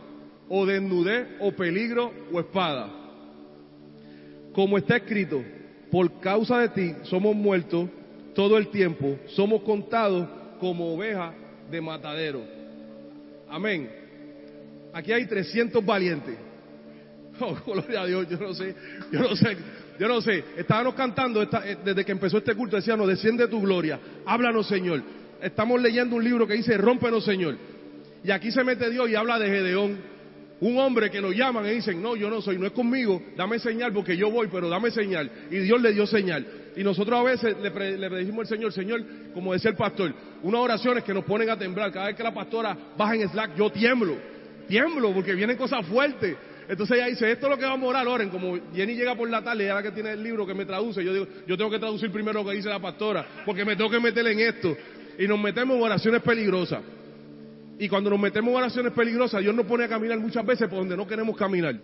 ¿O 0.48 0.64
desnudez 0.64 1.26
o 1.40 1.50
peligro 1.50 2.12
o 2.32 2.38
espada? 2.38 2.92
Como 4.52 4.78
está 4.78 4.98
escrito, 4.98 5.42
por 5.90 6.20
causa 6.20 6.60
de 6.60 6.68
ti 6.68 6.94
somos 7.02 7.34
muertos 7.34 7.88
todo 8.36 8.56
el 8.56 8.68
tiempo, 8.68 9.18
somos 9.26 9.62
contados 9.62 10.28
como 10.60 10.94
ovejas 10.94 11.34
de 11.72 11.80
matadero. 11.80 12.42
Amén. 13.48 13.90
Aquí 14.92 15.12
hay 15.12 15.26
300 15.26 15.84
valientes. 15.84 16.46
Oh, 17.40 17.56
gloria 17.66 18.02
a 18.02 18.06
Dios, 18.06 18.28
yo 18.28 18.38
no 18.38 18.54
sé, 18.54 18.74
yo 19.12 19.20
no 19.20 19.36
sé 19.36 19.56
yo 19.98 20.08
no 20.08 20.20
sé, 20.20 20.44
estábamos 20.56 20.94
cantando 20.94 21.42
eh, 21.42 21.48
desde 21.84 22.04
que 22.04 22.12
empezó 22.12 22.38
este 22.38 22.54
culto, 22.54 22.76
decíamos, 22.76 23.08
desciende 23.08 23.48
tu 23.48 23.60
gloria, 23.60 23.98
háblanos 24.26 24.68
Señor. 24.68 25.02
Estamos 25.40 25.80
leyendo 25.80 26.16
un 26.16 26.24
libro 26.24 26.46
que 26.46 26.54
dice, 26.54 26.76
rómpenos 26.76 27.24
Señor. 27.24 27.56
Y 28.24 28.30
aquí 28.30 28.50
se 28.50 28.64
mete 28.64 28.90
Dios 28.90 29.08
y 29.08 29.14
habla 29.14 29.38
de 29.38 29.46
Gedeón, 29.46 29.98
un 30.60 30.78
hombre 30.78 31.10
que 31.10 31.20
lo 31.20 31.32
llaman 31.32 31.66
y 31.66 31.70
dicen, 31.70 32.02
no, 32.02 32.16
yo 32.16 32.30
no 32.30 32.40
soy, 32.40 32.58
no 32.58 32.66
es 32.66 32.72
conmigo, 32.72 33.22
dame 33.36 33.58
señal 33.58 33.92
porque 33.92 34.16
yo 34.16 34.30
voy, 34.30 34.48
pero 34.50 34.68
dame 34.68 34.90
señal. 34.90 35.30
Y 35.50 35.58
Dios 35.58 35.80
le 35.80 35.92
dio 35.92 36.06
señal. 36.06 36.46
Y 36.76 36.82
nosotros 36.82 37.18
a 37.18 37.22
veces 37.22 37.56
le, 37.60 37.70
pedimos 37.70 38.40
al 38.40 38.46
Señor, 38.46 38.72
Señor, 38.72 39.02
como 39.32 39.52
decía 39.52 39.70
el 39.70 39.76
pastor, 39.76 40.12
unas 40.42 40.60
oraciones 40.60 41.04
que 41.04 41.14
nos 41.14 41.24
ponen 41.24 41.48
a 41.48 41.58
temblar. 41.58 41.92
Cada 41.92 42.06
vez 42.06 42.16
que 42.16 42.22
la 42.22 42.34
pastora 42.34 42.76
baja 42.96 43.14
en 43.14 43.28
Slack, 43.28 43.56
yo 43.56 43.70
tiemblo, 43.70 44.16
tiemblo 44.68 45.12
porque 45.12 45.34
vienen 45.34 45.56
cosas 45.56 45.86
fuertes. 45.86 46.36
Entonces 46.68 46.96
ella 46.96 47.06
dice, 47.06 47.30
esto 47.30 47.46
es 47.46 47.50
lo 47.50 47.58
que 47.58 47.64
vamos 47.64 47.86
a 47.86 47.90
orar, 47.90 48.08
oren. 48.08 48.28
Como 48.28 48.58
Jenny 48.74 48.94
llega 48.94 49.14
por 49.14 49.28
la 49.30 49.42
tarde, 49.42 49.64
ella 49.64 49.82
que 49.82 49.92
tiene 49.92 50.12
el 50.12 50.22
libro 50.22 50.46
que 50.46 50.54
me 50.54 50.64
traduce, 50.64 51.04
yo 51.04 51.12
digo, 51.12 51.26
yo 51.46 51.56
tengo 51.56 51.70
que 51.70 51.78
traducir 51.78 52.10
primero 52.10 52.42
lo 52.42 52.48
que 52.48 52.56
dice 52.56 52.68
la 52.68 52.80
pastora, 52.80 53.26
porque 53.44 53.64
me 53.64 53.76
tengo 53.76 53.90
que 53.90 54.00
meter 54.00 54.26
en 54.26 54.40
esto. 54.40 54.76
Y 55.18 55.26
nos 55.26 55.40
metemos 55.40 55.76
en 55.76 55.82
oraciones 55.82 56.22
peligrosas. 56.22 56.82
Y 57.78 57.88
cuando 57.88 58.10
nos 58.10 58.18
metemos 58.18 58.50
en 58.50 58.56
oraciones 58.56 58.92
peligrosas, 58.92 59.42
Dios 59.42 59.54
nos 59.54 59.66
pone 59.66 59.84
a 59.84 59.88
caminar 59.88 60.18
muchas 60.18 60.44
veces 60.44 60.68
por 60.68 60.78
donde 60.78 60.96
no 60.96 61.06
queremos 61.06 61.36
caminar. 61.36 61.76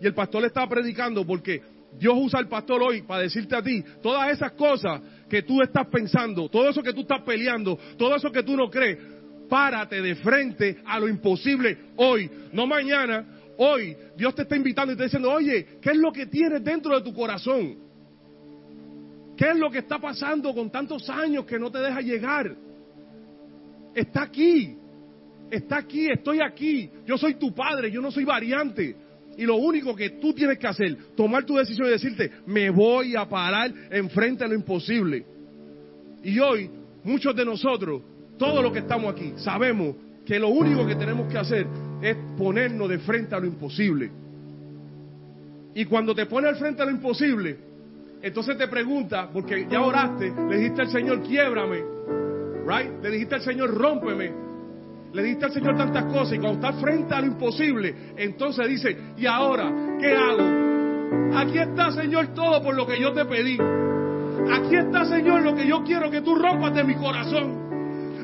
Y 0.00 0.06
el 0.06 0.14
pastor 0.14 0.40
le 0.40 0.48
estaba 0.48 0.68
predicando 0.68 1.24
porque 1.26 1.62
Dios 1.98 2.14
usa 2.16 2.40
al 2.40 2.48
pastor 2.48 2.82
hoy 2.82 3.02
para 3.02 3.22
decirte 3.22 3.54
a 3.54 3.62
ti 3.62 3.84
todas 4.02 4.32
esas 4.32 4.52
cosas 4.52 5.00
que 5.28 5.42
tú 5.42 5.62
estás 5.62 5.86
pensando, 5.86 6.48
todo 6.48 6.68
eso 6.68 6.82
que 6.82 6.92
tú 6.92 7.02
estás 7.02 7.22
peleando, 7.22 7.78
todo 7.96 8.16
eso 8.16 8.30
que 8.32 8.42
tú 8.42 8.56
no 8.56 8.68
crees, 8.68 8.98
párate 9.48 10.02
de 10.02 10.14
frente 10.16 10.78
a 10.86 10.98
lo 10.98 11.08
imposible 11.08 11.78
hoy, 11.96 12.30
no 12.52 12.66
mañana, 12.66 13.24
Hoy 13.56 13.96
Dios 14.16 14.34
te 14.34 14.42
está 14.42 14.56
invitando 14.56 14.92
y 14.92 14.96
te 14.96 15.04
está 15.04 15.18
diciendo, 15.18 15.30
oye, 15.30 15.78
¿qué 15.80 15.90
es 15.90 15.96
lo 15.96 16.12
que 16.12 16.26
tienes 16.26 16.62
dentro 16.64 16.94
de 16.94 17.02
tu 17.02 17.14
corazón? 17.14 17.76
¿Qué 19.36 19.50
es 19.50 19.56
lo 19.56 19.70
que 19.70 19.78
está 19.78 19.98
pasando 19.98 20.54
con 20.54 20.70
tantos 20.70 21.08
años 21.10 21.44
que 21.44 21.58
no 21.58 21.70
te 21.70 21.78
deja 21.78 22.00
llegar? 22.00 22.54
Está 23.94 24.22
aquí, 24.22 24.76
está 25.50 25.78
aquí, 25.78 26.08
estoy 26.08 26.40
aquí. 26.40 26.90
Yo 27.06 27.18
soy 27.18 27.34
tu 27.34 27.52
padre, 27.54 27.90
yo 27.90 28.00
no 28.00 28.10
soy 28.10 28.24
variante. 28.24 28.96
Y 29.36 29.44
lo 29.44 29.56
único 29.56 29.94
que 29.96 30.10
tú 30.10 30.32
tienes 30.32 30.58
que 30.58 30.66
hacer, 30.66 30.96
tomar 31.16 31.44
tu 31.44 31.56
decisión 31.56 31.88
y 31.88 31.90
decirte, 31.90 32.30
me 32.46 32.70
voy 32.70 33.16
a 33.16 33.28
parar 33.28 33.72
enfrente 33.90 34.44
a 34.44 34.48
lo 34.48 34.54
imposible. 34.54 35.24
Y 36.22 36.38
hoy, 36.38 36.70
muchos 37.02 37.34
de 37.34 37.44
nosotros, 37.44 38.02
todos 38.38 38.62
los 38.62 38.72
que 38.72 38.78
estamos 38.80 39.12
aquí, 39.12 39.32
sabemos 39.36 39.96
que 40.24 40.38
lo 40.38 40.48
único 40.48 40.86
que 40.86 40.94
tenemos 40.94 41.30
que 41.30 41.38
hacer 41.38 41.66
es 42.00 42.16
ponernos 42.36 42.88
de 42.88 42.98
frente 42.98 43.34
a 43.34 43.40
lo 43.40 43.46
imposible. 43.46 44.10
Y 45.74 45.84
cuando 45.86 46.14
te 46.14 46.26
pones 46.26 46.50
al 46.50 46.56
frente 46.56 46.82
a 46.82 46.84
lo 46.84 46.92
imposible, 46.92 47.56
entonces 48.22 48.56
te 48.56 48.68
pregunta, 48.68 49.28
porque 49.32 49.66
ya 49.70 49.82
oraste, 49.82 50.32
le 50.48 50.56
dijiste 50.56 50.82
al 50.82 50.88
Señor, 50.88 51.22
quiebrame, 51.22 51.82
right? 52.66 53.02
Le 53.02 53.10
dijiste 53.10 53.34
al 53.34 53.42
Señor, 53.42 53.74
rómpeme. 53.74 54.44
Le 55.12 55.22
dijiste 55.22 55.44
al 55.44 55.52
Señor 55.52 55.76
tantas 55.76 56.04
cosas 56.06 56.32
y 56.32 56.38
cuando 56.38 56.66
estás 56.66 56.80
frente 56.80 57.14
a 57.14 57.20
lo 57.20 57.26
imposible, 57.26 57.94
entonces 58.16 58.68
dice, 58.68 58.96
¿y 59.16 59.26
ahora 59.26 59.96
qué 60.00 60.12
hago? 60.12 61.38
Aquí 61.38 61.58
está, 61.58 61.92
Señor, 61.92 62.28
todo 62.34 62.62
por 62.62 62.74
lo 62.74 62.86
que 62.86 63.00
yo 63.00 63.12
te 63.12 63.24
pedí. 63.24 63.58
Aquí 64.52 64.74
está, 64.74 65.04
Señor, 65.04 65.42
lo 65.42 65.54
que 65.54 65.66
yo 65.66 65.84
quiero 65.84 66.10
que 66.10 66.20
tú 66.20 66.34
rompas 66.34 66.74
de 66.74 66.84
mi 66.84 66.94
corazón. 66.94 67.63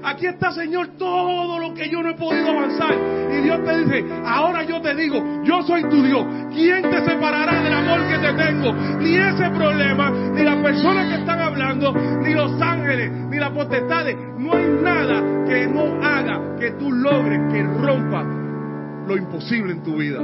Aquí 0.03 0.27
está, 0.27 0.53
Señor, 0.53 0.89
todo 0.99 1.59
lo 1.59 1.75
que 1.75 1.89
yo 1.89 2.03
no 2.03 2.11
he 2.11 2.15
podido 2.15 2.51
avanzar. 2.51 2.95
Y 3.33 3.43
Dios 3.43 3.65
te 3.65 3.79
dice, 3.79 4.05
ahora 4.25 4.63
yo 4.65 4.81
te 4.81 4.95
digo, 4.95 5.23
yo 5.45 5.63
soy 5.63 5.83
tu 5.85 6.03
Dios. 6.03 6.25
¿Quién 6.53 6.83
te 6.83 7.05
separará 7.05 7.63
del 7.63 7.73
amor 7.73 8.01
que 8.09 8.19
te 8.19 8.33
tengo? 8.33 8.73
Ni 8.99 9.17
ese 9.17 9.51
problema, 9.51 10.11
ni 10.11 10.43
las 10.43 10.57
personas 10.57 11.09
que 11.09 11.21
están 11.21 11.41
hablando, 11.41 11.93
ni 11.93 12.33
los 12.33 12.61
ángeles, 12.61 13.11
ni 13.31 13.39
las 13.39 13.51
potestades. 13.51 14.17
No 14.39 14.55
hay 14.55 14.67
nada 14.83 15.45
que 15.47 15.67
no 15.67 16.03
haga 16.03 16.57
que 16.59 16.71
tú 16.73 16.91
logres 16.93 17.41
que 17.53 17.63
rompa 17.63 18.25
lo 19.07 19.17
imposible 19.17 19.73
en 19.73 19.83
tu 19.83 19.97
vida. 19.97 20.21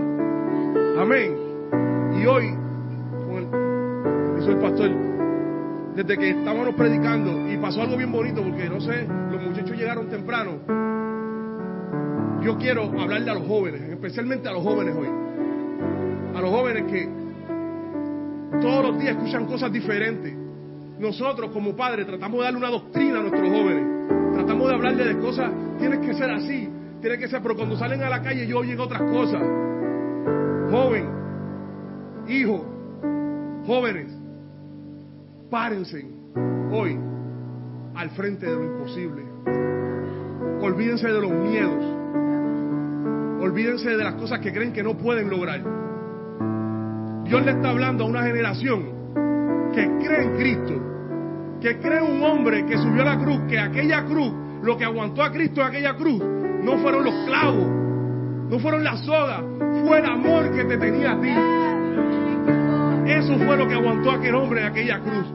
Amén. 0.98 1.34
Y 2.18 2.26
hoy, 2.26 2.54
dice 4.36 4.50
el 4.50 4.58
pastor, 4.58 4.90
desde 5.96 6.18
que 6.18 6.30
estábamos 6.30 6.74
predicando 6.74 7.50
y 7.50 7.56
pasó 7.56 7.82
algo 7.82 7.96
bien 7.96 8.12
bonito 8.12 8.42
porque 8.42 8.68
no 8.68 8.80
sé, 8.80 9.08
muchachos 9.46 9.76
llegaron 9.76 10.08
temprano 10.08 10.86
yo 12.46 12.56
quiero 12.58 12.84
hablarle 12.84 13.28
a 13.28 13.34
los 13.34 13.48
jóvenes, 13.48 13.80
especialmente 13.90 14.48
a 14.48 14.52
los 14.52 14.62
jóvenes 14.62 14.94
hoy. 14.94 15.08
A 16.36 16.40
los 16.40 16.50
jóvenes 16.50 16.84
que 16.84 17.08
todos 18.60 18.84
los 18.84 18.98
días 19.00 19.16
escuchan 19.16 19.46
cosas 19.46 19.72
diferentes. 19.72 20.32
Nosotros 20.96 21.50
como 21.50 21.74
padres 21.74 22.06
tratamos 22.06 22.38
de 22.38 22.44
darle 22.44 22.58
una 22.58 22.70
doctrina 22.70 23.18
a 23.18 23.22
nuestros 23.22 23.48
jóvenes. 23.48 24.34
Tratamos 24.34 24.68
de 24.68 24.74
hablarle 24.74 25.04
de 25.06 25.18
cosas, 25.18 25.50
tienes 25.80 25.98
que 25.98 26.14
ser 26.14 26.30
así, 26.30 26.70
tiene 27.00 27.18
que 27.18 27.26
ser, 27.26 27.42
pero 27.42 27.56
cuando 27.56 27.76
salen 27.76 28.00
a 28.04 28.08
la 28.08 28.22
calle 28.22 28.46
yo 28.46 28.58
oyen 28.58 28.78
otras 28.78 29.02
cosas. 29.02 29.42
Joven, 30.70 31.08
hijo, 32.28 32.64
jóvenes, 33.66 34.16
párense 35.50 36.06
hoy 36.70 36.96
al 37.96 38.10
frente 38.10 38.46
de 38.46 38.54
lo 38.54 38.64
imposible. 38.64 39.25
Olvídense 40.62 41.08
de 41.08 41.20
los 41.20 41.30
miedos. 41.30 41.84
Olvídense 43.40 43.90
de 43.90 44.04
las 44.04 44.14
cosas 44.14 44.40
que 44.40 44.52
creen 44.52 44.72
que 44.72 44.82
no 44.82 44.96
pueden 44.96 45.30
lograr. 45.30 45.60
Dios 47.24 47.44
le 47.44 47.52
está 47.52 47.70
hablando 47.70 48.04
a 48.04 48.06
una 48.06 48.22
generación 48.22 48.84
que 49.74 49.88
cree 50.04 50.22
en 50.22 50.36
Cristo, 50.36 50.74
que 51.60 51.78
cree 51.78 51.98
en 51.98 52.16
un 52.16 52.22
hombre 52.22 52.64
que 52.66 52.78
subió 52.78 53.02
a 53.02 53.16
la 53.16 53.18
cruz, 53.18 53.40
que 53.48 53.58
aquella 53.58 54.04
cruz, 54.04 54.32
lo 54.62 54.76
que 54.76 54.84
aguantó 54.84 55.22
a 55.22 55.30
Cristo 55.30 55.60
en 55.60 55.66
aquella 55.66 55.94
cruz, 55.96 56.22
no 56.62 56.78
fueron 56.78 57.04
los 57.04 57.14
clavos, 57.26 57.66
no 58.48 58.58
fueron 58.58 58.84
las 58.84 59.00
sogas, 59.04 59.42
fue 59.86 59.98
el 59.98 60.06
amor 60.06 60.50
que 60.52 60.64
te 60.64 60.76
tenía 60.78 61.12
a 61.12 61.20
ti. 61.20 61.32
Eso 63.10 63.38
fue 63.38 63.56
lo 63.56 63.68
que 63.68 63.74
aguantó 63.74 64.10
aquel 64.10 64.34
hombre 64.34 64.60
en 64.60 64.66
aquella 64.66 65.00
cruz. 65.00 65.26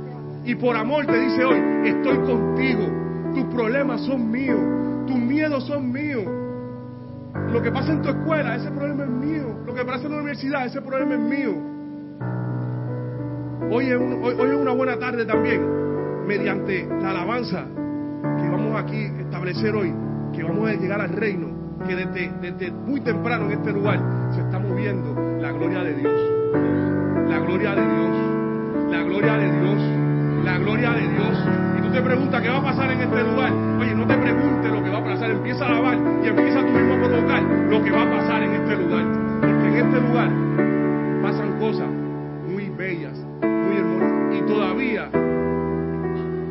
Y 0.43 0.55
por 0.55 0.75
amor 0.75 1.05
te 1.05 1.19
dice 1.19 1.45
hoy, 1.45 1.59
estoy 1.85 2.17
contigo. 2.19 3.10
Tus 3.33 3.45
problemas 3.45 4.01
son 4.01 4.29
míos, 4.29 4.59
tus 5.07 5.17
miedos 5.17 5.65
son 5.65 5.91
míos. 5.91 6.25
Lo 7.51 7.61
que 7.61 7.71
pasa 7.71 7.91
en 7.93 8.01
tu 8.01 8.09
escuela, 8.09 8.55
ese 8.55 8.71
problema 8.71 9.03
es 9.03 9.09
mío. 9.09 9.63
Lo 9.65 9.73
que 9.73 9.85
pasa 9.85 10.05
en 10.05 10.11
la 10.11 10.17
universidad, 10.17 10.65
ese 10.65 10.81
problema 10.81 11.15
es 11.15 11.19
mío. 11.19 11.53
Hoy 13.71 13.85
es, 13.85 13.95
hoy, 13.95 14.35
hoy 14.37 14.49
es 14.49 14.55
una 14.55 14.71
buena 14.71 14.97
tarde 14.99 15.25
también, 15.25 15.61
mediante 16.27 16.85
la 17.01 17.11
alabanza 17.11 17.65
que 17.65 18.49
vamos 18.49 18.75
aquí 18.81 19.05
a 19.05 19.21
establecer 19.21 19.73
hoy, 19.75 19.93
que 20.33 20.43
vamos 20.43 20.69
a 20.69 20.73
llegar 20.73 20.99
al 20.99 21.09
reino, 21.09 21.47
que 21.87 21.95
desde, 21.95 22.31
desde 22.41 22.71
muy 22.71 23.01
temprano 23.01 23.45
en 23.45 23.51
este 23.53 23.71
lugar 23.71 23.99
se 24.33 24.41
está 24.41 24.59
moviendo 24.59 25.15
la 25.39 25.51
gloria 25.51 25.83
de 25.83 25.93
Dios. 25.95 26.21
La 27.29 27.39
gloria 27.39 27.75
de 27.75 27.81
Dios. 27.81 28.91
La 28.91 29.03
gloria 29.03 29.33
de 29.37 29.61
Dios. 29.61 30.00
La 30.43 30.57
gloria 30.57 30.91
de 30.91 31.07
Dios. 31.07 31.45
Y 31.77 31.81
tú 31.81 31.91
te 31.91 32.01
preguntas 32.01 32.41
qué 32.41 32.49
va 32.49 32.57
a 32.57 32.63
pasar 32.63 32.91
en 32.91 33.01
este 33.01 33.23
lugar. 33.23 33.51
Oye, 33.79 33.93
no 33.93 34.07
te 34.07 34.17
preguntes 34.17 34.71
lo 34.71 34.83
que 34.83 34.89
va 34.89 34.97
a 34.97 35.03
pasar. 35.03 35.31
Empieza 35.31 35.65
a 35.65 35.67
alabar 35.67 35.97
y 36.23 36.27
empieza 36.27 36.59
tú 36.61 36.71
mismo 36.71 36.93
a 36.93 36.97
provocar 36.97 37.43
lo 37.43 37.83
que 37.83 37.91
va 37.91 38.01
a 38.01 38.09
pasar 38.09 38.43
en 38.43 38.51
este 38.53 38.75
lugar. 38.75 39.05
Porque 39.41 39.67
en 39.67 39.75
este 39.75 40.01
lugar 40.01 40.29
pasan 41.21 41.59
cosas 41.59 41.89
muy 42.47 42.69
bellas, 42.69 43.17
muy 43.41 43.77
hermosas. 43.77 44.11
Y 44.35 44.41
todavía 44.47 45.09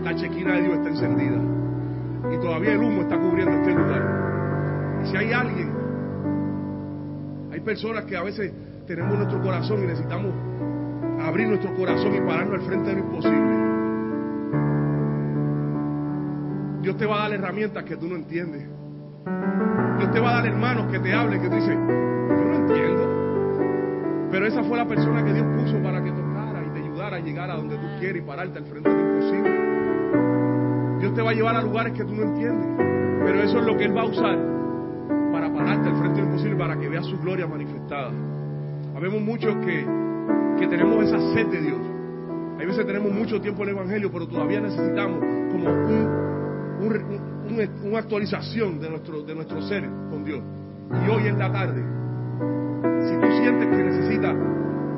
la 0.05 0.15
chequina 0.15 0.55
de 0.55 0.63
Dios 0.63 0.75
está 0.79 0.89
encendida. 0.91 1.41
Y 2.33 2.39
todavía 2.41 2.73
el 2.73 2.79
humo 2.79 3.03
está 3.03 3.19
cubriendo 3.19 3.57
este 3.57 3.75
lugar. 3.75 5.01
Y 5.03 5.07
si 5.09 5.17
hay 5.17 5.33
alguien, 5.33 5.73
hay 7.53 7.61
personas 7.61 8.05
que 8.05 8.17
a 8.17 8.23
veces 8.23 8.53
tenemos 8.87 9.17
nuestro 9.17 9.41
corazón 9.43 9.83
y 9.83 9.87
necesitamos 9.87 10.33
abrir 11.23 11.49
nuestro 11.49 11.75
corazón 11.75 12.15
y 12.15 12.21
pararnos 12.21 12.61
al 12.61 12.67
frente 12.67 12.89
de 12.91 12.95
lo 12.97 13.01
imposible. 13.01 13.70
Dios 16.83 16.97
te 16.97 17.07
va 17.07 17.17
a 17.17 17.29
dar 17.29 17.33
herramientas 17.33 17.85
que 17.85 17.97
tú 17.97 18.09
no 18.09 18.17
entiendes. 18.17 18.67
Dios 19.99 20.11
te 20.13 20.21
va 20.21 20.31
a 20.31 20.35
dar 20.37 20.47
hermanos 20.47 20.91
que 20.91 20.99
te 20.99 21.13
hablen, 21.13 21.41
que 21.43 21.49
tú 21.49 21.55
dices, 21.55 21.77
yo 21.77 22.45
no 22.45 22.55
entiendo. 22.55 24.29
Pero 24.31 24.47
esa 24.47 24.63
fue 24.63 24.79
la 24.79 24.87
persona 24.87 25.25
que 25.25 25.33
Dios 25.33 25.47
puso 25.57 25.83
para 25.83 26.03
que 26.03 26.11
tocara 26.11 26.65
y 26.65 26.71
te 26.71 26.79
ayudara 26.81 27.17
a 27.17 27.21
llegar 27.21 27.51
a 27.51 27.57
donde 27.57 27.77
tú 27.77 27.87
quieres 27.99 28.23
y 28.23 28.27
pararte 28.27 28.59
al 28.59 28.65
frente 28.65 28.89
de 28.89 29.01
imposible. 29.01 29.51
Dios 31.01 31.15
te 31.15 31.23
va 31.23 31.31
a 31.31 31.35
llevar 31.35 31.57
a 31.57 31.63
lugares 31.63 31.93
que 31.93 32.05
tú 32.05 32.15
no 32.15 32.23
entiendes. 32.23 32.69
Pero 33.25 33.43
eso 33.43 33.59
es 33.59 33.67
lo 33.67 33.77
que 33.77 33.85
Él 33.85 33.97
va 33.97 34.03
a 34.03 34.07
usar 34.07 34.39
para 35.33 35.53
pararte 35.53 35.89
al 35.89 35.97
frente 35.97 36.21
de 36.21 36.27
imposible, 36.27 36.57
para 36.57 36.79
que 36.79 36.89
veas 36.89 37.05
su 37.07 37.19
gloria 37.19 37.47
manifestada. 37.47 38.13
Habemos 38.97 39.21
muchos 39.21 39.55
que, 39.65 39.87
que 40.59 40.67
tenemos 40.67 41.05
esa 41.05 41.21
sed 41.35 41.47
de 41.49 41.61
Dios. 41.61 41.90
Hay 42.61 42.67
veces 42.67 42.87
tenemos 42.87 43.11
mucho 43.11 43.41
tiempo 43.41 43.63
en 43.63 43.71
el 43.71 43.75
Evangelio, 43.77 44.13
pero 44.13 44.29
todavía 44.29 44.61
necesitamos 44.61 45.19
como 45.51 45.71
un, 45.71 46.07
un, 46.83 47.59
un, 47.59 47.89
una 47.89 47.99
actualización 48.01 48.79
de 48.79 48.91
nuestro, 48.91 49.23
de 49.23 49.35
nuestro 49.35 49.63
ser 49.63 49.89
con 50.11 50.23
Dios. 50.23 50.43
Y 51.07 51.09
hoy 51.09 51.27
en 51.29 51.39
la 51.39 51.51
tarde, 51.51 51.83
si 53.09 53.15
tú 53.15 53.27
sientes 53.41 53.67
que 53.67 53.83
necesitas 53.83 54.37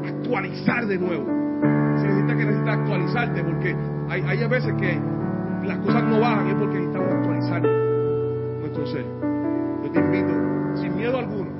actualizar 0.04 0.86
de 0.86 0.98
nuevo, 0.98 1.24
si 1.98 2.06
necesitas 2.08 2.36
que 2.36 2.44
necesitas 2.46 2.78
actualizarte, 2.78 3.44
porque 3.44 3.76
hay, 4.08 4.22
hay 4.22 4.48
veces 4.48 4.74
que 4.74 5.00
las 5.64 5.78
cosas 5.78 6.02
no 6.02 6.18
bajan, 6.18 6.48
es 6.48 6.54
porque 6.56 6.78
necesitamos 6.78 7.14
actualizar 7.14 7.62
nuestro 8.58 8.86
ser. 8.88 9.04
Yo 9.84 9.90
te 9.92 10.00
invito, 10.00 10.80
sin 10.80 10.96
miedo 10.96 11.16
alguno, 11.16 11.52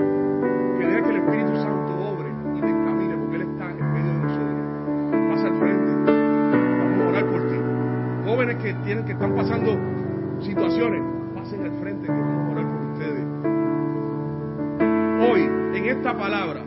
que 8.63 8.73
tienen 8.85 9.05
que 9.05 9.13
están 9.13 9.35
pasando 9.35 9.77
situaciones, 10.41 11.03
pasen 11.35 11.65
al 11.65 11.73
frente, 11.81 12.07
que 12.07 12.13
vamos 12.13 12.49
a 12.49 12.53
orar 12.53 12.67
por 12.73 12.81
ustedes. 12.93 13.25
Hoy, 15.29 15.41
en 15.77 15.85
esta 15.87 16.17
palabra, 16.17 16.63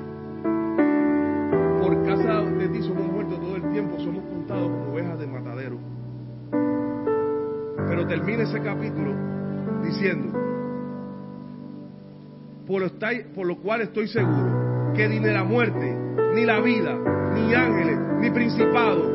por 1.81 2.05
casa 2.05 2.41
de 2.41 2.67
ti 2.67 2.81
somos 2.81 3.09
muertos 3.09 3.39
todo 3.39 3.55
el 3.55 3.71
tiempo, 3.71 3.97
somos 3.99 4.25
contados 4.25 4.69
como 4.69 4.91
ovejas 4.91 5.19
de 5.19 5.27
matadero. 5.27 5.77
Pero 7.87 8.07
termina 8.07 8.43
ese 8.43 8.59
capítulo 8.61 9.13
diciendo, 9.81 10.37
por 12.67 12.81
lo, 12.81 12.89
por 13.33 13.47
lo 13.47 13.57
cual 13.61 13.81
estoy 13.81 14.09
seguro 14.09 14.93
que 14.93 15.07
ni 15.07 15.19
la 15.21 15.45
muerte, 15.45 15.95
ni 16.33 16.45
la 16.45 16.59
vida, 16.59 16.93
ni 17.33 17.53
ángeles, 17.53 17.97
ni 18.19 18.31
principados, 18.31 19.14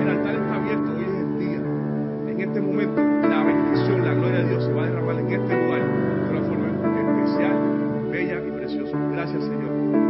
el 0.00 0.08
altar 0.08 0.34
está 0.34 0.54
abierto. 0.54 0.92
Hoy 0.92 1.04
es 1.04 1.14
el 1.14 1.38
día. 1.38 1.60
En 2.28 2.40
este 2.40 2.60
momento, 2.60 3.02
la 3.28 3.44
bendición, 3.44 4.04
la 4.04 4.14
gloria 4.14 4.38
de 4.40 4.48
Dios 4.48 4.64
se 4.64 4.72
va 4.72 4.82
a 4.82 4.86
derramar 4.86 5.18
en 5.18 5.32
este 5.32 5.64
lugar 5.64 5.82
de 5.82 6.30
una 6.30 6.40
forma 6.42 6.66
especial, 7.22 8.10
bella 8.10 8.34
y 8.46 8.50
preciosa. 8.50 8.98
Gracias, 9.12 9.42
Señor. 9.44 10.07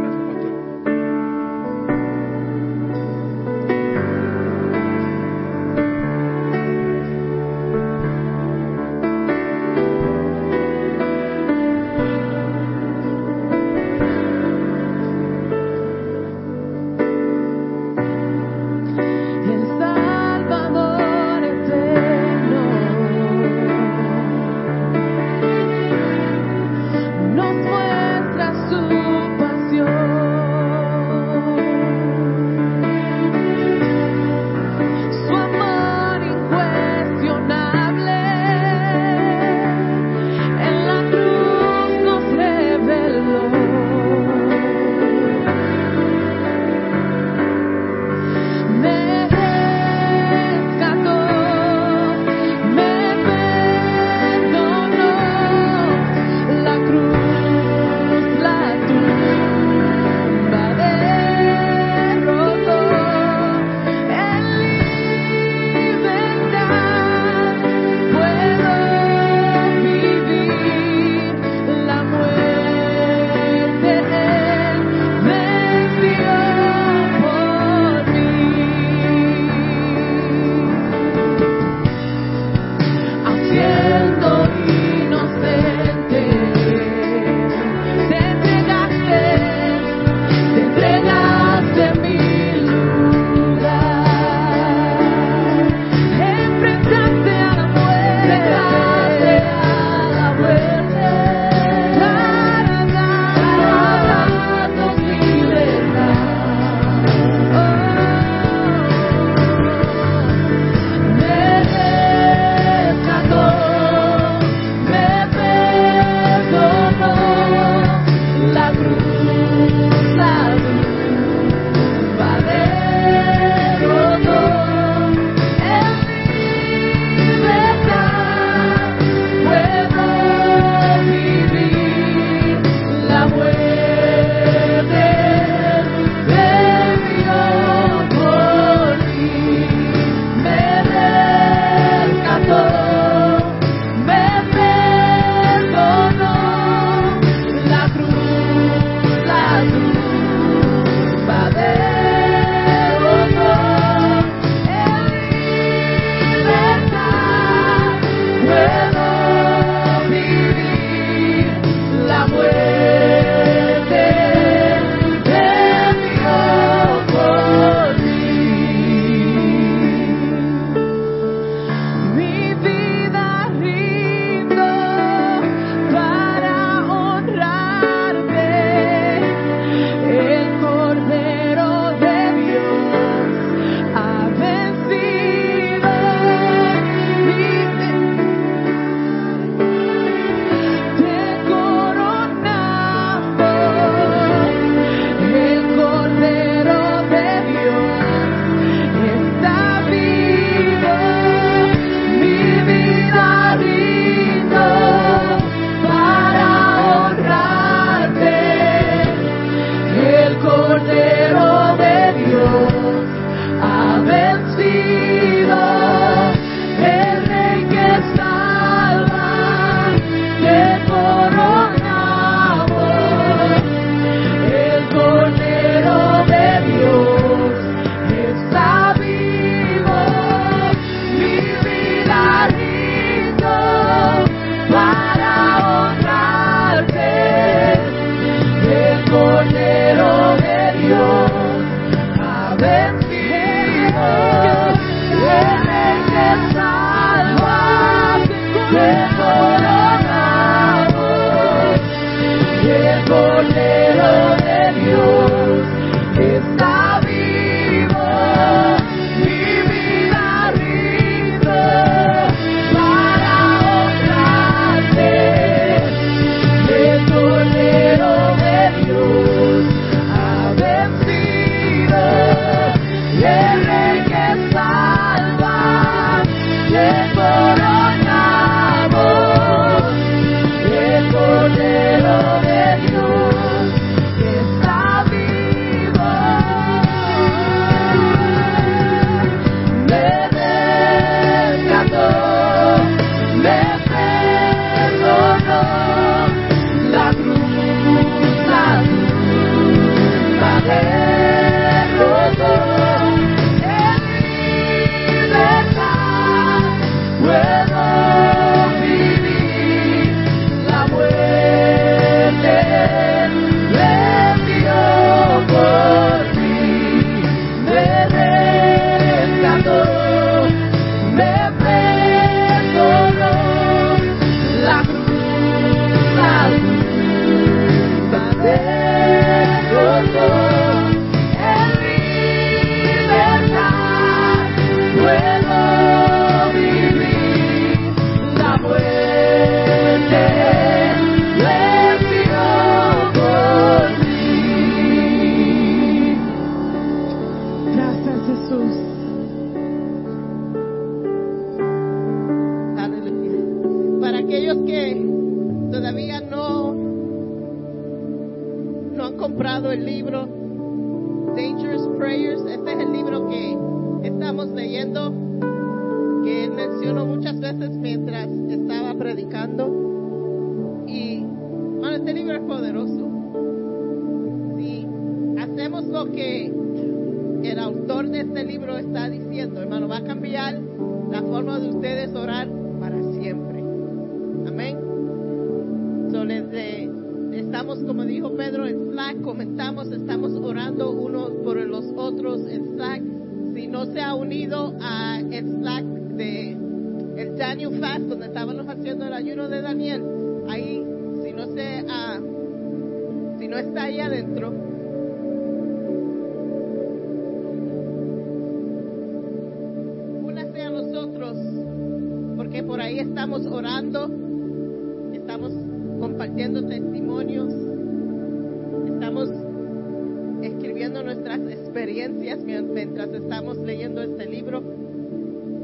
Experiencias 421.69 422.39
mien- 422.39 422.73
mientras 422.73 423.09
estamos 423.13 423.57
leyendo 423.59 424.01
este 424.01 424.25
libro. 424.25 424.63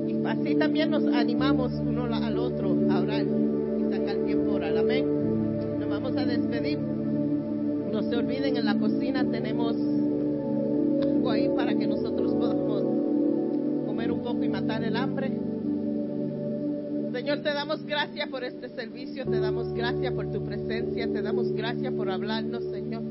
Y 0.07 0.23
así 0.25 0.55
también 0.55 0.91
nos 0.91 1.03
animamos 1.07 1.73
uno 1.73 2.05
al 2.13 2.37
otro 2.37 2.75
a 2.91 2.99
orar 3.01 3.25
y 3.25 3.91
sacar 3.91 4.17
tiempo 4.25 4.51
a 4.51 4.55
orar. 4.55 4.77
Amén. 4.77 5.05
Nos 5.79 5.89
vamos 5.89 6.15
a 6.15 6.25
despedir. 6.25 6.77
No 6.77 8.03
se 8.03 8.15
olviden, 8.15 8.55
en 8.57 8.65
la 8.65 8.77
cocina 8.77 9.25
tenemos 9.29 9.75
algo 9.75 11.31
ahí 11.31 11.49
para 11.55 11.73
que 11.75 11.87
nosotros 11.87 12.33
podamos 12.35 12.83
comer 13.87 14.11
un 14.11 14.19
poco 14.21 14.43
y 14.43 14.49
matar 14.49 14.83
el 14.83 14.95
hambre. 14.95 15.31
Señor, 17.13 17.39
te 17.39 17.49
damos 17.53 17.83
gracias 17.85 18.29
por 18.29 18.43
este 18.43 18.69
servicio, 18.69 19.25
te 19.25 19.39
damos 19.39 19.73
gracias 19.73 20.13
por 20.13 20.29
tu 20.31 20.43
presencia, 20.43 21.07
te 21.11 21.21
damos 21.21 21.51
gracias 21.53 21.91
por 21.93 22.11
hablarnos, 22.11 22.63
Señor. 22.65 23.01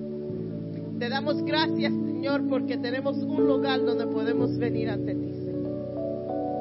Te 0.99 1.09
damos 1.09 1.43
gracias, 1.43 1.93
Señor, 2.25 2.49
porque 2.49 2.79
tenemos 2.79 3.19
un 3.19 3.47
lugar 3.47 3.85
donde 3.85 4.07
podemos 4.07 4.57
venir 4.57 4.89
ante 4.89 5.15
ti. 5.15 5.35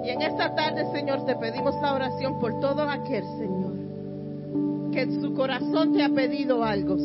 Y 0.03 0.09
en 0.09 0.21
esta 0.21 0.53
tarde, 0.53 0.91
Señor, 0.91 1.25
te 1.25 1.37
pedimos 1.37 1.73
la 1.81 1.93
oración 1.93 2.37
por 2.41 2.59
todo 2.59 2.81
aquel, 2.81 3.23
Señor, 3.39 4.91
que 4.91 5.03
en 5.03 5.21
su 5.21 5.33
corazón 5.33 5.93
te 5.93 6.03
ha 6.03 6.09
pedido 6.09 6.65
algo. 6.65 6.97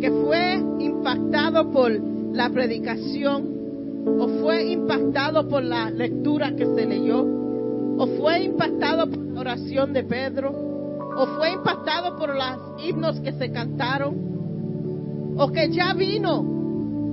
Que 0.00 0.10
fue 0.10 0.54
impactado 0.78 1.70
por 1.70 1.92
la 1.92 2.48
predicación 2.48 4.06
o 4.06 4.26
fue 4.40 4.72
impactado 4.72 5.46
por 5.46 5.62
la 5.62 5.90
lectura 5.90 6.56
que 6.56 6.64
se 6.64 6.86
leyó, 6.86 7.22
o 7.98 8.06
fue 8.18 8.44
impactado 8.44 9.10
por 9.10 9.18
la 9.18 9.40
oración 9.40 9.92
de 9.92 10.04
Pedro, 10.04 10.52
o 11.18 11.26
fue 11.36 11.52
impactado 11.52 12.16
por 12.16 12.34
los 12.34 12.82
himnos 12.82 13.20
que 13.20 13.32
se 13.34 13.52
cantaron, 13.52 15.34
o 15.36 15.52
que 15.52 15.68
ya 15.70 15.92
vino 15.92 16.53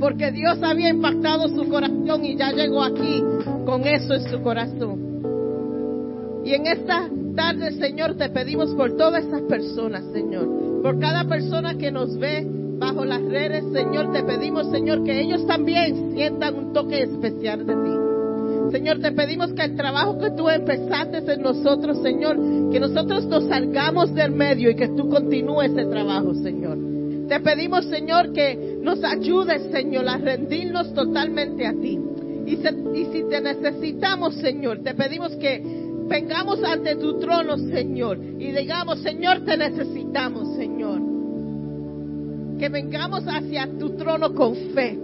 porque 0.01 0.31
Dios 0.31 0.57
había 0.63 0.89
impactado 0.89 1.47
su 1.47 1.69
corazón 1.69 2.25
y 2.25 2.35
ya 2.35 2.51
llegó 2.51 2.81
aquí 2.81 3.23
con 3.65 3.85
eso 3.85 4.15
en 4.15 4.31
su 4.31 4.41
corazón. 4.41 6.41
Y 6.43 6.55
en 6.55 6.65
esta 6.65 7.07
tarde, 7.35 7.71
Señor, 7.73 8.17
te 8.17 8.29
pedimos 8.29 8.73
por 8.73 8.97
todas 8.97 9.23
estas 9.23 9.43
personas, 9.43 10.03
Señor, 10.11 10.81
por 10.81 10.99
cada 10.99 11.25
persona 11.25 11.77
que 11.77 11.91
nos 11.91 12.17
ve 12.17 12.43
bajo 12.79 13.05
las 13.05 13.21
redes, 13.21 13.63
Señor, 13.71 14.11
te 14.11 14.23
pedimos, 14.23 14.71
Señor, 14.71 15.03
que 15.03 15.21
ellos 15.21 15.45
también 15.45 16.15
sientan 16.15 16.55
un 16.55 16.73
toque 16.73 17.03
especial 17.03 17.67
de 17.67 17.75
ti. 17.75 18.71
Señor, 18.71 19.01
te 19.01 19.11
pedimos 19.11 19.53
que 19.53 19.65
el 19.65 19.75
trabajo 19.75 20.17
que 20.17 20.31
tú 20.31 20.49
empezaste 20.49 21.31
en 21.31 21.43
nosotros, 21.43 22.01
Señor, 22.01 22.37
que 22.71 22.79
nosotros 22.79 23.27
nos 23.27 23.45
salgamos 23.45 24.15
del 24.15 24.31
medio 24.31 24.71
y 24.71 24.75
que 24.75 24.87
tú 24.87 25.09
continúes 25.09 25.71
ese 25.71 25.85
trabajo, 25.85 26.33
Señor. 26.33 26.79
Te 27.27 27.39
pedimos, 27.39 27.85
Señor, 27.85 28.33
que 28.33 28.70
nos 28.81 29.03
ayudes, 29.03 29.71
Señor, 29.71 30.07
a 30.09 30.17
rendirnos 30.17 30.93
totalmente 30.93 31.65
a 31.65 31.73
ti. 31.73 31.99
Y, 32.45 32.53
y 32.53 33.05
si 33.11 33.23
te 33.29 33.41
necesitamos, 33.41 34.35
Señor, 34.35 34.79
te 34.83 34.93
pedimos 34.95 35.35
que 35.35 35.61
vengamos 36.07 36.63
ante 36.63 36.95
tu 36.95 37.19
trono, 37.19 37.57
Señor, 37.57 38.17
y 38.17 38.51
digamos, 38.51 38.99
Señor, 39.01 39.45
te 39.45 39.55
necesitamos, 39.55 40.55
Señor. 40.55 40.99
Que 42.59 42.69
vengamos 42.69 43.23
hacia 43.27 43.67
tu 43.79 43.91
trono 43.91 44.33
con 44.33 44.55
fe. 44.73 44.99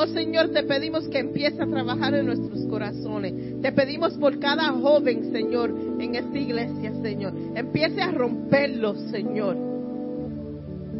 Oh 0.00 0.06
Señor, 0.06 0.50
te 0.50 0.62
pedimos 0.62 1.08
que 1.08 1.18
empiece 1.18 1.60
a 1.60 1.66
trabajar 1.66 2.14
en 2.14 2.26
nuestros 2.26 2.64
corazones. 2.66 3.60
Te 3.60 3.72
pedimos 3.72 4.14
por 4.14 4.38
cada 4.38 4.70
joven, 4.70 5.32
Señor, 5.32 5.74
en 5.98 6.14
esta 6.14 6.38
iglesia, 6.38 6.92
Señor. 7.02 7.34
Empiece 7.56 8.00
a 8.00 8.12
romperlo, 8.12 8.94
Señor. 9.10 9.67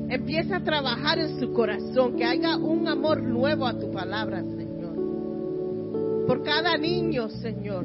Empiece 0.09 0.55
a 0.55 0.61
trabajar 0.61 1.19
en 1.19 1.39
su 1.39 1.53
corazón, 1.53 2.17
que 2.17 2.25
haya 2.25 2.57
un 2.57 2.89
amor 2.89 3.23
nuevo 3.23 3.67
a 3.67 3.79
tu 3.79 3.91
palabra, 3.91 4.43
Señor. 4.43 6.27
Por 6.27 6.43
cada 6.43 6.79
niño, 6.79 7.29
Señor. 7.29 7.85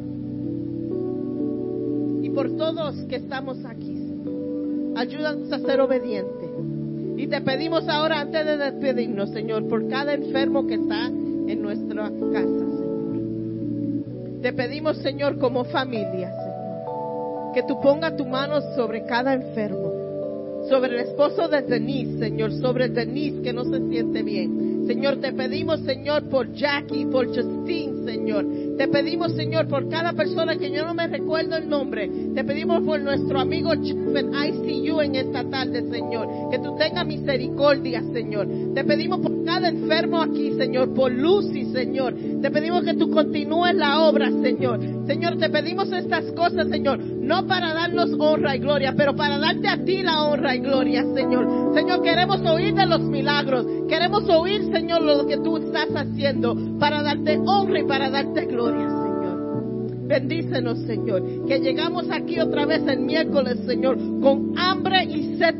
Y 2.21 2.30
por 2.30 2.55
todos 2.55 2.95
que 3.09 3.17
estamos 3.17 3.57
aquí, 3.65 3.93
Señor. 3.93 4.97
Ayúdanos 4.97 5.51
a 5.51 5.59
ser 5.59 5.82
obedientes. 5.82 6.49
Y 7.17 7.28
te 7.28 7.41
pedimos 7.41 7.89
ahora, 7.89 8.21
antes 8.21 8.45
de 8.45 8.57
despedirnos, 8.57 9.30
Señor, 9.32 9.67
por 9.67 9.88
cada 9.89 10.13
enfermo 10.13 10.65
que 10.65 10.76
está 10.76 11.07
en 11.07 11.61
nuestra 11.61 12.03
casa, 12.03 12.47
Señor. 12.47 14.41
Te 14.41 14.53
pedimos, 14.53 14.97
Señor, 14.99 15.38
como 15.39 15.65
familia, 15.65 16.32
Señor, 16.32 17.53
que 17.53 17.63
tú 17.63 17.82
pongas 17.82 18.15
tu 18.15 18.26
mano 18.26 18.61
sobre 18.76 19.05
cada 19.05 19.34
enfermo. 19.34 19.93
Sobre 20.70 20.95
el 20.95 20.99
esposo 21.07 21.47
de 21.47 21.61
Denise, 21.61 22.20
Señor, 22.20 22.51
sobre 22.53 22.89
Denise 22.89 23.41
que 23.41 23.53
no 23.53 23.64
se 23.66 23.80
siente 23.89 24.24
bien. 24.24 24.86
Señor, 24.88 25.18
te 25.18 25.32
pedimos, 25.32 25.80
Señor, 25.82 26.30
por 26.30 26.51
Jackie, 26.53 27.05
por 27.05 27.28
Justine, 27.28 28.05
Señor. 28.05 28.45
Te 28.78 28.88
pedimos, 28.88 29.34
Señor, 29.34 29.67
por 29.67 29.88
cada 29.88 30.13
persona 30.13 30.57
que 30.57 30.71
yo 30.71 30.84
no 30.86 30.93
me 30.93 31.07
recuerdo 31.07 31.55
el 31.57 31.69
nombre. 31.69 32.09
Te 32.34 32.43
pedimos 32.43 32.82
por 32.84 32.99
nuestro 32.99 33.39
amigo 33.39 33.71
en 33.71 33.86
ICU 33.86 35.01
en 35.01 35.15
esta 35.15 35.43
tarde, 35.47 35.84
Señor. 35.91 36.49
Que 36.49 36.59
tú 36.59 36.76
tengas 36.78 37.05
misericordia, 37.05 38.01
Señor. 38.11 38.47
Te 38.74 38.84
pedimos 38.84 39.19
por 39.19 39.43
cada 39.45 39.69
enfermo 39.69 40.21
aquí, 40.21 40.53
Señor. 40.57 40.93
Por 40.93 41.11
Lucy, 41.11 41.65
Señor. 41.65 42.15
Te 42.41 42.49
pedimos 42.49 42.84
que 42.84 42.95
tú 42.95 43.11
continúes 43.11 43.76
la 43.76 44.01
obra, 44.01 44.32
Señor. 44.41 44.80
Señor, 45.05 45.38
te 45.38 45.49
pedimos 45.49 45.91
estas 45.91 46.26
cosas, 46.32 46.67
Señor. 46.69 46.99
No 46.99 47.45
para 47.45 47.74
darnos 47.74 48.09
honra 48.19 48.55
y 48.55 48.59
gloria, 48.59 48.93
pero 48.97 49.15
para 49.15 49.38
darte 49.38 49.67
a 49.67 49.84
ti 49.84 50.01
la 50.01 50.24
honra 50.24 50.55
y 50.55 50.59
gloria, 50.59 51.03
Señor. 51.13 51.74
Señor, 51.76 52.01
queremos 52.01 52.41
oír 52.41 52.74
de 52.74 52.86
los 52.86 53.01
milagros. 53.01 53.65
Queremos 53.88 54.28
oír, 54.30 54.63
Señor, 54.74 55.01
lo 55.01 55.28
que 55.28 55.38
tú 55.38 55.57
estás 55.57 55.89
haciendo 55.95 56.55
para 56.80 57.03
darte 57.03 57.38
honra 57.38 57.80
y 57.80 57.84
para 57.84 58.09
darte 58.09 58.45
gloria. 58.45 58.72
Bendícenos, 60.08 60.80
Señor. 60.80 61.45
Que 61.47 61.60
llegamos 61.60 62.10
aquí 62.12 62.39
otra 62.39 62.66
vez 62.66 62.82
el 62.88 62.99
miércoles, 62.99 63.60
Señor, 63.66 63.97
con 64.22 64.58
hambre 64.58 65.04
y 65.06 65.38
sed 65.38 65.56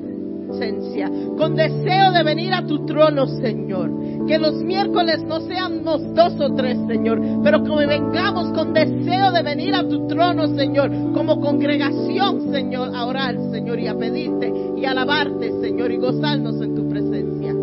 con 1.38 1.56
deseo 1.56 2.12
de 2.12 2.24
venir 2.24 2.54
a 2.54 2.66
tu 2.66 2.86
trono, 2.86 3.26
Señor. 3.26 3.91
Que 4.28 4.38
los 4.38 4.54
miércoles 4.64 5.24
no 5.24 5.41
seamos 5.41 6.14
dos 6.14 6.39
o 6.39 6.54
tres, 6.56 6.78
Señor, 6.88 7.20
pero 7.44 7.64
que 7.64 7.86
vengamos 7.88 8.52
con 8.54 8.74
deseo 8.74 9.32
de 9.32 9.41
venir 9.44 9.74
a 9.74 9.88
tu 9.88 10.08
trono, 10.08 10.48
Señor, 10.56 10.91
como 11.14 11.41
congregación, 11.41 12.52
Señor, 12.52 12.96
a 12.96 13.06
orar, 13.06 13.36
Señor, 13.52 13.80
y 13.80 13.88
a 13.88 13.98
pedirte 13.98 14.54
y 14.78 14.86
alabarte, 14.86 15.52
Señor, 15.62 15.91
y 15.91 15.98
gozarnos 15.98 16.62
en 16.62 16.76
tu 16.76 16.88
presencia. 16.88 17.54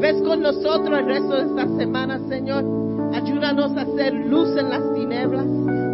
Ves 0.00 0.22
con 0.22 0.40
nosotros 0.40 0.98
el 0.98 1.06
resto 1.06 1.34
de 1.34 1.42
esta 1.42 1.76
semana, 1.76 2.18
Señor. 2.28 2.87
Ayúdanos 3.12 3.76
a 3.76 3.82
hacer 3.82 4.14
luz 4.14 4.56
en 4.56 4.70
las 4.70 4.94
tinieblas. 4.94 5.46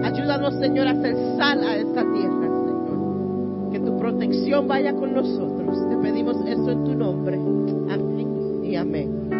Ayúdanos, 0.04 0.54
Señor, 0.54 0.88
a 0.88 0.90
hacer 0.90 1.16
sal 1.36 1.64
a 1.64 1.76
esta 1.76 2.02
tierra, 2.12 2.48
Señor. 2.48 3.70
Que 3.72 3.80
tu 3.80 3.98
protección 3.98 4.68
vaya 4.68 4.94
con 4.94 5.14
nosotros. 5.14 5.88
Te 5.88 5.96
pedimos 5.96 6.36
esto 6.46 6.70
en 6.70 6.84
tu 6.84 6.94
nombre. 6.94 7.36
Amén 7.36 8.60
y 8.64 8.76
amén. 8.76 9.33